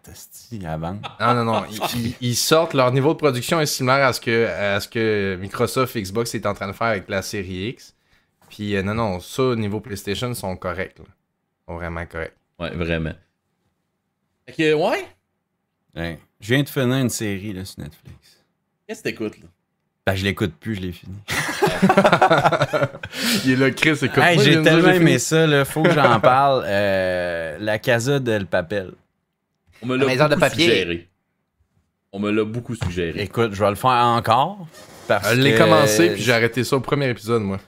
[0.65, 1.01] à vendre.
[1.21, 1.65] Non, non, non.
[2.21, 5.95] Ils, sortent, leur niveau de production est similaire à ce que, à ce que Microsoft
[5.97, 7.95] et Xbox est en train de faire avec la série X.
[8.49, 10.99] Puis euh, non, non, ça, au niveau PlayStation, sont corrects.
[10.99, 11.05] là.
[11.69, 12.37] Sont vraiment corrects.
[12.59, 13.13] Ouais, vraiment.
[14.47, 15.05] Fait que, ouais,
[15.97, 16.19] Ouais.
[16.41, 18.45] Je viens de finir une série là, sur Netflix.
[18.87, 19.47] qu'est-ce que t'écoutes, là?
[20.09, 21.17] Ben, je l'écoute plus, je l'ai fini.
[23.45, 24.17] Il est là, Chris, écoute.
[24.23, 26.65] Hey, j'ai tellement aimé ça, là, faut que j'en parle.
[26.67, 28.93] Euh, la Casa del Papel.
[29.83, 30.65] On me La maison de beaucoup papier.
[30.71, 31.09] suggéré.
[32.11, 33.21] On me l'a beaucoup suggéré.
[33.21, 34.67] Écoute, je vais le faire encore.
[35.07, 37.59] Parce Je l'ai que- commencé, puis j'ai arrêté ça au premier épisode, moi.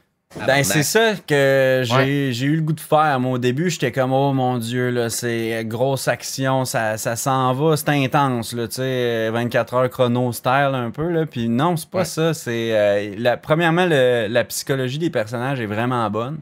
[0.46, 2.28] Ben, c'est ça que j'ai Ouais.
[2.32, 3.18] j'ai eu le goût de faire.
[3.18, 7.52] Moi, au début, j'étais comme, oh mon Dieu, là, c'est grosse action, ça, ça s'en
[7.52, 11.26] va, c'est intense, là, tu sais, 24 heures chrono style un peu, là.
[11.26, 12.04] Puis non, c'est pas Ouais.
[12.04, 12.32] ça.
[12.32, 16.38] C'est, euh, la, premièrement, le- la psychologie des personnages est vraiment bonne.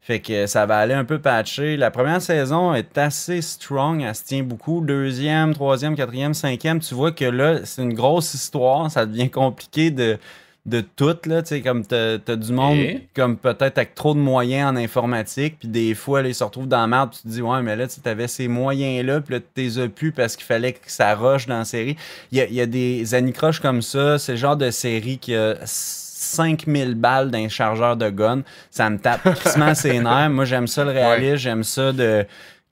[0.00, 1.76] Fait que ça va aller un peu patché.
[1.76, 4.80] La première saison est assez strong, elle se tient beaucoup.
[4.80, 8.88] Deuxième, troisième, quatrième, cinquième, tu vois que là, c'est une grosse histoire.
[8.92, 10.18] Ça devient compliqué de,
[10.66, 11.42] de tout, là.
[11.42, 13.06] Tu sais, comme t'as t'as du monde, Et?
[13.14, 16.68] comme peut-être avec trop de moyens en informatique, puis des fois, là, ils se retrouvent
[16.68, 19.34] dans la merde, puis tu te dis, ouais, mais là, tu avais ces moyens-là, puis
[19.34, 21.96] là, tu les as plus parce qu'il fallait que ça rush dans la série.
[22.32, 24.18] Il y a, il y a des anicroches comme ça.
[24.18, 28.42] C'est le genre de série qui a 5000 balles d'un chargeur de gun.
[28.70, 30.30] Ça me tape crissement ses nerfs.
[30.30, 31.36] Moi, j'aime ça le réalisme.
[31.36, 32.24] J'aime ça de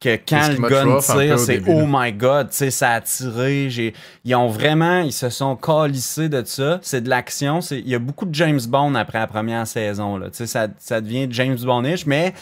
[0.03, 1.87] que quand le gun tire, c'est oh là?
[1.89, 3.71] my god, tu sais, ça a tiré.
[3.71, 3.95] J'ai...
[4.25, 6.81] Ils ont vraiment, ils se sont calissés de ça.
[6.83, 7.61] C'est de l'action.
[7.61, 7.79] C'est...
[7.79, 10.17] Il y a beaucoup de James Bond après la première saison.
[10.17, 10.31] Là.
[10.31, 12.35] Tu sais, Ça, ça devient James Bondish, mais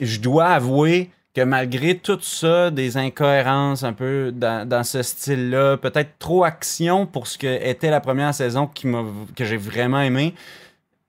[0.00, 5.76] je dois avouer que malgré tout ça, des incohérences un peu dans, dans ce style-là,
[5.76, 9.04] peut-être trop action pour ce que était la première saison qui m'a,
[9.36, 10.34] que j'ai vraiment aimé,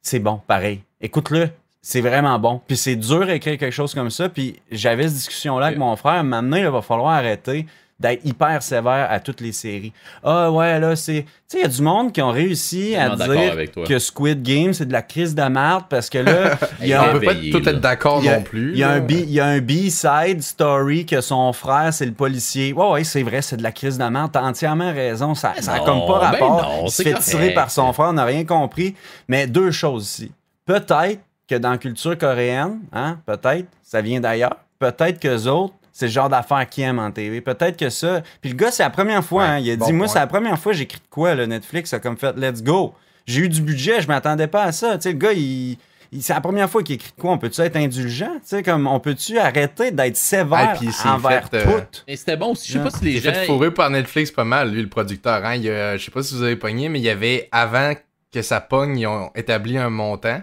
[0.01, 0.83] c'est bon, pareil.
[1.01, 1.49] Écoute-le,
[1.81, 2.61] c'est vraiment bon.
[2.67, 4.29] Puis c'est dur d'écrire quelque chose comme ça.
[4.29, 6.23] Puis j'avais cette discussion-là avec mon frère.
[6.23, 7.65] Maintenant, il va falloir arrêter
[7.99, 9.93] d'être hyper sévère à toutes les séries.
[10.23, 11.21] Ah ouais, là, c'est...
[11.23, 13.55] Tu sais, il y a du monde qui ont réussi à dire
[13.87, 17.03] que Squid Game, c'est de la crise de merde parce que là, il y a
[17.03, 17.19] On un...
[17.19, 18.71] peut pas tout être d'accord Il y a, non plus.
[18.71, 22.07] il y a un B, il y a un B-side story que son frère, c'est
[22.07, 22.73] le policier.
[22.73, 24.31] Ouais, ouais, c'est vrai, c'est de la crise de merde.
[24.33, 25.35] T'as entièrement raison.
[25.35, 26.61] Ça, ça a non, comme pas ben rapport.
[26.63, 27.25] non, il se c'est fait correct.
[27.27, 28.95] tirer par son frère, on n'a rien compris.
[29.27, 30.31] Mais deux choses ici.
[30.65, 31.19] Peut-être
[31.51, 34.55] que dans la culture coréenne, hein, peut-être, ça vient d'ailleurs.
[34.79, 37.41] Peut-être que autres, c'est le genre d'affaires qu'ils aiment en TV.
[37.41, 38.21] Peut-être que ça.
[38.41, 40.19] Puis le gars, c'est la première fois, Ouais, hein, il a bon dit Moi, c'est
[40.19, 42.93] la première fois que j'écris de quoi, le Netflix a comme fait Let's go.
[43.27, 44.95] J'ai eu du budget, je m'attendais pas à ça.
[44.97, 45.77] Tu sais, le gars, il.
[46.11, 47.31] il- C'est la première fois qu'il écrit de quoi?
[47.31, 48.31] On peut-tu être indulgent?
[48.35, 51.99] Tu sais, comme on peut-tu arrêter d'être sévère Ah, envers fait, euh, tout?
[52.07, 52.71] Mais c'était bon aussi.
[52.71, 53.29] Je sais pas si les Il gens.
[53.29, 55.45] est fait fourrer par Netflix pas mal, lui, le producteur.
[55.45, 55.55] Hein.
[55.55, 57.93] Il y a- je sais pas si vous avez pogné, mais il y avait, avant
[58.33, 60.41] que ça pogne, ils ont établi un montant.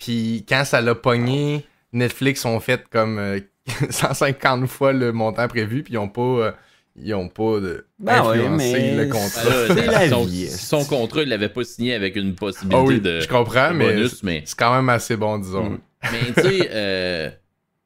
[0.00, 3.38] Puis quand ça l'a pogné, Netflix ont fait comme euh,
[3.90, 6.52] 150 fois le montant prévu, puis ils ont pas, euh,
[6.96, 9.44] ils ont pas de, Ben ouais, influencé mais le Ben contrat.
[9.48, 10.48] là, la son, vie.
[10.48, 13.76] son contrat, il l'avait pas signé avec une Ah possibilité oui, de, je comprends, de
[13.76, 15.70] mais bonus, mais, c'est quand même assez bon, disons.
[15.70, 15.78] Mm.
[16.12, 17.30] mais tu sais, euh,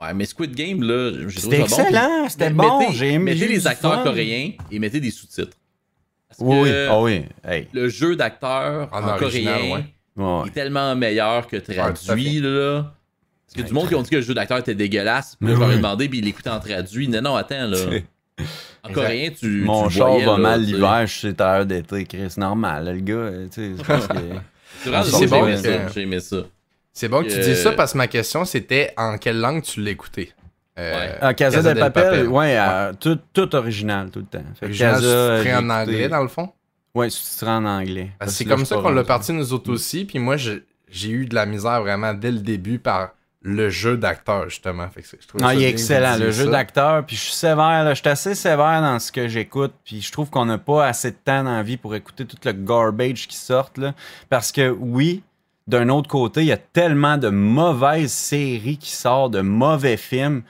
[0.01, 1.83] ouais, mais Squid Game, là, j'ai trouvé C'était ça bon.
[1.89, 3.25] excellent, Puis c'était mettez- bon, j'ai aimé.
[3.33, 4.05] Mettez j'ai eu les acteurs fun.
[4.05, 5.57] coréens et mettez des sous-titres.
[6.29, 7.25] Parce Oui, que ah oui.
[7.47, 7.69] Hey.
[7.73, 9.85] le jeu d'acteur En en, original, coréen ouais.
[10.17, 10.49] Ouais.
[10.49, 12.93] est tellement meilleur que traduit, là.
[13.47, 15.55] Parce que du monde qui ont dit que le jeu d'acteur était dégueulasse, puis là,
[15.55, 17.09] je leur ai demandé, puis ils l'écoutaient en traduit.
[17.09, 17.79] Non, non, attends, là.
[18.83, 19.03] En Exact.
[19.03, 19.63] coréen, tu.
[19.63, 20.73] Mon tu char voyais, va là, mal sais.
[20.73, 22.35] l'hiver, je suis à l'heure d'été, Chris.
[22.37, 25.89] Normal, là, le gars, euh, tu sais, c'est j'ai bon aimé que- ça.
[25.95, 26.37] J'ai aimé ça.
[26.93, 29.63] C'est bon que tu Euh, dises ça parce que ma question c'était en quelle langue
[29.63, 30.33] tu l'écoutais.
[30.79, 31.19] Euh, Ouais.
[31.21, 32.29] Ah, Casa, Casa del del Papel, Papel.
[32.29, 34.45] ouais, euh, tout, tout original, tout le temps.
[34.59, 35.01] Fait Original
[35.45, 36.51] Casa, en anglais dans le fond?
[36.95, 38.13] Ouais, sous-titré en anglais.
[38.19, 40.05] Parce c'est comme ça qu'on l'a parti nous autres aussi.
[40.05, 40.63] Puis moi, j'ai
[41.11, 43.11] eu de la misère vraiment dès le début par
[43.43, 44.89] le jeu d'acteur, justement.
[44.89, 47.05] Fait que c'est- je trouve Ah, ça il est excellent, le jeu d'acteur.
[47.05, 49.73] Puis je suis sévère, là, je suis assez sévère dans ce que j'écoute.
[49.85, 52.39] Puis je trouve qu'on n'a pas assez de temps dans la vie pour écouter tout
[52.45, 53.71] le garbage qui sort.
[53.77, 53.93] Là.
[54.31, 55.23] Parce que oui,
[55.67, 60.43] d'un autre côté, il y a tellement de mauvaises séries qui sortent, de mauvais films.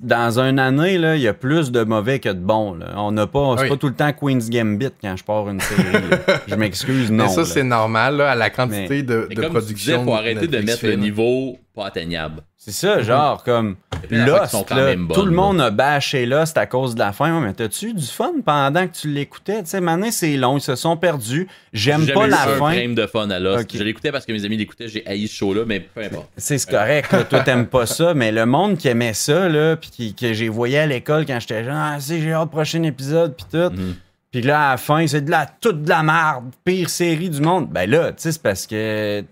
[0.00, 2.74] Dans une année, là, il y a plus de mauvais que de bons.
[2.74, 2.94] Là.
[2.96, 3.68] On n'a pas, c'est Oui.
[3.68, 5.82] pas tout le temps Queen's Gambit quand je pars une série.
[6.48, 7.24] Je m'excuse, non.
[7.24, 9.98] Mais ça, c'est normal, là, à la quantité Mais- de, Mais de comme production.
[9.98, 12.42] disais, faut arrêter de mettre le niveau pas atteignable.
[12.62, 13.76] C'est ça, genre, comme
[14.10, 15.36] Lost, sont quand là, même tout le là.
[15.36, 17.34] monde a bâché Lost à cause de la fin.
[17.34, 19.62] Ouais, mais t'as-tu eu du fun pendant que tu l'écoutais?
[19.62, 21.48] Tu sais, maintenant, c'est long, ils se sont perdus.
[21.72, 22.72] J'aime J'ai pas la eu un fin.
[22.74, 23.74] frame de fun à Lost.
[23.74, 26.28] Je l'écoutais parce que mes amis l'écoutaient, j'ai haï ce show-là, mais peu importe.
[26.36, 27.24] C'est correct, là.
[27.24, 30.50] toi t'aimes pas ça, mais le monde qui aimait ça, là, puis qui- que j'ai
[30.50, 33.74] voyé à l'école quand j'étais jeune, ah, c'est j'ai hâte au prochain épisode, puis tout.
[33.74, 33.94] Mhm.
[34.32, 37.40] Puis là, à la fin, c'est de la toute de la merde, pire série du
[37.40, 37.70] monde.
[37.70, 39.24] Ben là, tu sais, c'est parce que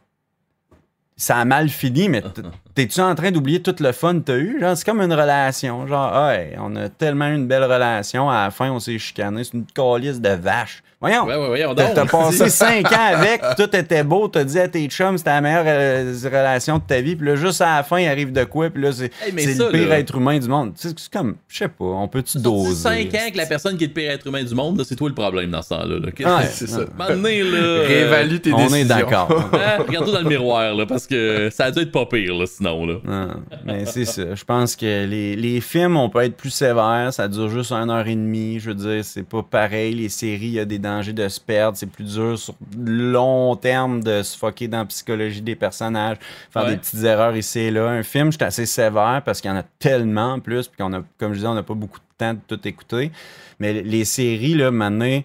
[1.14, 2.22] ça a mal fini, mais
[2.78, 4.60] t'es-tu en train d'oublier tout le fun que t'as eu?
[4.60, 5.84] Genre, c'est comme une relation.
[5.88, 9.42] Genre, ouais, on a tellement eu une belle relation, à la fin, on s'est chicané.
[9.42, 10.84] C'est une calice de vache.
[11.00, 11.26] Voyons!
[11.26, 14.66] Ouais, ouais, ouais, on T'as passé 5 ans avec, tout était beau, t'as dit à
[14.66, 17.82] tes chums, c'était la meilleure euh, relation de ta vie, puis là, juste à la
[17.84, 19.98] fin, il arrive de quoi, puis là, c'est Hey, le pire là.
[20.00, 20.72] être humain du monde.
[20.74, 22.74] Tu sais, C'est comme, je sais pas, on peut-tu doser?
[22.74, 25.08] 5 ans que la personne qui est le pire être humain du monde, c'est toi
[25.08, 25.98] le problème dans ce temps-là.
[26.00, 26.42] Là.
[26.50, 26.80] C'est ça?
[27.08, 28.76] Donné, là, Réévalue tes On décisions.
[28.78, 29.30] est d'accord.
[29.52, 32.46] hein, Regarde-toi dans le miroir, là, parce que ça a dû être pas pire, là,
[32.46, 32.86] sinon.
[32.86, 32.94] Là.
[33.04, 33.28] Non,
[33.64, 34.34] mais c'est ça.
[34.34, 37.10] Je pense que les, les films, on peut être plus sévères.
[37.12, 38.58] Ça dure juste une heure et demie.
[38.58, 39.94] Je veux dire, c'est pas pareil.
[39.94, 41.76] Les séries, il y a des dangers de se perdre.
[41.76, 46.16] C'est plus dur sur long terme de se foquer dans la psychologie des personnages,
[46.50, 46.70] faire Ouais.
[46.72, 47.88] des petites erreurs ici et là.
[47.88, 50.68] Un film, je suis assez sévère parce qu'il y en a tellement en plus.
[50.68, 53.12] Puis qu'on a, comme je disais, on n'a pas beaucoup de temps de tout écouter.
[53.60, 55.20] Mais les séries, là, maintenant,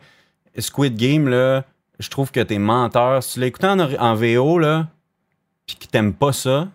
[0.57, 1.63] Squid Game, là,
[1.99, 3.23] je trouve que t'es menteur.
[3.23, 4.87] Si tu l'as écouté en, ori- en VO, là,
[5.65, 6.67] puis que t'aimes pas ça,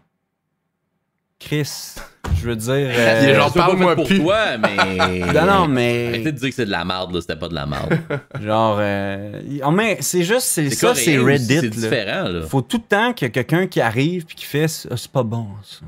[1.39, 1.95] Chris,
[2.41, 2.73] je veux dire.
[2.75, 4.21] euh, Il est genre, parle-moi pour plus.
[4.21, 5.19] toi, mais.
[5.35, 6.09] non, non, mais.
[6.09, 7.99] Arrêtez de dire que c'est de la merde, là, c'était pas de la merde.
[8.43, 8.77] Genre.
[8.81, 11.61] euh, oh, mais c'est juste, c'est ça, c'est Reddit.
[11.61, 12.43] C'est différent, là.
[12.43, 15.11] Faut tout le temps qu'il y a quelqu'un qui arrive puis qui fait Ah, c'est
[15.11, 15.81] pas bon, ça.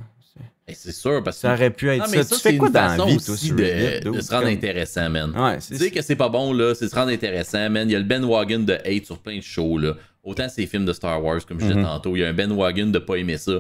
[0.68, 1.40] Eh, C'est sûr, parce que.
[1.42, 2.10] Ça aurait pu être Non, ça.
[2.16, 3.62] mais ça, Tu fais c'est quoi une dans la façon vie, toi, aussi sur de,
[3.64, 4.04] Reddit?
[4.04, 4.22] de dude?
[4.22, 5.32] se rendre Comme- intéressant, man.
[5.36, 7.88] Ouais, Tu c'est sais que c'est pas bon, là, c'est se rendre intéressant, man.
[7.88, 9.94] Il y a le Ben Wagon de hate sur plein de shows, là.
[10.22, 11.84] Autant ces films de Star Wars, comme je disais Mhm.
[11.86, 13.52] tantôt, il y a un Ben Wagon de pas aimer ça.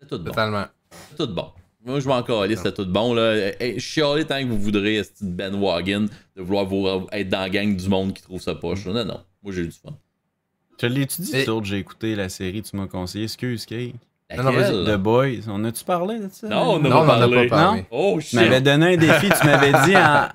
[0.00, 0.30] C'est tout bon.
[0.30, 0.64] Totalement.
[1.10, 1.48] C'est tout bon.
[1.84, 3.34] Moi, je m'en calais, c'était tout bon, là.
[3.60, 6.06] Hey, chialez tant que vous voudrez, ce petit Ben Wagon,
[6.36, 8.86] de vouloir vous être dans la gang du monde qui trouve ça poche.
[8.86, 9.20] Non, non.
[9.42, 9.90] Moi, j'ai eu du fun.
[10.80, 13.24] Je l'ai-tu dit, Et- j'ai écouté la série, tu m'as conseillé.
[13.24, 13.94] Excuse, Kay.
[14.36, 14.84] Non, non?
[14.84, 15.46] The Boys.
[15.48, 16.48] On a-tu parlé de ça?
[16.48, 17.48] Non, on n'a Non, pas parlé.
[17.48, 17.86] pas parlé.
[17.90, 20.28] Oh, Tu m'avais donné un défi, tu m'avais dit en-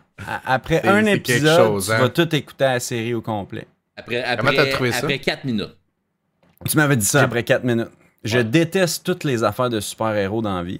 [0.45, 1.99] après un épisode, chose, tu hein.
[1.99, 3.67] vas tout écouter la série au complet.
[3.97, 4.99] Après, Comment t'as après, trouvé ça?
[4.99, 5.75] après 4 minutes.
[6.69, 7.89] Tu m'avais dit ça après 4 minutes.
[8.23, 8.43] Je Ouais.
[8.43, 10.79] déteste toutes les affaires de super-héros dans la vie.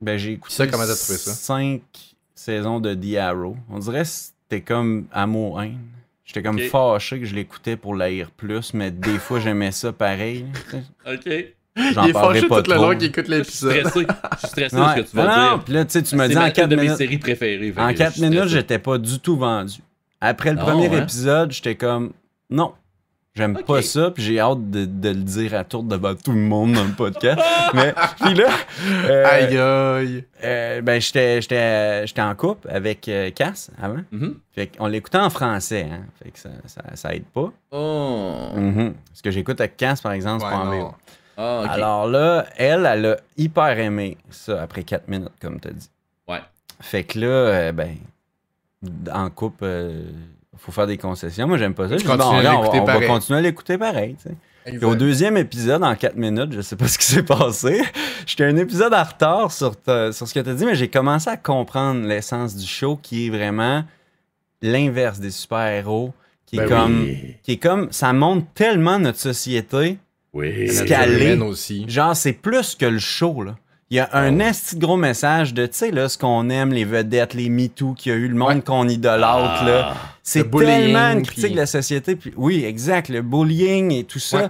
[0.00, 1.32] Ben, j'ai écouté Ça, comment t'as trouvé ça?
[1.32, 1.80] 5
[2.34, 3.56] saisons de The Arrow.
[3.70, 5.78] On dirait que c'était comme amour-haine.
[6.24, 10.44] J'étais comme fâché que je l'écoutais pour l'haïr plus, mais des fois j'aimais ça pareil.
[11.06, 11.32] Ok.
[11.92, 12.90] J'en il est fâché pas tout le trop.
[12.92, 13.86] long qu'il écoute Je suis l'épisode.
[13.88, 14.06] stressé.
[14.32, 14.88] Je suis stressé de Ouais.
[14.96, 15.64] ce que tu vas Non, non, dire.
[15.64, 16.96] puis là, tu sais, tu me dis en une 4 de mes minutes.
[16.96, 17.74] séries préférées.
[17.76, 19.74] En que je 4 suis minutes, j'étais pas du tout vendu.
[20.20, 21.02] Après le Non, premier hein?
[21.02, 22.12] épisode, j'étais comme
[22.50, 22.72] non,
[23.36, 26.38] j'aime pas ça, puis j'ai hâte de, de le dire à tour devant tout le
[26.38, 27.40] monde dans le podcast.
[27.74, 28.48] Mais puis là,
[29.04, 30.24] euh, Aïe aïe.
[30.42, 34.00] euh, ben j'étais j'étais j'étais en couple avec euh, Cass avant.
[34.10, 34.36] Mhm.
[34.52, 36.00] Fait qu'on l'écoutait en français, hein.
[36.22, 37.52] Fait que ça, ça, ça aide pas.
[37.70, 38.48] Oh.
[38.56, 38.94] Mhm.
[39.14, 40.80] Ce que j'écoute avec Cass, par exemple, c'est Ouais, pas en non.
[40.88, 40.94] VO.
[41.38, 41.70] Ah, ok.
[41.70, 45.90] Alors là, elle, elle a hyper aimé ça après 4 minutes, comme tu as dit.
[46.26, 46.40] Ouais.
[46.80, 47.94] Fait que là, euh, ben,
[49.12, 50.02] en couple, euh,
[50.58, 51.46] faut faire des concessions.
[51.46, 51.96] Moi, j'aime pas ça.
[51.96, 54.16] Je dis, bon, on, on va continuer à l'écouter pareil.
[54.64, 57.82] Puis au deuxième épisode, en 4 minutes, je sais pas ce qui s'est passé.
[58.26, 60.88] J'étais un épisode en retard sur, ta- sur ce que tu as dit, mais j'ai
[60.88, 63.84] commencé à comprendre l'essence du show qui est vraiment
[64.62, 66.12] l'inverse des super-héros.
[66.46, 67.36] Qui, est Ben comme, oui.
[67.42, 67.88] qui est comme.
[67.90, 69.98] Ça montre tellement notre société.
[70.32, 70.68] Oui.
[70.68, 71.38] Ce qu'elle est.
[71.40, 71.84] aussi.
[71.88, 73.56] Genre, c'est plus que le show, là.
[73.90, 76.72] Il y a un esti de gros message de, tu sais, là, ce qu'on aime,
[76.72, 78.60] les vedettes, les MeToo qu'il y a eu, le monde Ouais.
[78.60, 79.94] qu'on idolâtre, là.
[80.28, 82.16] C'est tellement une critique puis- de la société.
[82.16, 84.36] Puis, oui, exact, le bullying et tout ça.
[84.38, 84.48] Ouais.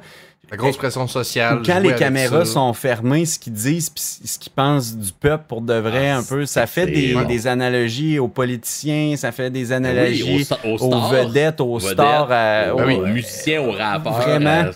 [0.51, 1.61] La grosse pression sociale.
[1.67, 5.61] Quand les caméras sont fermées, ce qu'ils disent puis ce qu'ils pensent du peuple pour
[5.61, 7.25] de vrai, Ah, un peu, ça fait des, bon.
[7.25, 12.73] des analogies aux politiciens, ça fait des analogies Oui, aux vedettes, aux Vedettes, stars, à-
[12.73, 12.95] aux, Ben oui.
[12.95, 14.13] aux musiciens, aux rappeurs.
[14.21, 14.67] Vraiment.
[14.69, 14.73] euh,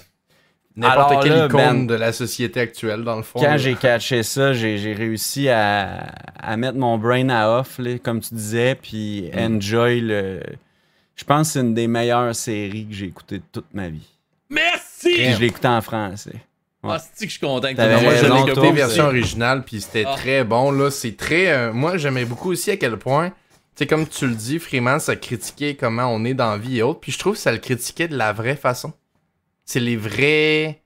[0.76, 3.38] N'importe quelle là, icône Ben, de la société actuelle, dans le fond.
[3.40, 6.06] Quand j'ai catché ça, j'ai j'ai réussi à,
[6.38, 9.56] à mettre mon brain à off, là, comme tu disais, puis Mm.
[9.56, 10.40] enjoy le.
[11.20, 14.08] Je pense que c'est une des meilleures séries que j'ai écoutées de toute ma vie.
[14.48, 15.12] Merci!
[15.14, 16.36] Puis je l'ai écoutée en français.
[16.82, 19.82] Ah, c'est que je suis content que T'avais tu Moi, comme écouté version originale, puis
[19.82, 20.14] c'était Ah.
[20.16, 20.70] très bon.
[20.70, 20.90] là.
[20.90, 21.48] C'est très.
[21.50, 23.28] euh, moi, j'aimais beaucoup aussi à quel point.
[23.30, 23.34] Tu
[23.76, 26.82] sais, comme tu le dis, Freeman, ça critiquait comment on est dans la vie et
[26.82, 27.00] autres.
[27.00, 28.94] Puis je trouve que ça le critiquait de la vraie façon.
[29.66, 30.80] C'est les vrais.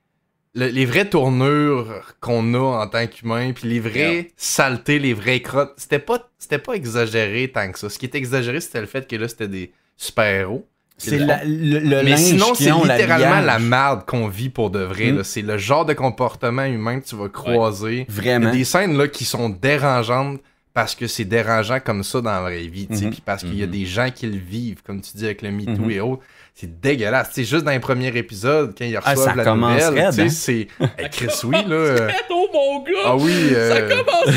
[0.57, 4.23] le- les vraies tournures qu'on a en tant qu'humain, puis les vraies Yeah.
[4.37, 5.73] saletés, les vraies crottes.
[5.75, 7.89] C'était pas, c'était pas exagéré tant que ça.
[7.89, 10.67] Ce qui était exagéré, c'était le fait que là, c'était des super-héros.
[10.97, 14.69] C'est le la- le, le Mais linge sinon, c'est littéralement la merde qu'on vit pour
[14.69, 15.11] de vrai.
[15.11, 15.17] Mm.
[15.17, 15.23] là.
[15.25, 18.05] C'est le genre de comportement humain que tu vas croiser.
[18.07, 18.47] Il y Vraiment.
[18.47, 20.39] a des scènes là, qui sont dérangeantes
[20.73, 22.87] parce que c'est dérangeant comme ça dans la vraie vie.
[22.89, 23.09] Mhm.
[23.11, 23.71] Puis parce qu'il y a Mhm.
[23.71, 25.91] des gens qui le vivent, comme tu dis avec le MeToo Mhm.
[25.91, 26.23] et autres.
[26.57, 27.31] C'est dégueulasse.
[27.33, 29.93] C'est juste dans les premiers épisodes, quand ils Ah, reçoivent ça la commence nouvelle.
[30.13, 30.29] tu hein?
[30.29, 30.67] sais, c'est.
[30.97, 32.07] Hey, Chris, oui, là.
[32.29, 32.91] Oh mon gars!
[33.05, 34.35] Ah oui, Ça euh, commence!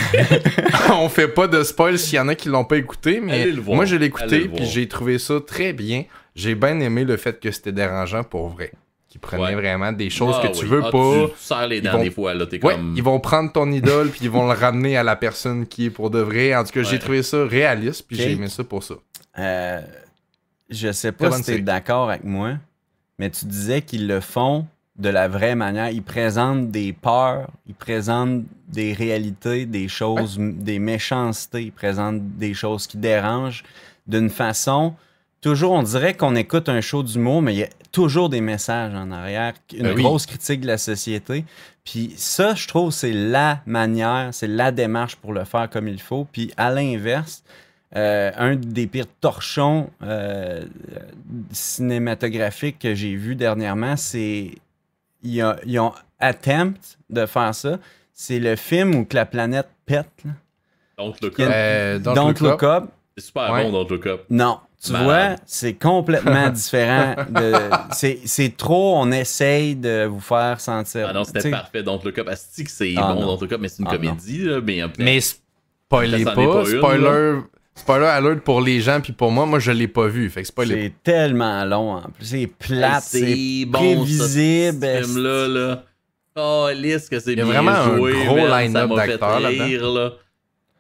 [1.01, 3.85] on fait pas de spoil s'il y en a qui l'ont pas écouté, mais moi
[3.85, 6.05] je l'ai écouté puis j'ai trouvé ça très bien.
[6.35, 8.73] J'ai bien aimé le fait que c'était dérangeant pour vrai.
[9.09, 9.55] Qui prenait Ouais.
[9.55, 10.71] vraiment des choses Ah que tu oui.
[10.71, 11.15] veux Ah, pas.
[11.29, 12.47] Tu serres les Ils dents vont- des fois, là.
[12.47, 12.95] T'es Ouais, comme.
[12.97, 15.91] ils vont prendre ton idole puis ils vont le ramener à la personne qui est
[15.91, 16.55] pour de vrai.
[16.55, 18.95] En tout cas, j'ai trouvé ça réaliste puis j'ai aimé ça pour ça.
[19.39, 19.81] Euh,
[20.71, 22.55] je sais pas si tu es d'accord avec moi,
[23.19, 24.67] mais tu disais qu'ils le font
[24.97, 25.91] de la vraie manière.
[25.91, 32.55] Ils présentent des peurs, ils présentent des réalités, des choses, des méchancetés, ils présentent des
[32.55, 33.65] choses qui dérangent
[34.07, 34.95] d'une façon.
[35.41, 38.95] Toujours, on dirait qu'on écoute un show d'humour, mais il y a toujours des messages
[38.95, 40.03] en arrière, une Ben oui.
[40.03, 41.45] grosse critique de la société.
[41.85, 46.01] Puis ça, je trouve, c'est la manière, c'est la démarche pour le faire comme il
[46.01, 46.27] faut.
[46.31, 47.45] Puis à l'inverse,
[47.97, 50.65] euh, un des pires torchons euh,
[51.53, 54.53] cinématographiques que j'ai vu dernièrement, c'est.
[55.23, 57.79] Ils ont, ils ont attempt de faire ça.
[58.13, 60.07] C'est le film où que la planète pète.
[60.25, 60.31] là.
[60.99, 62.83] Donc, le a- Euh, Don't Don't Look Look Up.
[62.85, 62.91] Up.
[63.17, 63.65] C'est super Ouais.
[63.65, 64.25] bon, Don't Look Up.
[64.31, 64.59] Non.
[64.81, 65.07] Tu Malade.
[65.07, 67.17] vois, c'est complètement différent.
[67.31, 67.53] de-
[67.93, 71.09] C'est c'est trop, on essaye de vous faire sentir.
[71.11, 71.83] Ah non, c'était parfait.
[71.83, 72.29] Don't Look Up.
[72.29, 73.27] Asti que c'est Ah bon, non.
[73.35, 74.61] Don't Look Up, mais c'est une Ah comédie, là.
[74.61, 76.43] Mais, Mais spoilez Ça, pas,
[76.97, 77.43] une,
[77.79, 80.49] spoiler alert pour les gens puis pour moi, moi je l'ai pas vu, fait que
[80.49, 82.25] spoilez C'est tellement long en plus.
[82.25, 84.87] C'est plate, c'est bon, prévisible.
[84.87, 85.85] ça, ce film-là, là.
[86.37, 88.47] Oh, lisse que c'est Il y a vraiment un gros.
[88.49, 90.13] Ça line-up d'acteurs là.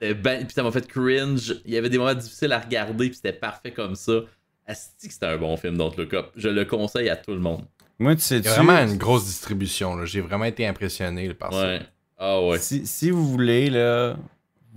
[0.00, 1.56] Ben- Puis ça m'a fait cringe.
[1.64, 4.20] Il y avait des moments difficiles à regarder, puis c'était parfait comme ça.
[4.66, 6.26] Asti que c'était un bon film, Don't Look Up.
[6.36, 7.64] Je le conseille à tout le monde.
[7.98, 9.96] Moi, tu sais, vraiment une grosse distribution.
[9.96, 10.04] là.
[10.04, 11.62] J'ai vraiment été impressionné là, par ça.
[11.62, 11.80] Ouais.
[12.16, 12.58] Ah ouais.
[12.58, 14.16] Si, si vous voulez, là,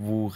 [0.01, 0.31] vous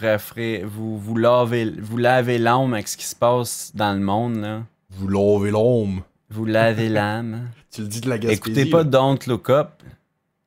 [0.64, 4.62] vous, vous lavez, vous lavez l'âme avec ce qui se passe dans le monde, là.
[4.90, 6.02] Vous lavez l'homme.
[6.30, 7.48] Vous lavez l'âme.
[7.70, 8.38] Tu le dis de la Gaspésie.
[8.38, 8.84] Écoutez pas.
[8.84, 9.68] Don't Look Up.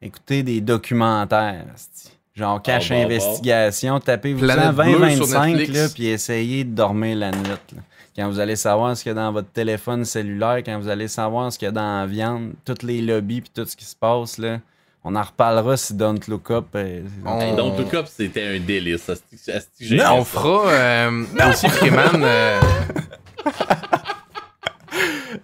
[0.02, 1.66] Écoutez des documentaires.
[2.34, 4.00] Genre Cache Ah, bon, Investigation.
[4.00, 5.74] Tapez-vous Planète en Bleue sur 20-25, Netflix.
[5.80, 7.44] là, puis essayez de dormir la nuit.
[7.48, 7.82] là.
[8.16, 11.08] Quand vous allez savoir ce qu'il y a dans votre téléphone cellulaire, quand vous allez
[11.08, 13.86] savoir ce qu'il y a dans la viande, tous les lobbies puis tout ce qui
[13.86, 14.60] se passe, là.
[15.04, 16.66] On en reparlera si Don't Look Up.
[16.76, 19.10] euh, On- Hey, Don't Look Up, c'était un délice.
[19.92, 22.22] Non, on fera euh, aussi Freeman.
[22.24, 22.60] euh,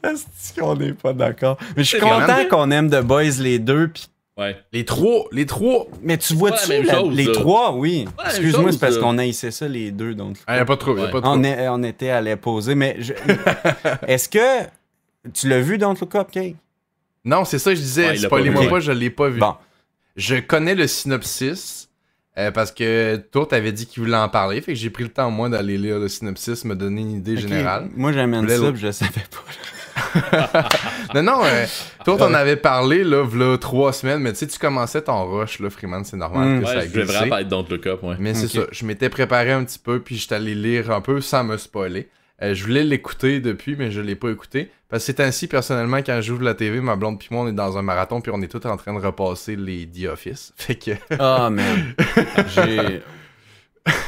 [0.03, 1.58] Est-ce qu'on n'est pas d'accord?
[1.76, 2.47] Mais je suis content grave.
[2.49, 3.88] qu'on aime The Boys les deux.
[3.89, 4.08] Puis...
[4.38, 4.58] Ouais.
[4.74, 5.88] les trois, les trois.
[6.01, 6.84] Mais tu vois-tu les
[7.26, 7.32] là.
[7.34, 8.06] trois, oui.
[8.26, 9.01] Excuse-moi, chose, c'est parce là.
[9.01, 10.14] qu'on haïssait ça les deux.
[10.16, 10.36] Donc...
[10.47, 11.12] Ah, y a pas trop, y a Ouais.
[11.12, 11.32] pas trop.
[11.32, 13.14] On, est- on était à les poser, mais je-
[14.08, 14.64] est-ce que
[15.34, 16.56] tu l'as vu Don't Look Up, Kate?
[17.26, 18.09] Non, c'est ça que je disais.
[18.11, 19.39] Ouais, Spoilez-moi pas pas, je l'ai pas vu.
[19.39, 19.55] Bon,
[20.15, 21.89] Je connais le synopsis
[22.38, 24.61] euh, parce que toi, t'avais dit qu'il voulait en parler.
[24.61, 27.36] Fait que j'ai pris le temps, moi, d'aller lire le synopsis, me donner une idée
[27.38, 27.89] générale.
[27.95, 29.43] Moi, j'amène ça, le- puis je savais pas.
[31.13, 31.65] Non, non, euh,
[32.03, 35.59] toi, t'en avais parlé, là, v'là trois semaines, mais tu sais, tu commençais ton rush,
[35.59, 36.61] là, Freeman, c'est normal Mm.
[36.61, 38.15] que ça je voulais vraiment parler de Don't Look Up, ouais.
[38.19, 41.21] Mais c'est ça, je m'étais préparé un petit peu, puis j'étais allé lire un peu
[41.21, 42.09] sans me spoiler.
[42.41, 44.69] Euh, je voulais l'écouter depuis, mais je l'ai pas écouté.
[44.89, 47.53] Parce que c'est ainsi, personnellement, quand j'ouvre la TV, ma blonde puis moi, on est
[47.53, 50.53] dans un marathon, puis on est tous en train de repasser les The Office.
[50.57, 50.91] Fait que...
[51.17, 51.93] Ah, man.
[52.53, 53.01] J'ai...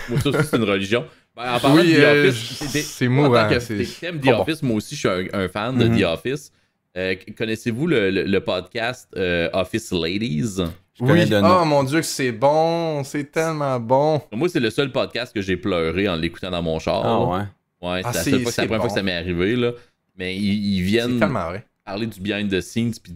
[0.09, 1.05] Moi, ça, c'est une religion.
[1.35, 4.41] Ben, en parlant Oui, de The euh, Office, t'es- c'est mourant, t'aimes The bon.
[4.41, 5.99] Office, moi aussi, je suis un, un fan de Mhm.
[5.99, 6.51] The Office.
[6.97, 10.55] Euh, Connaissez-vous le, le- le podcast euh, Office Ladies?
[10.99, 14.19] Je Oui, de oh mon dieu, que c'est bon, c'est tellement bon.
[14.33, 17.03] Moi, c'est le seul podcast que j'ai pleuré en l'écoutant dans mon char.
[17.05, 17.43] Ah, ouais.
[17.81, 19.71] Ouais, Ah, c'est la fois, c'est la c'est première fois que ça m'est arrivé, là.
[20.17, 21.19] Mais ils, viennent
[21.85, 23.13] parler du behind the scenes, puis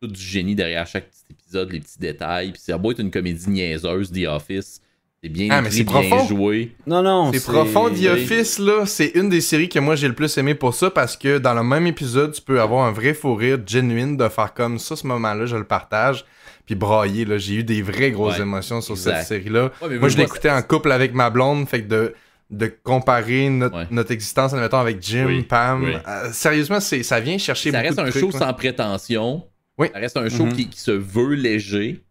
[0.00, 2.52] tout du génie derrière chaque petit épisode, les petits détails.
[2.52, 4.80] Puis ça beau être une comédie niaiseuse, The Office.
[5.20, 6.28] C'est bien Ah, mais écrit, c'est bien profond.
[6.28, 6.76] joué.
[6.86, 8.04] Non, non, C'est profond, The.
[8.06, 8.86] Office, là.
[8.86, 11.54] C'est une des séries que moi j'ai le plus aimé pour ça parce que dans
[11.54, 14.94] le même épisode, tu peux avoir un vrai fou rire genuine de faire comme ça,
[14.94, 16.24] ce moment-là, je le partage.
[16.66, 17.38] Puis brailler, là.
[17.38, 19.20] J'ai eu des vraies grosses Ouais, émotions sur exact.
[19.20, 19.72] cette série-là.
[19.82, 22.14] Ouais, mais Moi, je l'écoutais en couple avec ma blonde, fait que de,
[22.50, 23.86] de comparer notre, Ouais.
[23.90, 25.84] notre existence, admettons, avec Jim, Oui, Pam.
[25.84, 25.92] oui.
[26.06, 28.46] euh, sérieusement, c'est, ça vient chercher Ça beaucoup reste de un trucs, show là.
[28.46, 29.44] sans prétention.
[29.76, 29.88] Oui.
[29.92, 30.52] Ça reste un show Mhm.
[30.54, 32.02] qui, qui se veut léger.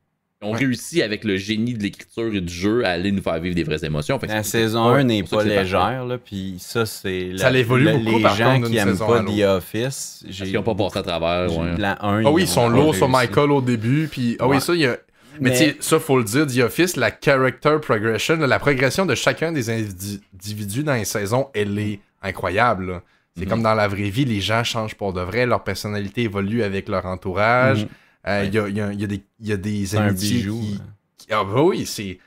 [0.44, 0.60] On Ouais.
[0.60, 3.64] réussit avec le génie de l'écriture et du jeu à aller nous faire vivre des
[3.64, 4.20] vraies émotions.
[4.20, 7.32] Fait La c'est- saison ouais, 1 n'est ça pas légère, là, puis ça, c'est...
[7.38, 9.24] Ça le- beaucoup, Les par gens contre, qui d'une aiment saison pas.
[9.24, 10.24] The Office...
[10.28, 11.58] Parce qu'ils n'ont pas passé à travers.
[11.58, 11.78] ouais.
[11.80, 13.10] La 1, Ah oui, ils sont ont lourds sur.
[13.10, 14.98] Michael au début, puis ah oui, ça, il y a...
[15.40, 19.06] Mais, Mais- tu sais, ça, faut le dire, The Office, la character progression, la progression
[19.06, 22.88] de chacun des indi- individus dans les saisons, elle est incroyable.
[22.92, 23.04] là.
[23.36, 23.50] C'est Mhm.
[23.50, 26.90] comme dans la vraie vie, les gens changent pour de vrai, leur personnalité évolue avec
[26.90, 27.84] leur entourage.
[27.84, 27.90] Mhm.
[28.28, 28.54] Euh, Il Ouais.
[28.56, 30.38] y, a, il y a- il y a des, y a des C'est un amitiés
[30.38, 30.60] bijou.
[30.60, 30.80] qui...
[30.82, 30.86] hein.
[31.18, 32.20] qui- Ah bah oui, c'est...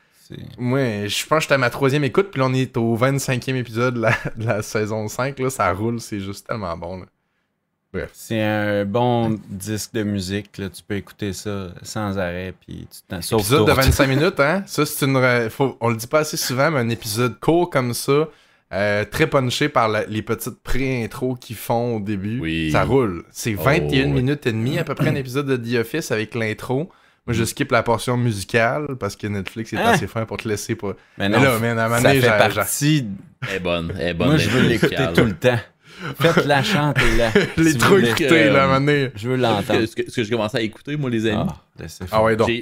[0.56, 3.56] Moi, je pense que j'étais à ma troisième écoute, puis là, on est au 25e
[3.56, 5.36] épisode de la, de la saison 5.
[5.40, 7.00] Là, ça roule, c'est juste tellement bon.
[7.00, 7.06] Là.
[8.12, 10.68] C'est un bon disque de musique, là.
[10.68, 13.74] tu peux écouter ça sans arrêt, puis tu t'en Épisode de tour.
[13.74, 14.62] 25 minutes, hein?
[14.66, 15.50] Ça, c'est une.
[15.50, 15.76] Faut...
[15.80, 18.28] On le dit pas assez souvent, mais un épisode court comme ça,
[18.72, 22.38] euh, très punché par la- les petites pré-intros qu'ils font au début.
[22.40, 22.70] Oui.
[22.70, 23.24] Ça roule.
[23.32, 24.12] C'est 21 Oh, oui.
[24.12, 26.90] minutes et demie, à peu près, un épisode de The Office avec l'intro.
[27.26, 29.90] Moi, je skip la portion musicale parce que Netflix est Hein?
[29.94, 30.94] assez fin pour te laisser pas.
[31.18, 33.06] Mais Mais non, là, man, à un moment ça fait partie...
[33.48, 33.92] Elle est bonne.
[33.98, 34.28] Elle est bonne.
[34.28, 35.58] Moi, je veux l'écouter tout le temps.
[36.20, 37.30] Faites-la chanter, là.
[37.56, 38.08] Si trop vous voulez.
[38.08, 39.10] écouté, euh, là, à un moment donné.
[39.14, 39.84] Je veux l'entendre.
[39.86, 41.46] ce que- ce que j'ai commencé à écouter, moi, les amis.
[41.48, 42.48] Ah, Ah ouais, donc.
[42.50, 42.52] En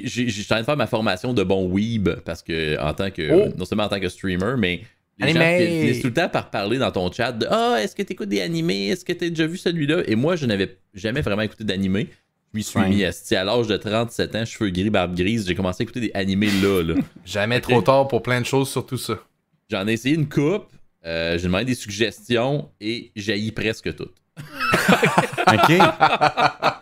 [0.47, 3.53] train de faire ma formation de bon weeb parce que, en tant que, Oh.
[3.57, 4.81] non seulement en tant que streamer, mais
[5.19, 7.95] les gens fi- finissent tout le temps par parler dans ton chat de Ah, est-ce
[7.95, 8.89] que tu écoutes des animés?
[8.89, 10.03] Est-ce que tu as déjà vu celui-là?
[10.07, 12.07] Et moi, je n'avais jamais vraiment écouté d'animé.
[12.53, 12.89] Je m'y suis Ouais.
[12.89, 15.45] mis esti, à l'âge de 37 ans, cheveux gris, barbe grise.
[15.47, 16.81] J'ai commencé à écouter des animés là.
[16.81, 16.95] là.
[17.25, 19.19] Jamais trop tard pour plein de choses, surtout ça.
[19.69, 20.65] J'en ai essayé une coupe.
[21.05, 24.15] Euh, j'ai demandé des suggestions et j'haïs presque toutes.
[25.47, 25.77] OK.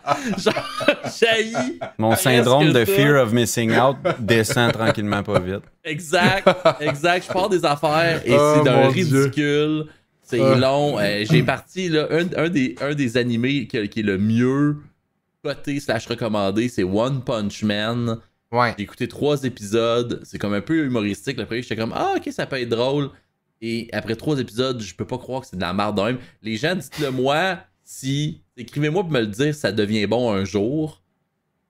[1.98, 2.90] Mon syndrome de tout.
[2.90, 5.62] fear of missing out descend tranquillement pas vite.
[5.84, 6.48] Exact,
[6.80, 7.26] exact.
[7.28, 9.86] Je pars des affaires et Oh, c'est d'un ridicule.
[10.22, 10.54] C'est Ah.
[10.56, 10.98] long.
[10.98, 14.76] Euh, J'ai parti là, un, un des, un des animés qui, qui est le mieux
[15.42, 18.18] coté slash recommandé, c'est One Punch Man.
[18.52, 18.74] Ouais.
[18.76, 20.20] J'ai écouté trois épisodes.
[20.24, 21.38] C'est comme un peu humoristique.
[21.38, 23.10] Le premier, j'étais comme Ah, ok, ça peut être drôle.
[23.60, 26.18] Et après trois épisodes, je peux pas croire que c'est de la merde de même.
[26.42, 28.42] Les gens, dites-le moi si.
[28.56, 31.02] Écrivez-moi pour me le dire, ça devient bon un jour.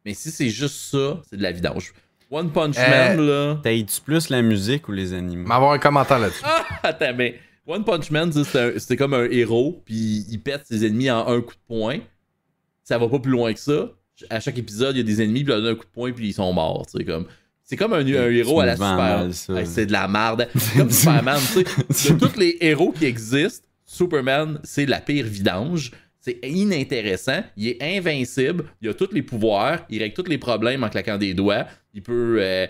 [0.04, 1.92] Mais si c'est juste ça, c'est de la vidange.
[2.30, 3.60] One Punch Euh, Man, là.
[3.62, 5.46] T'haïs-tu plus la musique ou les animaux?
[5.48, 6.42] M'avoir un commentaire là-dessus.
[6.44, 11.10] Ah, attends, mais One Punch Man, c'était comme un héros, puis il pète ses ennemis
[11.10, 11.98] en un coup de poing.
[12.84, 13.90] Ça va pas plus loin que ça.
[14.30, 15.90] À chaque épisode, il y a des ennemis, puis il leur donne un coup de
[15.90, 16.86] poing, puis ils sont morts.
[16.90, 17.26] tu sais, comme...
[17.70, 19.18] C'est comme un, un héros à la me vends Super.
[19.18, 19.52] mal, ça.
[19.60, 20.48] Hey, c'est de la merde.
[20.56, 21.64] C'est comme Superman, tu
[21.94, 22.14] sais.
[22.14, 25.90] De tous les héros qui existent, Superman, c'est la pire vidange.
[26.18, 27.42] C'est inintéressant.
[27.58, 28.64] Il est invincible.
[28.80, 29.80] Il a tous les pouvoirs.
[29.90, 31.66] Il règle tous les problèmes en claquant des doigts.
[31.92, 32.38] Il peut.
[32.40, 32.66] euh,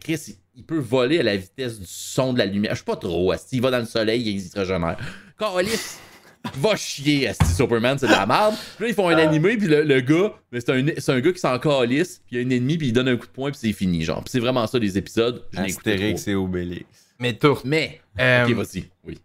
[0.00, 2.72] Chris, il- peut voler à la vitesse du son de la lumière.
[2.74, 3.32] Je sais pas trop.
[3.32, 4.98] Asti, il va dans le soleil, il se régénère.
[5.38, 5.98] Calice!
[6.56, 8.54] Va chier, Asti Superman, c'est de la merde.
[8.76, 11.20] Puis là, ils font un animé, puis le, le gars, mais c'est un, c'est un
[11.20, 13.26] gars qui s'en calisse, puis il y a un ennemi, puis il donne un coup
[13.26, 14.22] de poing, puis c'est fini, genre.
[14.24, 15.44] Puis c'est vraiment ça, les épisodes.
[15.52, 16.86] Je Astérix et Obélix.
[17.18, 17.58] Mais tout.
[17.64, 19.18] Mais, Euh, ok, vas-y, oui.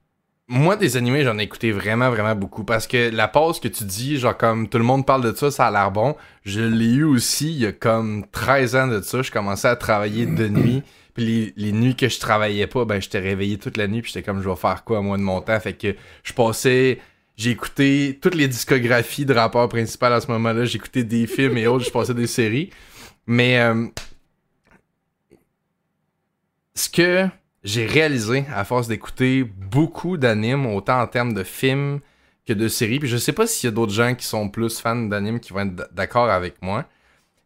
[0.47, 2.63] Moi, des animés, j'en ai écouté vraiment, vraiment beaucoup.
[2.63, 5.49] Parce que la pause que tu dis, genre comme tout le monde parle de ça,
[5.49, 6.15] ça a l'air bon.
[6.43, 9.23] Je l'ai eu aussi il y a comme 13 ans de ça.
[9.23, 10.83] Je commençais à travailler de nuit.
[11.15, 14.01] Puis les, les nuits que je travaillais pas, ben j'étais réveillé toute la nuit.
[14.01, 15.59] Puis j'étais comme, je vais faire quoi à moi de mon temps?
[15.59, 16.99] Fait que je passais.
[17.37, 20.65] J'ai écouté toutes les discographies de rappeurs principaux à ce moment-là.
[20.65, 21.85] J'ai écouté des films et autres.
[21.85, 22.69] Je passais des séries.
[23.25, 23.87] Mais euh,
[26.75, 27.27] ce que
[27.63, 31.99] j'ai réalisé à force d'écouter beaucoup d'animes, autant en termes de films
[32.45, 34.79] que de séries, puis je sais pas s'il y a d'autres gens qui sont plus
[34.79, 36.85] fans d'animes qui vont être d'accord avec moi,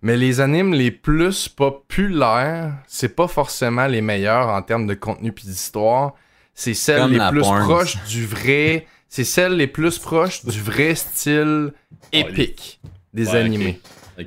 [0.01, 5.31] mais les animes les plus populaires, c'est pas forcément les meilleurs en termes de contenu
[5.31, 6.13] puis d'histoire,
[6.53, 7.63] c'est celles Comme les plus porn.
[7.63, 11.73] proches du vrai, c'est celles les plus proches du vrai style
[12.11, 12.79] épique
[13.13, 13.79] des Ouais, animés.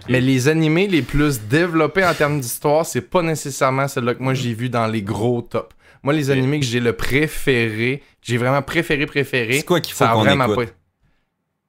[0.08, 4.32] Mais les animés les plus développés en termes d'histoire, c'est pas nécessairement celle-là que moi
[4.34, 5.74] j'ai vu dans les gros tops.
[6.02, 9.94] Moi, les animés que j'ai le préféré, que j'ai vraiment préféré, préféré, C'est quoi qu'il
[9.94, 10.72] faut ça a qu'on vraiment écoute?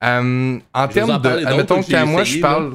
[0.01, 0.07] pas.
[0.21, 1.29] Euh, en termes de.
[1.45, 2.73] Admettons qu'à moi, je parle.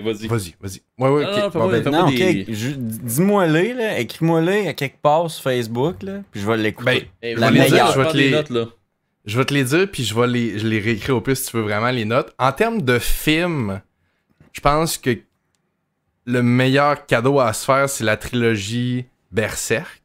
[0.00, 0.26] Vas-y.
[0.26, 0.80] Vas-y, vas-y.
[0.98, 1.54] Ouais, ouais, ok.
[1.54, 3.98] non, Bon, ben, des- je- Dis-moi-les, là.
[3.98, 6.20] Écris-moi-les à quelque part sur Facebook, là.
[6.30, 7.00] Puis je vais l'écouter.
[7.00, 7.92] Ben, Eh, je La vais les dire, meilleure.
[7.92, 8.66] je vais te les- notes, là.
[9.26, 11.50] Je vais te les dire, puis je vais les, je les réécrire au plus si
[11.50, 12.32] tu veux vraiment les notes.
[12.38, 13.80] En termes de film,
[14.52, 15.18] je pense que
[16.26, 19.99] le meilleur cadeau à se faire, c'est la trilogie Berserk.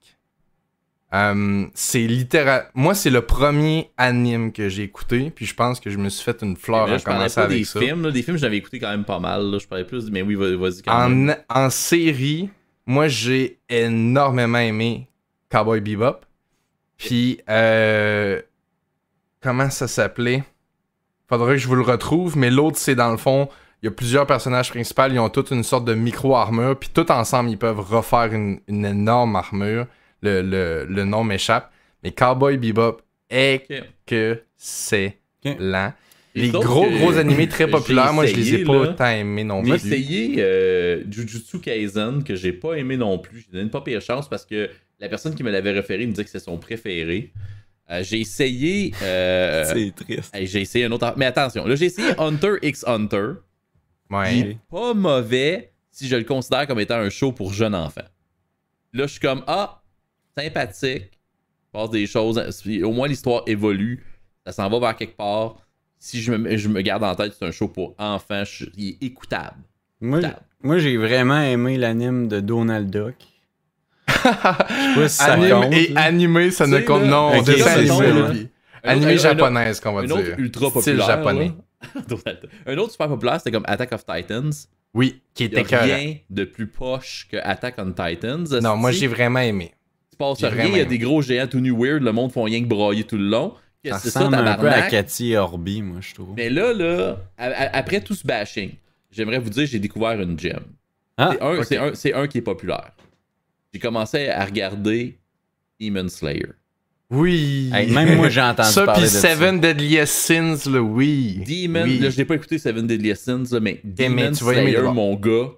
[1.14, 2.70] Euh, c'est littéral.
[2.74, 6.24] Moi, c'est le premier anime que j'ai écouté, puis je pense que je me suis
[6.24, 7.80] fait une fleur là, en commençant des avec ça.
[7.80, 8.04] films.
[8.04, 8.12] Là.
[8.12, 9.44] Des films, j'avais écouté quand même pas mal.
[9.50, 9.58] Là.
[9.60, 10.10] Je parlais plus.
[10.12, 11.36] Mais oui, vas- vas-y quand même.
[11.50, 12.50] En, en série,
[12.86, 15.08] moi, j'ai énormément aimé
[15.50, 16.22] Cowboy Bebop.
[16.98, 18.42] Puis, euh,
[19.42, 20.44] comment ça s'appelait?
[21.30, 23.48] Faudrait que je vous le retrouve, mais l'autre, c'est dans le fond,
[23.82, 27.10] il y a plusieurs personnages principaux, ils ont toute une sorte de micro-armure, puis tout
[27.12, 29.88] ensemble, ils peuvent refaire une, une énorme armure.
[30.26, 31.72] Le, le- le nom m'échappe.
[32.04, 33.68] Mais Cowboy Bebop est
[34.06, 35.94] que c'est lent.
[36.38, 38.94] Les gros, gros animés très j'ai populaires, moi, je les ai pas là.
[38.94, 39.88] tant aimés non J'ai plus.
[39.88, 43.40] essayé euh, Jujutsu Kaisen, que j'ai pas aimé non plus.
[43.42, 44.70] J'ai donné une pas pire chance parce que
[45.00, 47.32] la personne qui me l'avait référé me disait que c'est son préféré.
[47.90, 48.94] Euh, j'ai essayé.
[49.02, 50.36] euh, C'est triste.
[50.42, 51.14] j'ai essayé un autre.
[51.18, 53.28] Mais attention, là, j'ai essayé Hunter x Hunter.
[54.10, 54.38] Ouais.
[54.38, 58.02] Il est pas mauvais si je le considère comme étant un show pour jeunes enfants.
[58.94, 59.82] Là, je suis comme, ah,
[60.38, 61.12] sympathique.
[61.12, 62.42] Il passe des choses.
[62.84, 64.04] Au moins, l'histoire évolue.
[64.46, 65.56] Ça s'en va vers quelque part.
[66.00, 68.44] Si je me, je me garde en tête, c'est un show pour enfants.
[68.46, 69.58] je- il est écoutable.
[70.02, 70.42] Moi, Écoutable.
[70.62, 73.16] moi j'ai vraiment aimé l'anime de Donald Duck.
[74.08, 74.30] Je sais
[75.02, 76.02] pas si ça Anime compte, et là.
[76.02, 77.04] animé, ça ne compte.
[77.04, 78.08] Non, ok, dessin animé.
[78.14, 78.32] là,
[78.84, 80.16] Animé un- japonaise, qu'on va Un dire.
[80.18, 81.08] autre ultra Style populaire.
[81.08, 81.52] japonais.
[82.68, 84.52] un autre super populaire, c'était comme Attack of Titans.
[84.94, 88.48] Oui, qui était rien de plus poche que Attack on Titans.
[88.62, 89.74] Non, moi j'ai vraiment aimé.
[90.16, 92.44] Passes j'ai rien, il y a des gros géants tout nu weird, le monde font
[92.44, 93.54] rien que brailler tout le long.
[93.86, 94.82] Ça c'est ça, ressemble un peu à?
[94.90, 96.34] Cathy Orby, moi, je trouve.
[96.36, 98.72] Mais là, là, après tout ce bashing,
[99.12, 100.60] j'aimerais vous dire j'ai découvert une gem.
[101.18, 101.66] Ah, c'est, un, ok.
[101.66, 102.92] c'est, un, c'est un qui est populaire.
[103.74, 105.18] J'ai commencé à regarder
[105.80, 106.48] Demon Slayer.
[107.12, 107.70] Oui.
[107.74, 109.30] Hey, même moi, j'ai entendu ça, parler puis de ça.
[109.30, 111.44] Seven Deadliest Sins, là, oui.
[111.48, 112.00] Demon, Oui.
[112.00, 114.82] là, je n'ai pas écouté Seven Deadly Sins, là, mais Eh, mais Demon tu Slayer,
[114.82, 115.50] mon gars,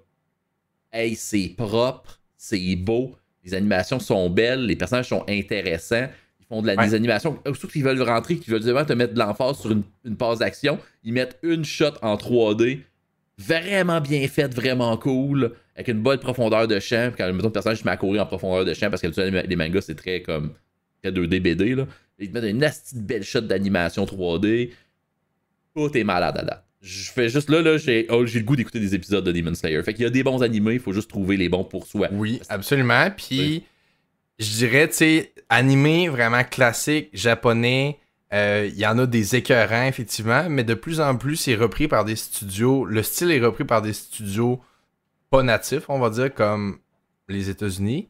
[0.91, 3.15] hey, c'est propre, c'est beau,
[3.48, 6.07] les animations sont belles, les personnages sont intéressants,
[6.40, 6.88] ils font de la, Ouais.
[6.88, 9.84] des animations, surtout qu'ils veulent rentrer, qu'ils veulent vraiment te mettre de l'emphase sur une,
[10.03, 12.82] une passe d'action, ils mettent une shot en 3D,
[13.38, 17.80] vraiment bien faite, vraiment cool, avec une bonne profondeur de champ, quand mettons, le personnage
[17.80, 19.07] se met à courir en profondeur de champ, parce que
[19.48, 20.53] les, mangas, c'est très comme,
[21.02, 21.88] très 2D BD, là.
[22.19, 24.72] Ils te mettent une de belle shot d'animation 3D,
[25.76, 26.66] tout est malade à date.
[26.88, 29.53] Je fais juste là, là j'ai oh, j'ai le goût d'écouter des épisodes de Demon
[29.53, 29.84] Slayer.
[29.84, 32.07] Fait qu'il y a des bons animés, il faut juste trouver les bons pour soi.
[32.14, 33.11] Oui, absolument.
[33.11, 33.64] Puis,
[34.39, 37.99] je dirais, tu sais, animé vraiment classique, japonais,
[38.34, 41.88] euh, il y en a des écœurants, effectivement, mais de plus en plus, c'est repris
[41.88, 42.85] par des studios.
[42.85, 44.61] Le style est repris par des studios
[45.30, 46.80] pas natifs, on va dire, comme
[47.27, 48.07] les États-Unis.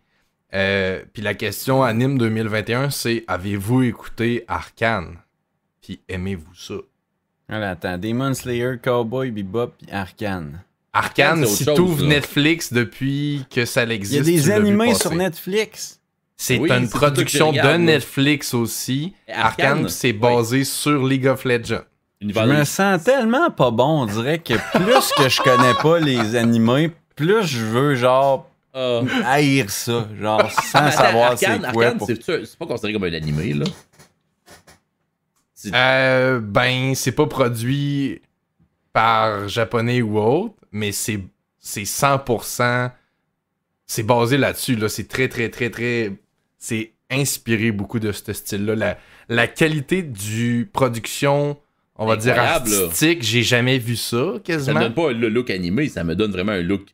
[0.53, 5.17] Euh, puis la question anime 2021, c'est avez-vous écouté Arkane?
[5.81, 6.75] Puis aimez-vous ça?
[7.49, 7.97] Voilà, attends.
[7.97, 10.59] Demon Slayer, Cowboy, Bebop, puis Arcane.
[10.93, 12.09] Arkane, c'est autre si t'ouvres là.
[12.09, 14.21] Netflix depuis que ça Il y existe.
[14.21, 15.99] a des tu animés sur Netflix.
[16.35, 17.85] C'est Oui, une production tu regardes, de.
[17.85, 19.13] Netflix aussi.
[19.27, 21.81] Arkane, Arcane, puis c'est basé sur League of Legends.
[22.21, 24.01] Je me sens tellement pas bon.
[24.01, 29.01] On dirait que plus que je connais pas les animés, plus je veux, genre, Ah.
[29.25, 30.07] haïr ça.
[30.19, 31.83] Genre, sans Attends, savoir Arcane, c'est quoi.
[31.85, 33.65] Arcane, pour- c'est c'est pas considéré comme un animé, là?
[35.73, 38.21] Euh, ben, c'est pas produit
[38.93, 41.19] par japonais ou autre, mais c'est
[41.59, 42.91] c'est 100%.
[43.85, 44.75] C'est basé là-dessus.
[44.75, 44.89] Là.
[44.89, 46.13] C'est très, très, très, très.
[46.57, 48.75] C'est inspiré beaucoup de ce style-là.
[48.75, 48.97] La,
[49.29, 51.57] la qualité du production,
[51.95, 54.79] on va dire Incroyable, artistique, j'ai jamais vu ça ça me quasiment.
[54.81, 56.87] donne pas le look animé, ça me donne vraiment un look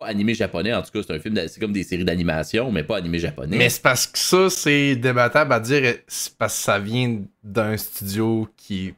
[0.00, 0.72] animé japonais.
[0.74, 3.56] En tout cas, c'est un film, c'est comme des séries d'animation, mais pas animé japonais.
[3.56, 5.94] Mais c'est parce que ça, c'est débattable à dire.
[6.06, 8.94] C'est parce que ça vient d'un studio qui.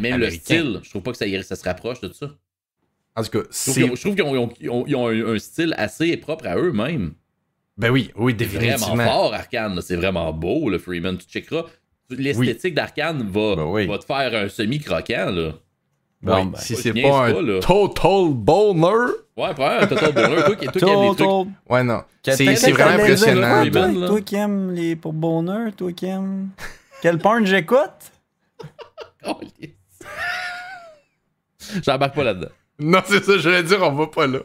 [0.00, 0.54] Même américain.
[0.54, 2.30] le style, je trouve pas que ça, se rapproche de ça.
[3.14, 6.46] En tout cas, Je trouve qu'ils ont, je trouve qu'ils ont- un, style assez propre
[6.46, 7.12] à eux-mêmes.
[7.76, 9.04] Ben oui, oui, C'est vraiment définitivement.
[9.04, 9.74] fort, Arcane.
[9.74, 9.82] là.
[9.82, 11.18] C'est vraiment beau, le Freeman.
[11.18, 11.66] Tu checkeras.
[12.10, 13.86] L'esthétique d'Arcane va, Ben oui.
[13.86, 15.54] va te faire un semi-croquant, là.
[16.22, 17.60] Bon, ben, si c'est pas un là.
[17.60, 19.12] total boner.
[19.36, 20.44] Ouais, prends un Total Bonheur.
[20.44, 21.48] Toi qui toi qui aimes les trucs.
[21.68, 22.02] Ouais, non.
[22.22, 23.40] C'est vraiment impressionnant.
[23.40, 23.60] toi?
[23.62, 24.06] Freeman, là?
[24.08, 26.50] Toi qui aimes les pour bonheur, toi qui aimes.
[27.02, 27.78] Quel porn j'écoute?
[29.24, 29.70] Oh, yes.
[31.84, 32.48] J'embarque pas là-dedans.
[32.80, 34.40] Non, c'est ça, je voulais dire, on va pas là.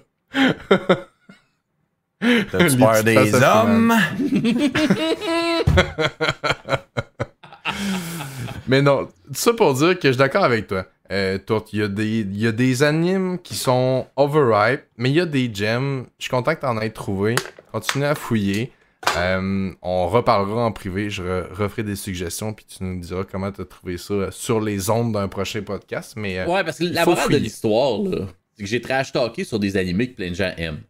[2.22, 3.91] T'as-tu peur des hommes?
[8.68, 10.86] Mais non, tout ça pour dire que je suis d'accord avec toi.
[11.12, 11.38] Euh,
[11.74, 15.22] il y, a des- il y a des animes qui sont overhype, mais il y
[15.22, 16.06] a des gems.
[16.20, 17.36] Je suis content que t'en aies trouvé.
[17.72, 18.72] Continue à fouiller.
[19.16, 21.10] Euh, on reparlera en privé.
[21.10, 24.60] Je re- referai des suggestions, puis tu nous diras comment t'as trouvé ça euh, sur
[24.60, 26.14] les ondes d'un prochain podcast.
[26.18, 28.26] Mais euh, Ouais, parce que la morale de l'histoire, là,
[28.56, 30.82] c'est que j'ai trash talké sur des animés que plein de gens aiment.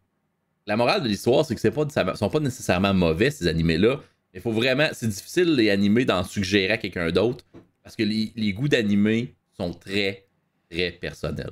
[0.65, 1.85] La morale de l'histoire, c'est que c'est pas,
[2.15, 3.99] sont pas nécessairement mauvais, ces animés-là.
[4.33, 4.87] Il faut vraiment.
[4.93, 7.45] C'est difficile, les animés, d'en suggérer à quelqu'un d'autre.
[7.83, 10.25] Parce que les, les goûts d'animés sont très,
[10.69, 11.51] très personnels.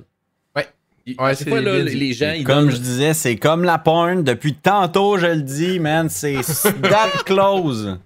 [0.54, 0.66] Ouais.
[1.36, 4.24] C'est là, bien les, gens, ils Comme donnent- je disais, c'est comme la porn.
[4.24, 6.34] Depuis tantôt, je le dis, man, c'est
[6.82, 7.96] that close.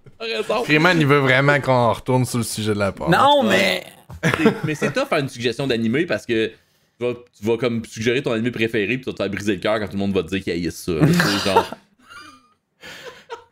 [0.64, 3.10] Freeman, il veut vraiment qu'on retourne sur le sujet de la porte.
[3.10, 3.84] Non, mais.
[4.22, 7.82] C'est- mais c'est tough faire une suggestion d'animé parce que tu vas, tu vas comme
[7.86, 9.98] suggérer ton animé préféré puis tu vas te faire briser le cœur quand tout le
[9.98, 10.92] monde va te dire qu'il haït ça.
[10.92, 11.06] là.
[11.06, 11.70] C'est genre,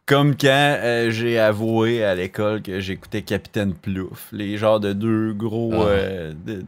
[0.08, 0.48] Comme quand
[0.80, 4.28] euh, j'ai avoué à l'école que j'écoutais Capitaine Plouf.
[4.32, 5.84] Les genres de deux gros Ah.
[5.88, 6.64] euh, de-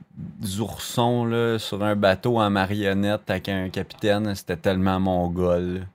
[0.61, 4.35] oursons là, sur un bateau en marionnette avec un capitaine.
[4.35, 5.87] C'était tellement mongol.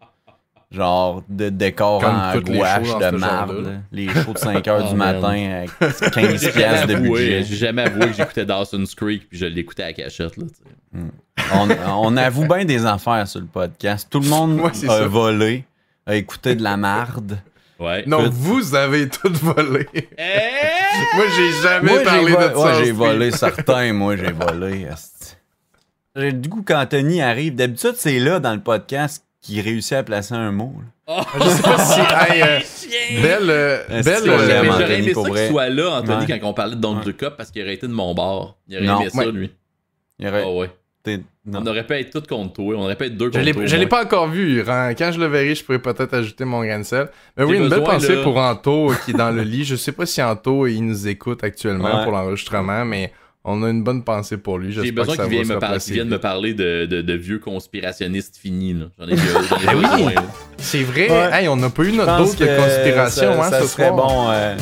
[0.72, 3.48] Genre de décor Comme en gouache de là.
[3.92, 5.70] Les shows de 5 h Ah, du matin avec
[6.12, 7.44] 15 j'ai piastres de budget.
[7.44, 10.36] j'ai jamais avoué que j'écoutais Dawson's Creek puis je l'écoutais à la cachette.
[10.36, 11.00] Là, sais.
[11.54, 11.70] on,
[12.08, 14.08] on avoue bien des affaires sur le podcast.
[14.10, 15.08] Tout le monde Ouais, a ça.
[15.08, 15.64] volé,
[16.06, 17.38] a écouté de la marde.
[17.80, 18.03] Ouais.
[18.07, 19.88] Non, vous avez tout volé.
[19.94, 21.15] Eh!
[21.15, 22.57] Moi, j'ai jamais Moi, parlé de ça.
[22.57, 24.88] ouais, en j'ai volé certains, moi, j'ai volé.
[26.15, 30.03] J'ai- Du coup, quand Tony arrive, d'habitude, c'est là, dans le podcast, qu'il réussit à
[30.03, 30.73] placer un mot.
[31.07, 31.22] là.
[31.36, 31.99] Je sais pas si.
[32.32, 33.49] hey, euh, belle.
[33.49, 34.07] euh, belle.
[34.07, 36.40] euh, j'aurais Anthony, aimé pour ça qu'il soit là, Anthony, Ouais.
[36.40, 38.57] quand on parlait de Don't Look Up, parce qu'il aurait été de mon bord.
[38.69, 39.02] Il aurait Non.
[39.02, 39.32] aimé ça, Ouais.
[39.32, 39.52] lui.
[40.18, 40.72] Il aurait Ah ouais.
[41.53, 42.76] On aurait pu être tous contre toi.
[42.77, 43.65] On aurait pu être deux Je contre l'ai- toi.
[43.65, 44.64] je l'ai pas encore vu.
[44.65, 47.10] Quand je le verrai, je pourrais peut-être ajouter mon grain de sel.
[47.38, 48.23] Mais oui, une belle pensée là.
[48.23, 49.64] pour Anto qui est dans le lit.
[49.65, 52.03] Je sais pas si Anto il nous écoute actuellement Ouais.
[52.03, 53.11] pour l'enregistrement, mais
[53.44, 54.72] on a une bonne pensée pour lui.
[54.73, 58.77] J'ai besoin qu'il vienne, me par- vienne me parler de, de, de vieux conspirationnistes finis.
[58.99, 59.15] J'en ai, ai
[59.65, 60.14] Ben besoin.
[60.57, 61.11] C'est vrai.
[61.11, 61.30] Ouais.
[61.32, 63.90] Hey, on n'a pas eu Je notre dose de conspiration ça, hein, ça ce serait
[63.90, 63.95] soir.
[64.07, 64.32] bon.
[64.32, 64.56] euh,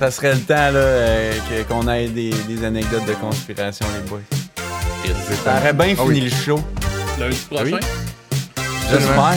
[0.00, 4.08] ça serait le temps là, euh, que- qu'on ait des, des anecdotes de conspiration, les
[4.10, 4.18] boys.
[5.44, 6.20] Ça aurait bien Ah fini oui.
[6.20, 6.60] le show.
[7.18, 7.64] Lundi prochain.
[7.64, 7.74] oui.
[8.90, 9.34] J'espère.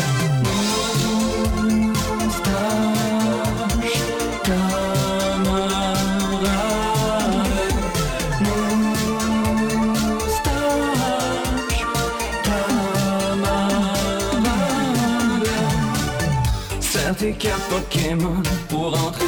[17.19, 19.25] Tes cartes Pokémon pour entrer.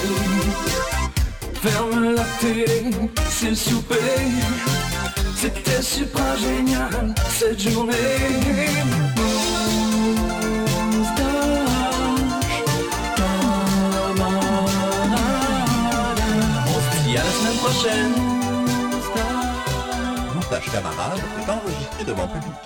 [1.62, 2.66] Ferme la télé,
[3.30, 3.96] c'est le souper.
[5.44, 7.92] C'était super génial cette journée.
[16.66, 18.14] On se dit à la semaine prochaine.
[20.34, 22.63] Moustache camarade est enregistré devant public.